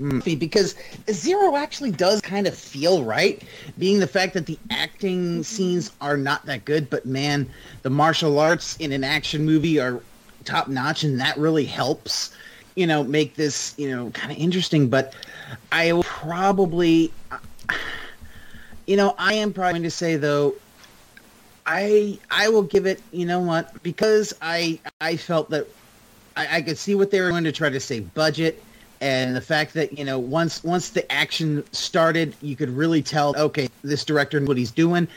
Mm. 0.00 0.38
Because 0.38 0.74
zero 1.10 1.54
actually 1.56 1.92
does 1.92 2.20
kind 2.20 2.46
of 2.48 2.56
feel 2.56 3.04
right, 3.04 3.40
being 3.78 4.00
the 4.00 4.06
fact 4.06 4.34
that 4.34 4.46
the 4.46 4.58
acting 4.70 5.44
scenes 5.44 5.92
are 6.00 6.16
not 6.16 6.44
that 6.46 6.64
good, 6.64 6.90
but 6.90 7.06
man, 7.06 7.48
the 7.82 7.90
martial 7.90 8.38
arts 8.40 8.76
in 8.78 8.90
an 8.90 9.04
action 9.04 9.44
movie 9.44 9.78
are 9.78 10.02
top 10.44 10.66
notch, 10.66 11.04
and 11.04 11.20
that 11.20 11.36
really 11.36 11.64
helps, 11.64 12.34
you 12.74 12.86
know, 12.86 13.04
make 13.04 13.36
this, 13.36 13.74
you 13.76 13.88
know, 13.94 14.10
kind 14.10 14.32
of 14.32 14.38
interesting. 14.38 14.88
But 14.88 15.14
I 15.70 15.92
will 15.92 16.02
probably, 16.02 17.12
you 18.86 18.96
know, 18.96 19.14
I 19.18 19.34
am 19.34 19.52
probably 19.52 19.72
going 19.74 19.82
to 19.84 19.90
say 19.90 20.16
though, 20.16 20.54
I 21.66 22.18
I 22.30 22.48
will 22.48 22.62
give 22.62 22.86
it, 22.86 23.00
you 23.12 23.26
know 23.26 23.40
what, 23.40 23.82
because 23.82 24.34
I 24.42 24.80
I 25.00 25.16
felt 25.16 25.50
that 25.50 25.66
I, 26.36 26.58
I 26.58 26.62
could 26.62 26.78
see 26.78 26.94
what 26.94 27.10
they 27.10 27.20
were 27.20 27.30
going 27.30 27.44
to 27.44 27.52
try 27.52 27.70
to 27.70 27.80
say 27.80 28.00
budget 28.00 28.62
and 29.02 29.34
the 29.34 29.40
fact 29.40 29.74
that 29.74 29.98
you 29.98 30.04
know 30.04 30.18
once 30.18 30.62
once 30.62 30.90
the 30.90 31.10
action 31.10 31.64
started 31.72 32.36
you 32.40 32.54
could 32.54 32.70
really 32.70 33.02
tell 33.02 33.36
okay 33.36 33.68
this 33.82 34.04
director 34.04 34.38
and 34.38 34.46
what 34.46 34.56
he's 34.56 34.70
doing. 34.70 35.08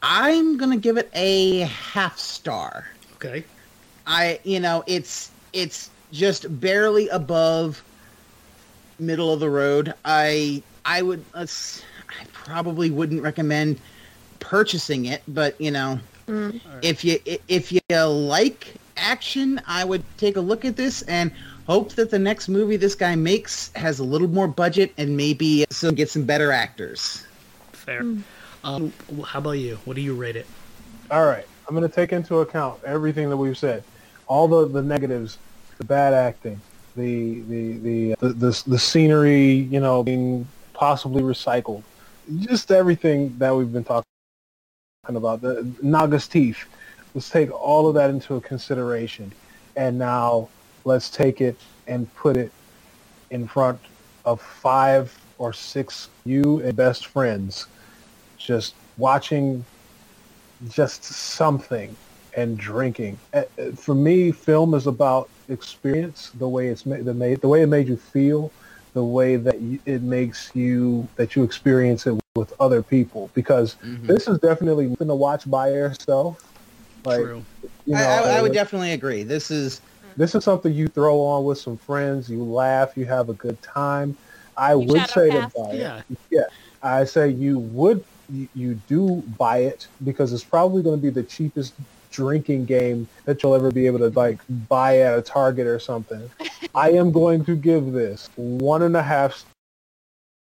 I'm 0.00 0.56
gonna 0.56 0.76
give 0.76 0.96
it 0.96 1.10
a 1.12 1.60
half 1.60 2.18
star. 2.18 2.86
Okay. 3.16 3.44
i 4.06 4.40
you 4.44 4.60
know 4.60 4.84
it's 4.86 5.30
it's 5.52 5.90
just 6.12 6.60
barely 6.60 7.08
above 7.08 7.82
middle 8.98 9.32
of 9.32 9.40
the 9.40 9.50
road. 9.50 9.92
I 10.04 10.62
i 10.84 11.02
would 11.02 11.24
let's 11.34 11.82
i 12.20 12.24
probably 12.32 12.90
wouldn't 12.90 13.22
recommend 13.22 13.78
purchasing 14.40 15.06
it 15.06 15.22
but 15.28 15.58
you 15.60 15.70
know 15.70 15.98
mm. 16.26 16.60
if 16.82 17.04
you 17.04 17.18
if 17.48 17.72
you 17.72 17.80
like 17.90 18.74
action 18.96 19.60
i 19.66 19.84
would 19.84 20.02
take 20.16 20.36
a 20.36 20.40
look 20.40 20.64
at 20.64 20.76
this 20.76 21.02
and 21.02 21.32
hope 21.66 21.92
that 21.92 22.10
the 22.10 22.18
next 22.18 22.48
movie 22.48 22.76
this 22.76 22.94
guy 22.94 23.14
makes 23.14 23.72
has 23.74 23.98
a 24.00 24.04
little 24.04 24.28
more 24.28 24.48
budget 24.48 24.92
and 24.98 25.16
maybe 25.16 25.64
some 25.70 25.94
get 25.94 26.10
some 26.10 26.24
better 26.24 26.50
actors 26.52 27.24
Fair. 27.82 28.02
Mm. 28.02 28.22
Um, 28.62 28.92
how 29.24 29.40
about 29.40 29.52
you? 29.52 29.76
What 29.84 29.96
do 29.96 30.02
you 30.02 30.14
rate 30.14 30.36
it? 30.36 30.46
All 31.10 31.26
right, 31.26 31.44
I'm 31.66 31.74
going 31.74 31.88
to 31.88 31.94
take 31.94 32.12
into 32.12 32.38
account 32.38 32.82
everything 32.84 33.28
that 33.28 33.36
we've 33.36 33.58
said, 33.58 33.82
all 34.28 34.46
the, 34.46 34.68
the 34.68 34.82
negatives, 34.82 35.38
the 35.78 35.84
bad 35.84 36.14
acting, 36.14 36.60
the 36.94 37.40
the 37.40 37.72
the 37.78 38.12
uh, 38.12 38.16
the, 38.20 38.28
the, 38.28 38.62
the 38.68 38.78
scenery, 38.78 39.50
you 39.50 39.80
know, 39.80 40.04
being 40.04 40.46
possibly 40.74 41.22
recycled, 41.22 41.82
just 42.40 42.70
everything 42.70 43.36
that 43.38 43.54
we've 43.54 43.72
been 43.72 43.84
talking 43.84 44.04
about. 45.08 45.40
The 45.40 45.66
Naga's 45.82 46.26
teeth. 46.28 46.64
Let's 47.14 47.28
take 47.28 47.50
all 47.50 47.88
of 47.88 47.94
that 47.94 48.10
into 48.10 48.40
consideration, 48.40 49.32
and 49.76 49.98
now 49.98 50.48
let's 50.84 51.10
take 51.10 51.40
it 51.40 51.56
and 51.86 52.12
put 52.14 52.36
it 52.36 52.50
in 53.30 53.46
front 53.46 53.78
of 54.24 54.40
five 54.40 55.16
or 55.38 55.52
six 55.52 56.08
you 56.24 56.60
and 56.60 56.76
best 56.76 57.06
friends, 57.06 57.66
just 58.38 58.74
watching 58.96 59.64
just 60.68 61.04
something 61.04 61.94
and 62.36 62.56
drinking. 62.56 63.18
Uh, 63.34 63.42
uh, 63.58 63.72
For 63.72 63.94
me, 63.94 64.30
film 64.32 64.74
is 64.74 64.86
about 64.86 65.28
experience, 65.48 66.30
the 66.38 66.48
way 66.48 66.68
it's 66.68 66.86
made, 66.86 67.04
the, 67.04 67.14
made, 67.14 67.40
the 67.40 67.48
way 67.48 67.62
it 67.62 67.66
made 67.66 67.88
you 67.88 67.96
feel, 67.96 68.50
the 68.94 69.04
way 69.04 69.36
that 69.36 69.60
you, 69.60 69.78
it 69.86 70.02
makes 70.02 70.54
you 70.54 71.08
that 71.16 71.34
you 71.34 71.42
experience 71.42 72.06
it 72.06 72.20
with 72.34 72.52
other 72.60 72.82
people. 72.82 73.30
Because 73.34 73.76
mm-hmm. 73.76 74.06
this 74.06 74.28
is 74.28 74.38
definitely 74.38 74.86
nothing 74.86 75.08
to 75.08 75.14
watch 75.14 75.48
by 75.50 75.70
yourself. 75.70 76.44
Like, 77.04 77.20
True. 77.20 77.44
you 77.86 77.94
know, 77.94 78.00
I, 78.00 78.18
I, 78.18 78.38
I 78.38 78.42
would 78.42 78.52
definitely 78.52 78.92
agree 78.92 79.22
this 79.22 79.50
is 79.50 79.80
this 80.16 80.34
is 80.34 80.44
something 80.44 80.72
you 80.72 80.88
throw 80.88 81.20
on 81.20 81.44
with 81.44 81.58
some 81.58 81.76
friends. 81.76 82.28
You 82.28 82.42
laugh, 82.42 82.96
you 82.96 83.06
have 83.06 83.28
a 83.28 83.34
good 83.34 83.60
time. 83.62 84.16
I 84.56 84.72
You 84.72 84.80
would 84.80 85.08
shadow 85.08 85.12
say 85.12 85.30
to 85.30 85.40
pass. 85.40 85.52
buy 85.52 85.70
it. 85.70 85.78
Yeah. 85.78 86.02
Yeah, 86.30 86.44
I 86.82 87.04
say 87.04 87.28
you 87.30 87.58
would 87.58 88.04
you, 88.30 88.48
you 88.54 88.74
do 88.88 89.22
buy 89.38 89.58
it 89.58 89.86
because 90.04 90.32
it's 90.32 90.44
probably 90.44 90.82
going 90.82 90.96
to 90.96 91.02
be 91.02 91.10
the 91.10 91.22
cheapest 91.22 91.74
drinking 92.10 92.66
game 92.66 93.08
that 93.24 93.42
you'll 93.42 93.54
ever 93.54 93.70
be 93.70 93.86
able 93.86 93.98
to 93.98 94.10
like 94.10 94.38
buy 94.68 94.98
at 95.00 95.18
a 95.18 95.22
Target 95.22 95.66
or 95.66 95.78
something. 95.78 96.30
I 96.74 96.90
am 96.92 97.12
going 97.12 97.44
to 97.44 97.56
give 97.56 97.92
this 97.92 98.28
one 98.36 98.82
and 98.82 98.96
a 98.96 99.02
half 99.02 99.44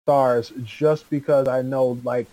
stars 0.04 0.52
just 0.64 1.08
because 1.10 1.48
I 1.48 1.62
know 1.62 1.98
like 2.04 2.26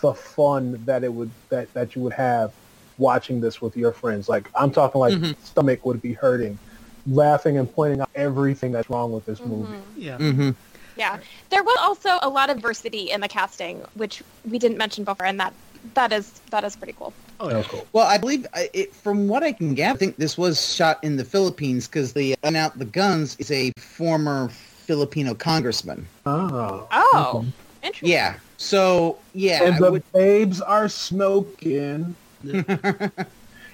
the 0.00 0.14
fun 0.14 0.82
that 0.84 1.04
it 1.04 1.12
would 1.12 1.30
that 1.48 1.72
that 1.74 1.94
you 1.94 2.02
would 2.02 2.12
have 2.12 2.52
watching 2.98 3.40
this 3.40 3.60
with 3.62 3.76
your 3.76 3.92
friends. 3.92 4.28
Like 4.28 4.48
I'm 4.54 4.70
talking 4.70 5.00
like 5.00 5.18
stomach 5.42 5.84
would 5.86 6.02
be 6.02 6.12
hurting, 6.12 6.58
laughing 7.06 7.58
and 7.58 7.72
pointing 7.72 8.00
out 8.00 8.10
everything 8.14 8.72
that's 8.72 8.88
wrong 8.90 9.12
with 9.12 9.26
this 9.26 9.44
movie. 9.44 9.76
Yeah. 9.96 10.18
hmm 10.18 10.50
Yeah, 10.96 11.18
there 11.50 11.62
was 11.62 11.78
also 11.80 12.18
a 12.22 12.28
lot 12.28 12.50
of 12.50 12.56
diversity 12.56 13.10
in 13.10 13.20
the 13.20 13.28
casting, 13.28 13.82
which 13.94 14.22
we 14.48 14.58
didn't 14.58 14.78
mention 14.78 15.04
before, 15.04 15.26
and 15.26 15.38
that 15.40 15.52
that 15.94 16.12
is 16.12 16.40
that 16.50 16.64
is 16.64 16.76
pretty 16.76 16.94
cool. 16.98 17.12
Oh, 17.40 17.48
That 17.48 17.56
was 17.56 17.66
cool. 17.66 17.86
well 17.92 18.06
i 18.06 18.18
believe 18.18 18.46
I- 18.54 18.70
it, 18.72 18.94
from 18.94 19.26
what 19.26 19.42
i 19.42 19.50
can 19.52 19.74
gather 19.74 19.96
i 19.96 19.98
think 19.98 20.16
this 20.16 20.38
was 20.38 20.74
shot 20.74 21.02
in 21.02 21.16
the 21.16 21.24
philippines 21.24 21.88
because 21.88 22.12
the 22.12 22.36
uh, 22.44 22.52
out 22.54 22.78
the 22.78 22.84
guns 22.84 23.34
is 23.40 23.50
a 23.50 23.72
former 23.78 24.48
filipino 24.48 25.34
congressman 25.34 26.06
Oh. 26.24 26.86
Oh, 26.92 27.44
interesting. 27.82 28.10
yeah 28.10 28.36
so 28.58 29.18
yeah 29.34 29.64
and 29.64 29.74
I 29.74 29.78
the 29.80 29.90
would- 29.92 30.12
babes 30.12 30.60
are 30.60 30.88
smoking. 30.88 32.14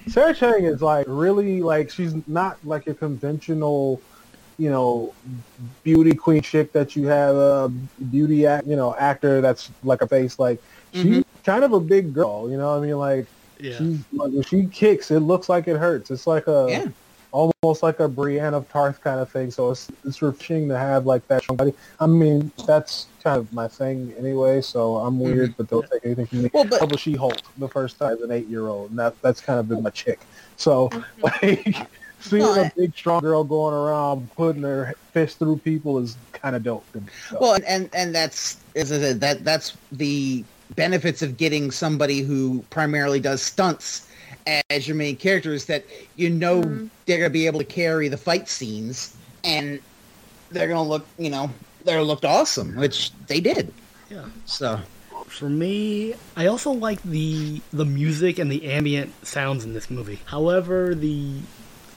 Sarah 0.07 0.33
Chang 0.33 0.63
is 0.63 0.81
like 0.81 1.05
really 1.07 1.61
like 1.61 1.89
she's 1.91 2.15
not 2.27 2.57
like 2.65 2.87
a 2.87 2.93
conventional, 2.95 4.01
you 4.57 4.69
know, 4.71 5.13
beauty 5.83 6.15
queen 6.15 6.41
chick 6.41 6.71
that 6.73 6.95
you 6.95 7.05
have 7.07 7.35
a 7.35 7.69
beauty 8.09 8.45
act, 8.47 8.65
you 8.65 8.75
know, 8.75 8.95
actor 8.95 9.41
that's 9.41 9.69
like 9.83 10.01
a 10.01 10.07
face 10.07 10.39
like 10.39 10.59
she's 10.93 11.23
kind 11.49 11.63
of 11.63 11.73
a 11.73 11.79
big 11.79 12.13
girl, 12.13 12.47
you 12.49 12.57
know 12.57 12.77
I 12.77 12.79
mean? 12.79 12.97
Like 12.97 13.25
Yeah. 13.59 13.77
she's 13.77 13.99
like 14.13 14.31
when 14.31 14.43
she 14.43 14.65
kicks, 14.67 15.09
it 15.09 15.21
looks 15.21 15.49
like 15.49 15.67
it 15.67 15.77
hurts. 15.77 16.11
It's 16.11 16.27
like 16.27 16.45
a 16.47 16.67
Yeah. 16.69 16.87
almost 17.31 17.81
like 17.81 17.99
a 17.99 18.07
Brienne 18.07 18.53
of 18.53 18.69
Tarth 18.69 19.01
kind 19.01 19.19
of 19.19 19.31
thing. 19.31 19.49
So 19.49 19.71
it's 19.71 19.89
it's 20.05 20.21
refreshing 20.21 20.69
to 20.69 20.77
have 20.77 21.07
like 21.07 21.27
that 21.27 21.41
strong 21.41 21.57
body. 21.57 21.73
I 21.99 22.05
mean, 22.05 22.51
that's 22.67 23.07
kind 23.23 23.37
of 23.39 23.51
my 23.51 23.67
thing 23.67 24.13
anyway. 24.19 24.61
So 24.61 24.97
I'm 24.97 25.15
mm-hmm. 25.15 25.23
weird, 25.23 25.57
but 25.57 25.69
don't 25.69 25.89
take 25.91 26.05
anything 26.05 26.27
from 26.27 26.43
me. 26.43 26.49
Well, 26.53 26.65
but- 26.65 26.93
I 26.93 26.95
She 26.97 27.15
Hulk 27.15 27.37
the 27.57 27.67
first 27.67 27.97
time 27.97 28.13
as 28.13 28.21
an 28.21 28.31
eight 28.31 28.47
year 28.47 28.67
old, 28.67 28.91
and 28.91 28.99
that 28.99 29.19
that's 29.23 29.41
kind 29.41 29.59
of 29.59 29.67
been 29.67 29.81
my 29.81 29.89
chick. 29.89 30.19
So 30.55 30.89
mm-hmm. 30.89 31.21
like 31.23 31.87
seeing 32.19 32.43
No, 32.43 32.53
a 32.53 32.65
I- 32.65 32.71
big 32.77 32.93
strong 32.95 33.21
girl 33.21 33.43
going 33.43 33.73
around 33.73 34.29
putting 34.35 34.61
her 34.61 34.93
fist 35.13 35.39
through 35.39 35.57
people 35.57 35.97
is 35.97 36.15
kind 36.31 36.55
of 36.55 36.61
dope. 36.61 36.89
to 36.91 37.01
me. 37.01 37.07
So, 37.29 37.37
Well, 37.41 37.53
and, 37.55 37.65
and 37.65 37.89
and 37.93 38.13
that's 38.13 38.57
as 38.75 38.91
I 38.91 38.99
said, 38.99 39.19
that 39.21 39.43
that's 39.43 39.75
the 39.91 40.45
benefits 40.75 41.21
of 41.21 41.37
getting 41.37 41.71
somebody 41.71 42.21
who 42.21 42.63
primarily 42.69 43.19
does 43.19 43.41
stunts 43.41 44.07
as 44.69 44.87
your 44.87 44.95
main 44.95 45.15
character 45.15 45.53
is 45.53 45.65
that 45.65 45.85
you 46.15 46.29
know 46.29 46.61
mm-hmm. 46.61 46.87
they're 47.05 47.17
gonna 47.17 47.29
be 47.29 47.45
able 47.45 47.59
to 47.59 47.65
carry 47.65 48.07
the 48.07 48.17
fight 48.17 48.47
scenes 48.47 49.15
and 49.43 49.79
they're 50.51 50.67
gonna 50.67 50.87
look, 50.87 51.05
you 51.17 51.29
know, 51.29 51.49
they're 51.85 52.03
looked 52.03 52.25
awesome, 52.25 52.75
which 52.75 53.11
they 53.27 53.39
did. 53.39 53.73
Yeah. 54.09 54.25
So 54.45 54.79
For 55.27 55.49
me, 55.49 56.15
I 56.35 56.47
also 56.47 56.71
like 56.71 57.01
the 57.03 57.61
the 57.71 57.85
music 57.85 58.39
and 58.39 58.51
the 58.51 58.65
ambient 58.65 59.13
sounds 59.25 59.63
in 59.63 59.73
this 59.73 59.89
movie. 59.89 60.19
However, 60.25 60.95
the 60.95 61.39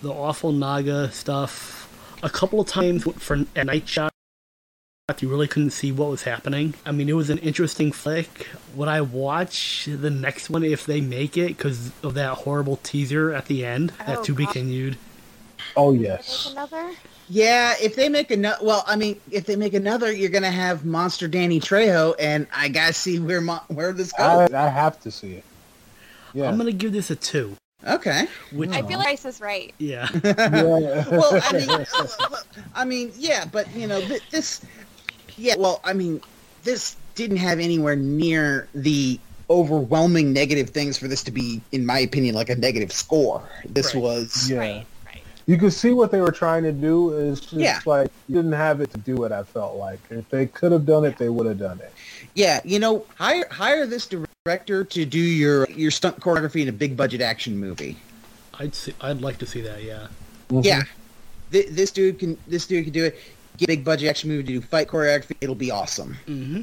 the 0.02 0.10
awful 0.10 0.52
Naga 0.52 1.10
stuff, 1.12 1.88
a 2.22 2.28
couple 2.28 2.60
of 2.60 2.66
times 2.66 3.04
for 3.18 3.44
a 3.56 3.64
night 3.64 3.88
shot, 3.88 4.11
you 5.20 5.28
really 5.28 5.48
couldn't 5.48 5.70
see 5.70 5.92
what 5.92 6.08
was 6.08 6.22
happening. 6.22 6.74
I 6.86 6.92
mean, 6.92 7.08
it 7.08 7.14
was 7.14 7.28
an 7.28 7.38
interesting 7.38 7.92
flick. 7.92 8.48
Would 8.74 8.88
I 8.88 9.00
watch 9.00 9.86
the 9.90 10.10
next 10.10 10.48
one 10.48 10.64
if 10.64 10.86
they 10.86 11.00
make 11.00 11.36
it 11.36 11.48
because 11.48 11.90
of 12.02 12.14
that 12.14 12.34
horrible 12.38 12.76
teaser 12.76 13.32
at 13.32 13.46
the 13.46 13.64
end? 13.66 13.92
Oh, 14.00 14.04
that 14.06 14.24
to 14.24 14.34
be 14.34 14.44
continued. 14.46 14.96
Oh 15.76 15.92
yes. 15.92 16.50
another. 16.52 16.92
Yeah, 17.28 17.74
if 17.80 17.96
they 17.96 18.08
make 18.08 18.30
another, 18.30 18.58
well, 18.62 18.84
I 18.86 18.96
mean, 18.96 19.18
if 19.30 19.46
they 19.46 19.56
make 19.56 19.74
another, 19.74 20.12
you're 20.12 20.30
gonna 20.30 20.50
have 20.50 20.84
Monster 20.84 21.28
Danny 21.28 21.60
Trejo, 21.60 22.14
and 22.18 22.46
I 22.54 22.68
gotta 22.68 22.92
see 22.92 23.18
where 23.18 23.40
Mo- 23.40 23.62
where 23.68 23.92
this 23.92 24.12
I, 24.18 24.46
goes. 24.46 24.54
I 24.54 24.68
have 24.68 25.00
to 25.00 25.10
see 25.10 25.34
it. 25.34 25.44
Yeah. 26.34 26.48
I'm 26.48 26.56
gonna 26.56 26.72
give 26.72 26.92
this 26.92 27.10
a 27.10 27.16
two. 27.16 27.56
okay. 27.86 28.26
Which 28.52 28.70
I 28.70 28.82
feel 28.82 28.98
like 28.98 29.06
Price 29.06 29.24
is 29.24 29.40
right. 29.40 29.72
yeah. 29.78 30.08
yeah. 30.24 31.08
well, 31.10 31.40
I 31.42 31.52
mean, 31.52 31.86
I 32.74 32.84
mean, 32.84 33.12
yeah, 33.16 33.44
but 33.50 33.72
you 33.74 33.86
know, 33.86 34.00
this, 34.30 34.62
yeah, 35.36 35.54
well, 35.58 35.80
I 35.84 35.92
mean, 35.92 36.20
this 36.64 36.96
didn't 37.14 37.38
have 37.38 37.58
anywhere 37.60 37.96
near 37.96 38.68
the 38.74 39.18
overwhelming 39.50 40.32
negative 40.32 40.70
things 40.70 40.96
for 40.96 41.08
this 41.08 41.22
to 41.24 41.30
be, 41.30 41.60
in 41.72 41.84
my 41.84 41.98
opinion, 41.98 42.34
like 42.34 42.48
a 42.48 42.54
negative 42.54 42.90
score. 42.92 43.42
This 43.68 43.94
Right. 43.94 44.02
was, 44.02 44.50
yeah. 44.50 44.58
Right. 44.58 44.86
Right. 45.06 45.22
You 45.46 45.58
could 45.58 45.72
see 45.72 45.90
what 45.90 46.10
they 46.10 46.20
were 46.20 46.32
trying 46.32 46.62
to 46.62 46.72
do. 46.72 47.10
Is 47.10 47.40
just 47.40 47.52
Yeah. 47.52 47.80
like 47.84 48.10
you 48.28 48.36
didn't 48.36 48.52
have 48.52 48.80
it 48.80 48.90
to 48.92 48.98
do 48.98 49.24
it. 49.24 49.32
I 49.32 49.42
felt 49.42 49.76
like 49.76 49.98
if 50.10 50.28
they 50.30 50.46
could 50.46 50.72
have 50.72 50.86
done 50.86 51.04
it, 51.04 51.18
they 51.18 51.28
would 51.28 51.46
have 51.46 51.58
done 51.58 51.80
it. 51.80 51.92
yeah, 52.34 52.60
you 52.64 52.78
know, 52.78 53.04
hire 53.18 53.46
hire 53.50 53.86
this 53.86 54.06
director 54.06 54.84
to 54.84 55.04
do 55.04 55.18
your 55.18 55.68
your 55.70 55.90
stunt 55.90 56.18
choreography 56.20 56.62
in 56.62 56.68
a 56.68 56.72
big 56.72 56.96
budget 56.96 57.20
action 57.20 57.58
movie. 57.58 57.98
I'd 58.58 58.74
see, 58.74 58.94
I'd 59.00 59.20
like 59.20 59.38
to 59.38 59.46
see 59.46 59.60
that. 59.62 59.82
Yeah. 59.82 60.06
Mm-hmm. 60.48 60.60
Yeah, 60.64 60.82
Th- 61.50 61.68
this 61.68 61.90
dude 61.90 62.18
can 62.18 62.38
this 62.48 62.66
dude 62.66 62.84
can 62.84 62.92
do 62.92 63.04
it. 63.04 63.18
Get 63.58 63.64
a 63.64 63.72
big 63.72 63.84
budget 63.84 64.08
action 64.08 64.30
movie 64.30 64.44
to 64.44 64.52
do 64.54 64.60
fight 64.60 64.88
choreography. 64.88 65.36
It'll 65.40 65.54
be 65.54 65.70
awesome. 65.70 66.16
Mm-hmm. 66.26 66.62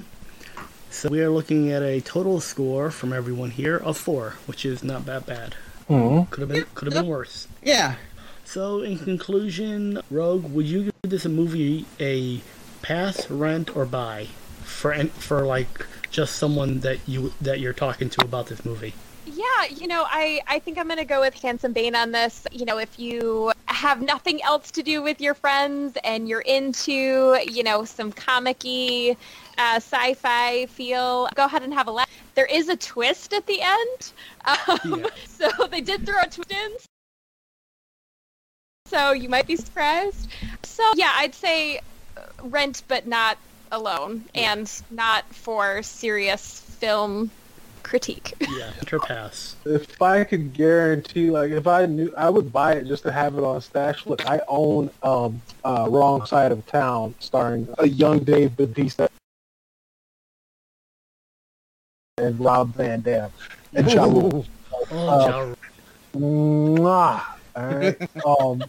So 0.89 1.07
we 1.09 1.21
are 1.21 1.29
looking 1.29 1.71
at 1.71 1.83
a 1.83 2.01
total 2.01 2.39
score 2.41 2.89
from 2.89 3.13
everyone 3.13 3.51
here 3.51 3.77
of 3.77 3.97
four, 3.97 4.35
which 4.47 4.65
is 4.65 4.83
not 4.83 5.05
that 5.05 5.25
bad. 5.25 5.55
Mhm. 5.87 6.29
Could 6.29 6.41
have 6.41 6.49
been 6.49 6.65
could 6.75 6.87
have 6.87 6.93
been 6.93 7.07
worse. 7.07 7.47
Yeah. 7.63 7.95
So 8.43 8.81
in 8.81 8.97
conclusion, 8.97 10.01
Rogue, 10.09 10.45
would 10.51 10.65
you 10.65 10.85
give 10.85 11.11
this 11.11 11.25
a 11.25 11.29
movie 11.29 11.85
a 11.99 12.41
pass, 12.81 13.29
rent, 13.29 13.75
or 13.75 13.85
buy 13.85 14.27
for 14.63 14.95
for 15.05 15.45
like 15.45 15.85
just 16.09 16.35
someone 16.37 16.79
that 16.79 16.97
you 17.07 17.33
that 17.41 17.59
you're 17.59 17.73
talking 17.73 18.09
to 18.09 18.21
about 18.21 18.47
this 18.47 18.65
movie? 18.65 18.93
Yeah, 19.25 19.65
you 19.69 19.87
know, 19.87 20.05
I, 20.07 20.41
I 20.47 20.57
think 20.59 20.79
I'm 20.79 20.87
going 20.87 20.97
to 20.97 21.05
go 21.05 21.21
with 21.21 21.35
Handsome 21.35 21.71
Bane 21.71 21.95
on 21.95 22.11
this. 22.11 22.47
You 22.51 22.65
know, 22.65 22.79
if 22.79 22.97
you 22.97 23.51
have 23.79 24.01
nothing 24.01 24.43
else 24.43 24.71
to 24.71 24.83
do 24.83 25.01
with 25.01 25.21
your 25.21 25.33
friends 25.33 25.97
and 26.03 26.27
you're 26.27 26.41
into, 26.41 27.39
you 27.49 27.63
know, 27.63 27.85
some 27.85 28.11
comic-y, 28.11 29.15
uh, 29.57 29.75
sci-fi 29.77 30.65
feel, 30.65 31.29
go 31.33 31.45
ahead 31.45 31.63
and 31.63 31.73
have 31.73 31.87
a 31.87 31.91
laugh. 31.91 32.09
There 32.35 32.45
is 32.45 32.67
a 32.67 32.75
twist 32.75 33.31
at 33.33 33.45
the 33.47 33.61
end. 33.61 34.13
Um, 34.45 34.99
Yeah. 34.99 35.05
So 35.25 35.67
they 35.67 35.79
did 35.79 36.05
throw 36.05 36.19
a 36.21 36.27
twist 36.27 36.51
in. 36.51 36.71
So 38.87 39.13
you 39.13 39.29
might 39.29 39.47
be 39.47 39.55
surprised. 39.55 40.27
So 40.63 40.83
yeah, 40.97 41.13
I'd 41.15 41.33
say 41.33 41.77
uh, 42.17 42.21
rent, 42.43 42.83
but 42.89 43.07
not 43.07 43.37
alone, 43.71 44.25
and 44.35 44.69
not 44.91 45.23
for 45.33 45.81
serious 45.83 46.59
film 46.79 47.31
critique. 47.83 48.33
Yeah, 48.49 48.71
rent 48.91 49.03
pass. 49.03 49.55
If 49.65 50.01
I 50.01 50.23
could 50.23 50.53
guarantee, 50.53 51.29
like, 51.31 51.51
if 51.51 51.67
I 51.67 51.85
knew, 51.85 52.13
I 52.17 52.29
would 52.29 52.51
buy 52.51 52.73
it 52.73 52.85
just 52.87 53.03
to 53.03 53.11
have 53.11 53.37
it 53.37 53.43
on 53.43 53.61
stash. 53.61 54.05
Look, 54.05 54.25
I 54.29 54.41
own 54.47 54.89
um, 55.03 55.41
uh, 55.63 55.87
Wrong 55.89 56.25
Side 56.25 56.51
of 56.51 56.65
Town, 56.65 57.15
starring 57.19 57.67
a 57.77 57.87
young 57.87 58.19
Dave 58.19 58.57
Bautista 58.57 59.09
and 62.17 62.39
Rob 62.39 62.73
Van 62.75 63.01
Dam 63.01 63.31
and 63.73 63.91
Ja 63.91 64.03
Rule. 64.05 64.45
Oh, 64.73 64.85
Uh, 64.91 65.27
Ja 65.29 65.39
Rule. 65.41 65.57
Mwah. 66.77 67.23
All 67.55 67.65
right. 67.75 68.01
um, 68.25 68.63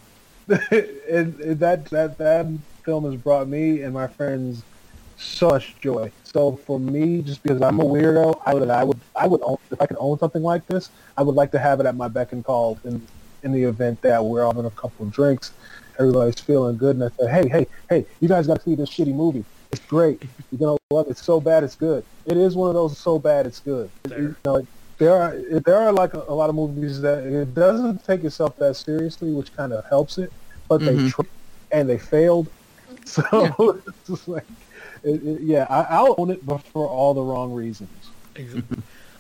and, 1.10 1.40
and 1.40 1.58
that 1.60 1.86
that 1.86 2.18
that 2.18 2.46
film 2.84 3.04
has 3.04 3.14
brought 3.20 3.48
me 3.48 3.82
and 3.82 3.94
my 3.94 4.06
friends 4.06 4.62
so 5.20 5.50
much 5.50 5.74
joy. 5.80 6.10
So 6.24 6.56
for 6.56 6.78
me, 6.80 7.22
just 7.22 7.42
because 7.42 7.60
I'm 7.62 7.80
a 7.80 7.84
weirdo, 7.84 8.40
I 8.46 8.54
would 8.54 8.70
I 8.70 8.84
would 8.84 9.00
I 9.16 9.26
would 9.26 9.40
own, 9.42 9.58
if 9.70 9.80
I 9.80 9.86
could 9.86 9.96
own 10.00 10.18
something 10.18 10.42
like 10.42 10.66
this, 10.66 10.90
I 11.16 11.22
would 11.22 11.34
like 11.34 11.50
to 11.52 11.58
have 11.58 11.80
it 11.80 11.86
at 11.86 11.96
my 11.96 12.08
beck 12.08 12.32
and 12.32 12.44
call 12.44 12.78
in 12.84 13.06
in 13.42 13.52
the 13.52 13.62
event 13.64 14.02
that 14.02 14.22
we're 14.24 14.42
all 14.44 14.52
having 14.52 14.66
a 14.66 14.70
couple 14.70 15.06
of 15.06 15.12
drinks, 15.12 15.52
everybody's 15.98 16.38
feeling 16.40 16.76
good, 16.76 16.96
and 16.96 17.04
I 17.04 17.08
said, 17.18 17.30
hey 17.30 17.48
hey 17.48 17.66
hey, 17.88 18.06
you 18.20 18.28
guys 18.28 18.46
got 18.46 18.58
to 18.58 18.62
see 18.62 18.74
this 18.74 18.90
shitty 18.90 19.14
movie. 19.14 19.44
It's 19.72 19.84
great. 19.86 20.22
You're 20.50 20.58
gonna 20.58 20.78
love 20.90 21.06
it. 21.06 21.12
It's 21.12 21.22
so 21.22 21.40
bad 21.40 21.64
it's 21.64 21.76
good. 21.76 22.04
It 22.26 22.36
is 22.36 22.56
one 22.56 22.68
of 22.68 22.74
those 22.74 22.98
so 22.98 23.18
bad 23.18 23.46
it's 23.46 23.60
good. 23.60 23.88
You 24.10 24.36
know, 24.44 24.66
there 24.98 25.14
are 25.16 25.36
there 25.60 25.76
are 25.76 25.92
like 25.92 26.14
a, 26.14 26.24
a 26.28 26.34
lot 26.34 26.48
of 26.50 26.54
movies 26.56 27.00
that 27.02 27.24
it 27.24 27.54
doesn't 27.54 28.04
take 28.04 28.24
itself 28.24 28.56
that 28.58 28.74
seriously, 28.74 29.32
which 29.32 29.54
kind 29.56 29.72
of 29.72 29.84
helps 29.86 30.18
it. 30.18 30.32
But 30.68 30.84
they 30.84 30.96
Mhm. 30.96 31.08
tried 31.08 31.28
and 31.72 31.88
they 31.88 31.98
failed. 31.98 32.48
So 33.06 33.22
it's 33.86 34.08
just 34.08 34.28
like, 34.28 34.44
it, 35.04 35.22
it, 35.26 35.40
yeah, 35.42 35.66
I, 35.70 35.82
I'll 35.96 36.14
own 36.18 36.30
it, 36.30 36.44
but 36.46 36.58
for 36.58 36.86
all 36.88 37.14
the 37.14 37.22
wrong 37.22 37.52
reasons. 37.52 37.90
Ex- 38.36 38.54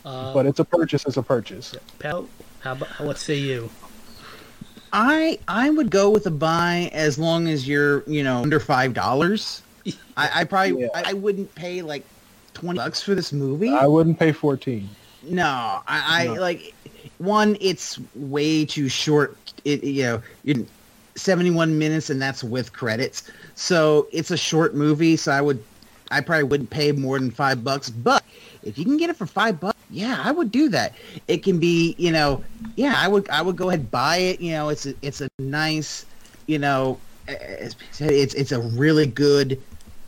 Uh, 0.02 0.32
But 0.32 0.46
it's 0.46 0.58
a 0.58 0.64
purchase. 0.64 1.04
It's 1.04 1.18
a 1.18 1.22
purchase. 1.22 1.74
Pat, 1.98 2.14
how 2.60 2.72
about 2.72 2.88
what 3.00 3.18
say 3.18 3.34
you? 3.34 3.68
I 4.94 5.38
I 5.46 5.68
would 5.68 5.90
go 5.90 6.08
with 6.08 6.26
a 6.26 6.30
buy 6.30 6.88
as 6.94 7.18
long 7.18 7.48
as 7.48 7.68
you're 7.68 8.02
you 8.08 8.24
know 8.24 8.38
under 8.42 8.58
five 8.60 8.94
dollars. 8.94 9.62
I, 10.16 10.30
I 10.40 10.44
probably 10.44 10.82
Yeah. 10.82 10.88
I, 10.94 11.10
I 11.10 11.12
wouldn't 11.12 11.54
pay 11.54 11.82
like 11.82 12.04
twenty 12.54 12.78
bucks 12.78 13.02
for 13.02 13.14
this 13.14 13.30
movie. 13.32 13.68
I 13.68 13.86
wouldn't 13.86 14.18
pay 14.18 14.32
fourteen. 14.32 14.88
no, 15.22 15.44
I, 15.86 16.22
I 16.22 16.26
No. 16.28 16.34
like 16.40 16.74
one. 17.18 17.58
It's 17.60 18.00
way 18.14 18.64
too 18.64 18.88
short. 18.88 19.36
It 19.66 19.84
you 19.84 20.02
know 20.04 20.22
you're 20.44 20.64
seventy 21.14 21.50
one 21.50 21.78
minutes 21.78 22.08
and 22.10 22.20
that's 22.22 22.42
with 22.42 22.72
credits. 22.72 23.30
So 23.54 24.08
it's 24.12 24.30
a 24.30 24.36
short 24.38 24.74
movie. 24.74 25.16
So 25.16 25.30
I 25.30 25.40
would 25.42 25.62
I 26.10 26.20
probably 26.20 26.44
wouldn't 26.44 26.70
pay 26.70 26.92
more 26.92 27.18
than 27.18 27.30
five 27.30 27.62
bucks. 27.62 27.90
But 27.90 28.24
if 28.62 28.78
you 28.78 28.84
can 28.84 28.96
get 28.96 29.10
it 29.10 29.16
for 29.16 29.26
five 29.26 29.60
bucks, 29.60 29.78
yeah, 29.90 30.20
I 30.22 30.32
would 30.32 30.50
do 30.50 30.68
that. 30.70 30.94
It 31.28 31.42
can 31.42 31.58
be, 31.58 31.94
you 31.98 32.10
know, 32.10 32.42
yeah, 32.76 32.94
I 32.96 33.08
would, 33.08 33.28
I 33.30 33.42
would 33.42 33.56
go 33.56 33.68
ahead 33.68 33.90
buy 33.90 34.16
it. 34.16 34.40
You 34.40 34.52
know, 34.52 34.68
it's 34.68 34.86
a, 34.86 34.94
it's 35.02 35.20
a 35.20 35.28
nice, 35.38 36.06
you 36.46 36.58
know, 36.58 36.98
it's, 37.28 37.76
it's, 38.00 38.34
it's 38.34 38.52
a 38.52 38.60
really 38.60 39.06
good, 39.06 39.60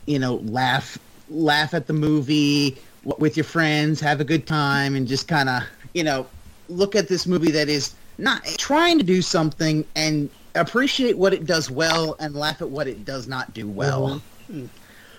you 0.05 0.19
know, 0.19 0.35
laugh, 0.35 0.97
laugh 1.29 1.73
at 1.73 1.87
the 1.87 1.93
movie 1.93 2.77
with 3.19 3.35
your 3.37 3.43
friends, 3.43 3.99
have 3.99 4.21
a 4.21 4.23
good 4.23 4.47
time, 4.47 4.95
and 4.95 5.07
just 5.07 5.27
kind 5.27 5.49
of, 5.49 5.63
you 5.93 6.03
know, 6.03 6.25
look 6.69 6.95
at 6.95 7.07
this 7.07 7.27
movie 7.27 7.51
that 7.51 7.69
is 7.69 7.95
not 8.17 8.43
trying 8.57 8.97
to 8.97 9.03
do 9.03 9.21
something 9.21 9.85
and 9.95 10.29
appreciate 10.55 11.17
what 11.17 11.33
it 11.33 11.45
does 11.45 11.69
well 11.69 12.15
and 12.19 12.35
laugh 12.35 12.61
at 12.61 12.69
what 12.69 12.87
it 12.87 13.03
does 13.05 13.27
not 13.27 13.53
do 13.53 13.67
well. 13.67 14.21
Mhm. 14.51 14.69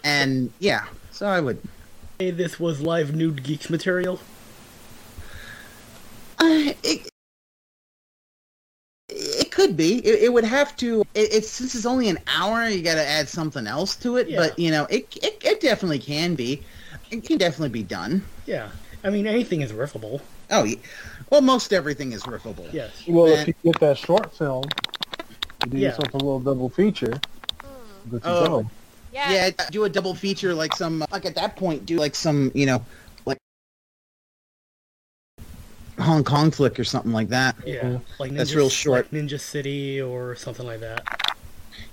And 0.05 0.53
yeah, 0.59 0.85
so 1.11 1.27
I 1.27 1.41
would. 1.41 1.59
Hey, 2.19 2.31
this 2.31 2.61
was 2.61 2.81
live 2.81 3.15
nude 3.15 3.43
geeks 3.43 3.71
material. 3.71 4.21
Uh, 6.39 6.73
it, 6.83 7.09
it 9.09 9.51
could 9.51 9.77
be. 9.77 9.97
It, 10.05 10.25
it 10.25 10.33
would 10.33 10.45
have 10.45 10.77
to. 10.77 11.01
It, 11.15 11.33
it's 11.33 11.49
since 11.49 11.75
it's 11.75 11.87
only 11.87 12.09
an 12.09 12.19
hour, 12.27 12.69
you 12.69 12.83
got 12.83 12.95
to 12.95 13.07
add 13.07 13.29
something 13.29 13.67
else 13.67 13.97
to 13.97 14.19
it. 14.19 14.29
Yeah. 14.29 14.37
But 14.39 14.59
you 14.59 14.71
know, 14.71 14.85
it, 14.91 15.07
it 15.23 15.41
it 15.43 15.61
definitely 15.61 15.99
can 15.99 16.35
be. 16.35 16.63
It 17.11 17.25
can 17.25 17.39
definitely 17.39 17.71
be 17.71 17.83
done. 17.83 18.23
Yeah, 18.47 18.69
I 19.03 19.11
mean 19.11 19.27
anything 19.27 19.63
is 19.63 19.73
riffable. 19.73 20.21
Oh, 20.51 20.69
well, 21.31 21.41
most 21.41 21.73
everything 21.73 22.13
is 22.13 22.25
riffable. 22.25 22.71
Yes. 22.73 22.91
Well, 23.09 23.29
Man. 23.29 23.49
if 23.49 23.49
you 23.49 23.73
get 23.73 23.81
that 23.81 23.97
short 23.97 24.37
film, 24.37 24.65
you 25.65 25.71
do 25.71 25.79
Yeah. 25.79 25.89
yourself 25.89 26.13
a 26.13 26.19
little 26.19 26.41
double 26.41 26.69
feature. 26.69 27.19
Good 28.11 28.23
to 28.23 28.29
Oh. 28.29 28.47
go. 28.47 28.71
Yeah. 29.15 29.31
Yeah, 29.31 29.51
do 29.71 29.85
a 29.85 29.89
double 29.89 30.13
feature 30.13 30.53
like 30.53 30.75
some 30.75 31.05
like 31.13 31.25
at 31.25 31.37
that 31.37 31.55
point 31.55 31.87
do 31.87 31.99
like 31.99 32.17
some 32.17 32.51
you 32.53 32.67
know 32.67 32.85
like 33.27 33.39
Hong 36.01 36.25
Kong 36.25 36.51
flick 36.51 36.81
or 36.81 36.85
something 36.85 37.13
like 37.13 37.29
that. 37.29 37.55
Yeah, 37.65 37.99
like 38.19 38.33
Ninja, 38.33 38.39
That's 38.39 38.55
real 38.55 38.69
short. 38.69 39.13
like 39.13 39.23
Ninja 39.23 39.39
City 39.39 40.03
or 40.03 40.35
something 40.35 40.67
like 40.67 40.81
that. 40.81 41.07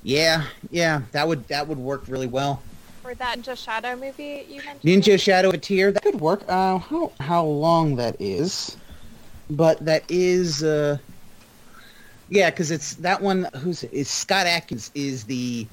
Yeah, 0.02 0.46
yeah, 0.72 1.04
that 1.12 1.28
would 1.28 1.48
that 1.50 1.68
would 1.68 1.78
work 1.78 2.06
really 2.08 2.26
well. 2.26 2.64
Or 3.04 3.14
that 3.14 3.38
Ninja 3.38 3.56
Shadow 3.56 3.96
movie 3.96 4.48
you 4.50 4.64
mentioned. 4.64 4.82
Ninja 4.82 5.22
Shadow 5.22 5.50
of 5.50 5.54
a 5.54 5.58
Tear 5.60 5.92
that 5.92 6.02
could 6.02 6.20
work. 6.20 6.42
Uh, 6.48 6.80
how 6.80 7.12
how 7.20 7.46
long 7.46 7.98
that 7.98 8.20
is, 8.20 8.78
but 9.52 9.78
that 9.86 10.04
is 10.10 10.64
uh, 10.64 10.98
yeah, 12.30 12.50
because 12.50 12.72
it's 12.72 12.96
that 12.96 13.22
one. 13.22 13.48
Who's 13.58 13.84
is 13.84 14.10
Scott 14.10 14.48
Adkins 14.48 14.90
is 14.96 15.24
the 15.26 15.68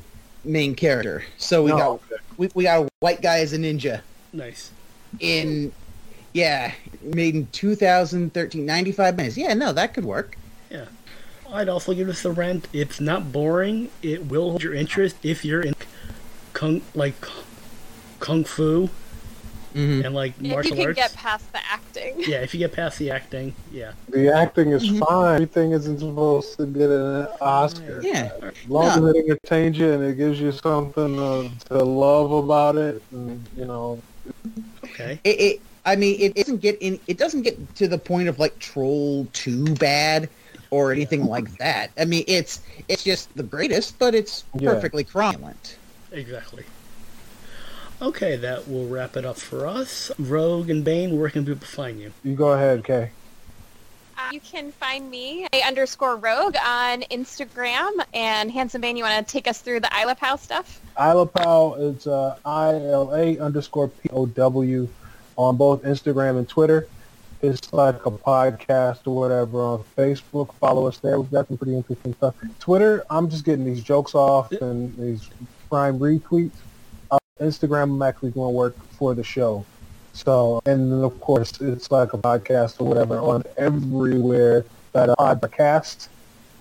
main 0.45 0.75
character. 0.75 1.25
So 1.37 1.63
we 1.65 1.71
No, 1.71 1.77
got 1.77 2.01
we, 2.37 2.49
we 2.55 2.65
got 2.65 2.85
a 2.85 2.89
white 3.01 3.21
guy 3.23 3.41
as 3.41 3.53
a 3.53 3.59
ninja 3.59 4.01
Nice. 4.33 4.71
in 5.21 5.73
yeah 6.35 6.73
made 7.03 7.35
in 7.35 7.47
2013 7.53 8.65
95 8.67 9.17
minutes 9.17 9.37
yeah 9.37 9.55
no 9.55 9.73
that 9.73 9.95
could 9.95 10.05
work 10.05 10.37
Yeah. 10.71 10.85
I'd 11.51 11.71
also 11.71 11.95
give 11.95 12.07
this 12.09 12.27
a 12.27 12.31
rent. 12.31 12.69
It's 12.75 13.01
not 13.01 13.33
boring. 13.33 13.89
It 14.03 14.27
will 14.27 14.51
hold 14.51 14.63
your 14.63 14.75
interest 14.75 15.17
if 15.23 15.47
you're 15.47 15.63
in 15.63 15.75
kung 16.53 16.83
like 16.95 17.15
kung 18.21 18.45
fu 18.45 18.91
Mhm. 19.75 20.05
and 20.07 20.15
like 20.15 20.33
If 20.39 20.43
you 20.45 20.49
martial 20.53 20.77
can 20.77 20.87
arts. 20.87 20.97
get 20.97 21.15
past 21.15 21.53
the 21.53 21.59
acting. 21.71 22.15
yeah, 22.27 22.39
if 22.39 22.55
you 22.55 22.59
get 22.59 22.73
past 22.73 22.99
the 22.99 23.11
acting, 23.11 23.55
yeah. 23.73 23.93
The 24.11 24.29
acting 24.35 24.71
is 24.73 24.89
Mhm. 24.89 25.07
fine. 25.07 25.35
Everything 25.35 25.73
isn't 25.73 25.99
supposed 26.01 26.57
to 26.59 26.67
get 26.67 26.91
an 26.91 27.29
Oscar. 27.41 28.01
Yeah. 28.03 28.31
As 28.43 28.53
long 28.69 28.87
as 29.09 29.15
it 29.15 29.17
entertains 29.25 29.79
you 29.79 29.93
and 29.93 30.03
it 30.05 30.17
gives 30.17 30.41
you 30.41 30.53
something 30.53 31.19
uh, 31.19 31.49
to 31.69 31.85
love 31.85 32.33
about 32.33 32.77
it, 32.77 33.03
and, 33.13 33.45
you 33.57 33.65
know, 33.65 34.01
Okay. 34.85 35.19
It, 35.25 35.41
it 35.41 35.61
I 35.87 35.97
mean, 35.97 36.17
it 36.21 36.35
doesn't 36.35 36.59
get 36.59 36.77
in. 36.83 36.99
It 37.07 37.17
doesn't 37.19 37.43
get 37.43 37.77
to 37.77 37.89
the 37.89 37.97
point 37.97 38.29
of 38.29 38.39
like 38.39 38.59
Troll 38.59 39.27
2 39.33 39.75
bad 39.77 40.29
or 40.71 40.93
anything 40.93 41.25
like 41.25 41.57
that. 41.59 41.91
I 41.99 42.05
mean, 42.05 42.25
it's 42.27 42.61
it's 42.89 43.03
just 43.05 43.35
the 43.37 43.43
greatest, 43.43 43.99
but 43.99 44.15
it's 44.15 44.45
Yeah. 44.59 44.71
perfectly 44.73 45.05
cromulent. 45.05 45.77
Exactly. 46.13 46.65
Okay, 48.01 48.37
that 48.37 48.69
will 48.69 48.87
wrap 48.87 49.17
it 49.17 49.25
up 49.25 49.39
for 49.39 49.67
us. 49.67 50.13
Rogue 50.19 50.71
and 50.71 50.85
Bane, 50.85 51.19
where 51.19 51.31
can 51.31 51.45
people 51.45 51.67
find 51.67 51.99
you? 51.99 52.13
you 52.23 52.35
go 52.35 52.53
ahead, 52.53 52.85
Kay. 52.85 53.11
Uh, 54.17 54.31
you 54.33 54.41
can 54.41 54.71
find 54.71 55.11
me 55.11 55.47
a 55.53 55.63
underscore 55.63 56.17
rogue 56.17 56.57
on 56.65 57.03
Instagram. 57.03 57.91
And 58.15 58.51
Handsome 58.51 58.81
Bane, 58.81 58.97
you 58.97 59.03
want 59.03 59.27
to 59.27 59.33
take 59.33 59.49
us 59.49 59.61
through 59.61 59.81
the 59.81 59.91
ILA 60.01 60.15
Pow 60.15 60.37
stuff? 60.37 60.81
ILA 60.99 61.27
Pow 61.27 61.75
is 61.75 62.07
uh, 62.07 62.37
I-L-A 62.45 63.39
underscore 63.39 63.89
P-O-W 63.89 64.89
on 65.37 65.57
both 65.57 65.83
Instagram 65.83 66.39
and 66.39 66.49
Twitter. 66.49 66.87
It's 67.43 67.73
like 67.73 68.07
a 68.07 68.11
podcast 68.11 69.07
or 69.07 69.15
whatever 69.15 69.61
on 69.61 69.85
Facebook. 69.97 70.53
Follow 70.55 70.87
us 70.87 70.99
there. 70.99 71.21
We've 71.21 71.31
got 71.31 71.47
some 71.47 71.57
pretty 71.57 71.77
interesting 71.77 72.15
stuff. 72.15 72.35
Twitter, 72.59 73.05
I'm 73.11 73.31
just 73.31 73.45
getting 73.45 73.65
these 73.65 73.83
jokes 73.83 74.15
off 74.15 74.51
and 74.53 74.97
these 74.97 75.31
prime 75.69 75.99
retweets. 76.01 76.51
Instagram, 77.41 77.85
I'm 77.85 78.03
actually 78.03 78.31
doing 78.31 78.55
work 78.55 78.77
for 78.99 79.15
the 79.15 79.25
show. 79.25 79.65
So, 80.13 80.61
and 80.67 80.91
then 80.93 81.03
of 81.05 81.21
course, 81.21 81.61
it's 81.61 81.91
like 81.91 82.13
a 82.13 82.19
podcast 82.19 82.81
or 82.81 82.85
whatever 82.89 83.19
on 83.19 83.45
everywhere 83.57 84.65
that 84.93 85.09
a 85.11 85.15
podcast. 85.17 86.09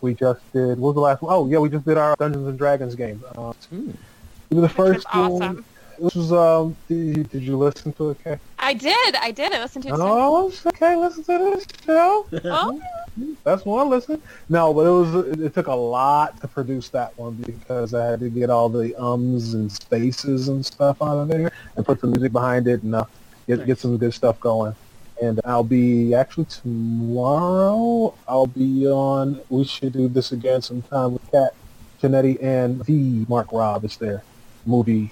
We 0.01 0.13
just 0.13 0.39
did, 0.53 0.78
what 0.80 0.89
was 0.89 0.95
the 0.95 1.01
last 1.01 1.21
one? 1.23 1.34
Oh, 1.34 1.47
yeah, 1.47 1.57
we 1.57 1.69
just 1.69 1.86
did 1.86 1.97
our 1.97 2.15
Dungeons 2.17 2.47
and 2.47 2.57
Dragons 2.57 2.93
game. 2.93 3.23
Uh, 3.36 3.53
Hmm. 3.69 3.89
it 3.89 4.55
was 4.55 4.61
the 4.61 4.61
Which 4.61 4.78
was 4.78 5.03
first 5.03 5.15
one. 5.15 5.65
This 5.99 6.13
was 6.13 6.32
um. 6.32 6.75
Did 6.88 7.17
you, 7.17 7.23
did 7.23 7.41
you 7.41 7.57
listen 7.57 7.91
to 7.93 8.11
it, 8.11 8.23
Kay? 8.23 8.38
I 8.59 8.73
did. 8.75 9.15
I 9.15 9.32
did. 9.32 9.51
I 9.53 9.61
listened 9.61 9.86
to 9.86 9.89
it. 9.89 9.95
Oh, 9.97 10.53
okay. 10.67 10.95
Listen 10.95 11.23
to 11.23 11.55
this 11.55 11.65
show. 11.84 12.28
Oh, 12.45 12.82
That's 13.43 13.65
one 13.65 13.89
listen. 13.89 14.22
No, 14.49 14.74
but 14.74 14.82
it 14.82 14.89
was. 14.89 15.39
It, 15.39 15.53
took 15.53 15.68
a 15.68 15.74
lot 15.74 16.39
to 16.41 16.47
produce 16.47 16.89
that 16.89 17.18
one 17.18 17.34
because 17.36 17.93
I 17.93 18.05
had 18.05 18.20
to 18.20 18.30
get 18.30 18.49
all 18.49 18.70
the 18.70 18.95
ums 18.95 19.53
and 19.53 19.72
spaces 19.72 20.49
and 20.49 20.65
stuff 20.65 21.01
out 21.01 21.18
of 21.18 21.28
there 21.28 21.51
and 21.76 21.86
put 21.86 21.99
some 21.99 22.11
music 22.11 22.32
behind 22.32 22.68
it 22.68 22.84
and 22.84 22.95
uh, 22.95 23.05
get 23.47 23.65
get 23.65 23.80
some 23.80 23.97
good 23.97 24.13
stuff 24.13 24.39
going. 24.39 24.76
And 25.22 25.39
I'll 25.45 25.63
be 25.63 26.13
actually 26.13 26.45
tomorrow. 26.45 28.13
I'll 28.28 28.47
be 28.47 28.88
on. 28.88 29.41
We 29.49 29.63
should 29.63 29.93
do 29.93 30.07
this 30.07 30.32
again 30.32 30.61
sometime 30.61 31.13
with 31.13 31.32
Kat 31.32 31.55
Janetti 32.01 32.41
and 32.43 32.84
the 32.86 33.26
Mark 33.28 33.51
Robb 33.51 33.84
is 33.84 33.97
there. 33.97 34.24
Movie 34.65 35.11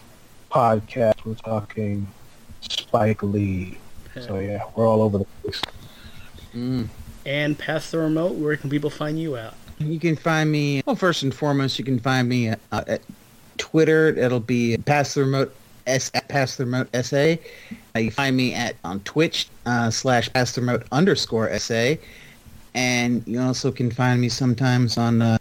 podcast. 0.52 1.26
We're 1.26 1.34
talking 1.36 2.08
Spike 2.62 3.24
Lee. 3.24 3.78
So 4.22 4.40
yeah, 4.40 4.64
we're 4.76 4.88
all 4.88 5.02
over 5.02 5.18
the 5.18 5.26
place. 5.42 5.62
Mm. 6.54 6.88
And 7.26 7.58
pass 7.58 7.92
the 7.92 7.98
remote, 7.98 8.34
where 8.36 8.56
can 8.56 8.70
people 8.70 8.90
find 8.90 9.20
you 9.20 9.36
at? 9.36 9.54
You 9.80 10.00
can 10.00 10.16
find 10.16 10.52
me. 10.52 10.84
Well, 10.86 10.96
first 10.96 11.24
and 11.24 11.34
foremost, 11.34 11.80
you 11.80 11.86
can 11.86 12.00
find 12.00 12.30
me 12.30 12.50
uh, 12.50 12.56
at 12.72 13.02
Twitter. 13.58 14.10
It'll 14.10 14.40
be 14.40 14.78
pass 14.78 15.16
the 15.16 15.22
remote 15.22 15.56
s 15.88 16.12
at 16.14 16.28
pass 16.30 16.56
the 16.56 16.66
remote 16.66 16.88
sa. 16.96 17.36
Uh, 17.96 18.00
you 18.00 18.12
find 18.12 18.38
me 18.38 18.54
at 18.54 18.76
on 18.84 19.00
Twitch 19.02 19.48
uh, 19.66 19.90
slash 19.90 20.32
pass 20.32 20.54
the 20.54 20.62
remote 20.62 20.84
underscore 20.92 21.58
sa, 21.60 21.96
and 22.74 23.24
you 23.26 23.42
also 23.42 23.72
can 23.72 23.92
find 23.92 24.22
me 24.22 24.30
sometimes 24.30 24.98
on 24.98 25.22
uh, 25.22 25.38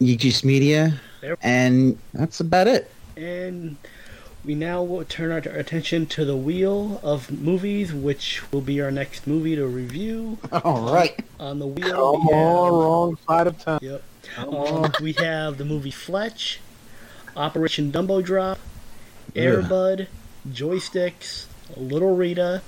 Yeegees 0.00 0.44
Media. 0.44 0.98
And 1.42 1.98
that's 2.14 2.40
about 2.40 2.68
it. 2.68 2.90
And 3.16 3.76
we 4.48 4.54
now 4.54 4.82
will 4.82 5.04
turn 5.04 5.30
our 5.30 5.40
attention 5.58 6.06
to 6.06 6.24
the 6.24 6.34
wheel 6.34 7.00
of 7.02 7.30
movies, 7.30 7.92
which 7.92 8.42
will 8.50 8.62
be 8.62 8.80
our 8.80 8.90
next 8.90 9.26
movie 9.26 9.54
to 9.54 9.66
review. 9.66 10.38
All 10.64 10.90
right. 10.90 11.22
On 11.38 11.58
the 11.58 11.66
wheel, 11.66 12.12
Come 12.12 12.26
we 12.28 12.32
on, 12.32 12.64
have, 12.64 12.72
wrong 12.72 13.18
side 13.28 13.46
of 13.46 13.58
town. 13.62 13.78
Yep. 13.82 14.02
Um, 14.38 14.90
we 15.02 15.12
have 15.12 15.58
the 15.58 15.66
movie 15.66 15.90
Fletch, 15.90 16.60
Operation 17.36 17.92
Dumbo 17.92 18.24
Drop, 18.24 18.58
Air 19.36 19.60
Bud, 19.60 20.08
Joysticks, 20.50 21.44
Little 21.76 22.16
Rita, 22.16 22.62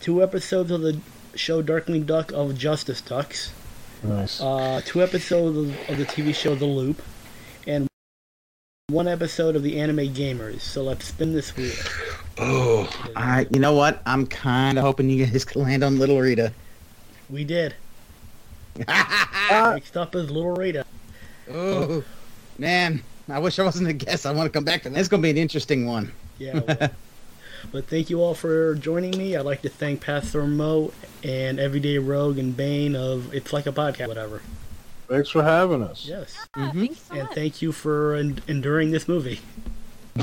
two 0.00 0.20
episodes 0.20 0.72
of 0.72 0.80
the 0.80 0.98
show 1.36 1.62
Darkwing 1.62 2.06
Duck 2.06 2.32
of 2.32 2.58
Justice 2.58 3.00
Ducks, 3.00 3.52
Nice. 4.02 4.40
uh, 4.40 4.80
two 4.84 5.00
episodes 5.00 5.56
of, 5.56 5.90
of 5.90 5.96
the 5.96 6.06
TV 6.06 6.34
show 6.34 6.56
The 6.56 6.66
Loop, 6.66 7.00
one 8.88 9.08
episode 9.08 9.56
of 9.56 9.62
the 9.62 9.80
Anime 9.80 10.12
Gamers. 10.12 10.60
So 10.60 10.82
let's 10.82 11.06
spin 11.06 11.32
this 11.32 11.56
wheel. 11.56 11.72
Oh, 12.36 12.86
all 13.16 13.22
right. 13.22 13.48
You 13.50 13.58
know 13.58 13.72
what? 13.72 14.02
I'm 14.04 14.26
kind 14.26 14.76
of 14.76 14.84
hoping 14.84 15.08
you 15.08 15.24
guys 15.24 15.42
can 15.46 15.62
land 15.62 15.82
on 15.82 15.98
Little 15.98 16.20
Rita. 16.20 16.52
We 17.30 17.44
did. 17.44 17.74
Next 18.86 19.96
up 19.96 20.14
is 20.14 20.30
Little 20.30 20.54
Rita. 20.54 20.84
Oh, 21.50 21.54
oh, 21.54 22.04
man. 22.58 23.02
I 23.26 23.38
wish 23.38 23.58
I 23.58 23.62
wasn't 23.62 23.88
a 23.88 23.94
guest. 23.94 24.26
I 24.26 24.32
want 24.32 24.52
to 24.52 24.54
come 24.54 24.64
back 24.64 24.82
to 24.82 24.90
that. 24.90 24.98
It's 24.98 25.08
going 25.08 25.22
to 25.22 25.26
be 25.26 25.30
an 25.30 25.38
interesting 25.38 25.86
one. 25.86 26.12
Yeah. 26.36 26.58
well, 26.58 26.90
but 27.72 27.86
thank 27.86 28.10
you 28.10 28.20
all 28.20 28.34
for 28.34 28.74
joining 28.74 29.16
me. 29.16 29.34
I'd 29.34 29.46
like 29.46 29.62
to 29.62 29.70
thank 29.70 30.02
Pass 30.02 30.32
the 30.32 30.40
Remote 30.40 30.92
and 31.22 31.58
Everyday 31.58 31.96
Rogue 31.96 32.36
and 32.36 32.54
Bane 32.54 32.94
of 32.94 33.32
It's 33.32 33.50
Like 33.50 33.66
a 33.66 33.72
Podcast, 33.72 34.08
whatever. 34.08 34.42
Thanks 35.08 35.28
for 35.30 35.42
having 35.42 35.82
us. 35.82 36.06
Yes. 36.06 36.34
yeah, 36.56 36.62
mm-hmm. 36.68 36.80
thanks 36.80 37.00
so 37.02 37.14
And 37.14 37.22
much. 37.24 37.34
thank 37.34 37.62
you 37.62 37.72
for 37.72 38.14
en- 38.14 38.40
enduring 38.48 38.90
this 38.90 39.06
movie. 39.06 39.40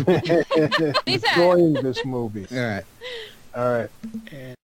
Enjoying 1.05 1.73
this 1.73 2.03
movie. 2.05 2.47
All 2.51 2.57
right. 2.57 2.84
All 3.55 3.71
right. 3.73 3.89
And 4.32 4.55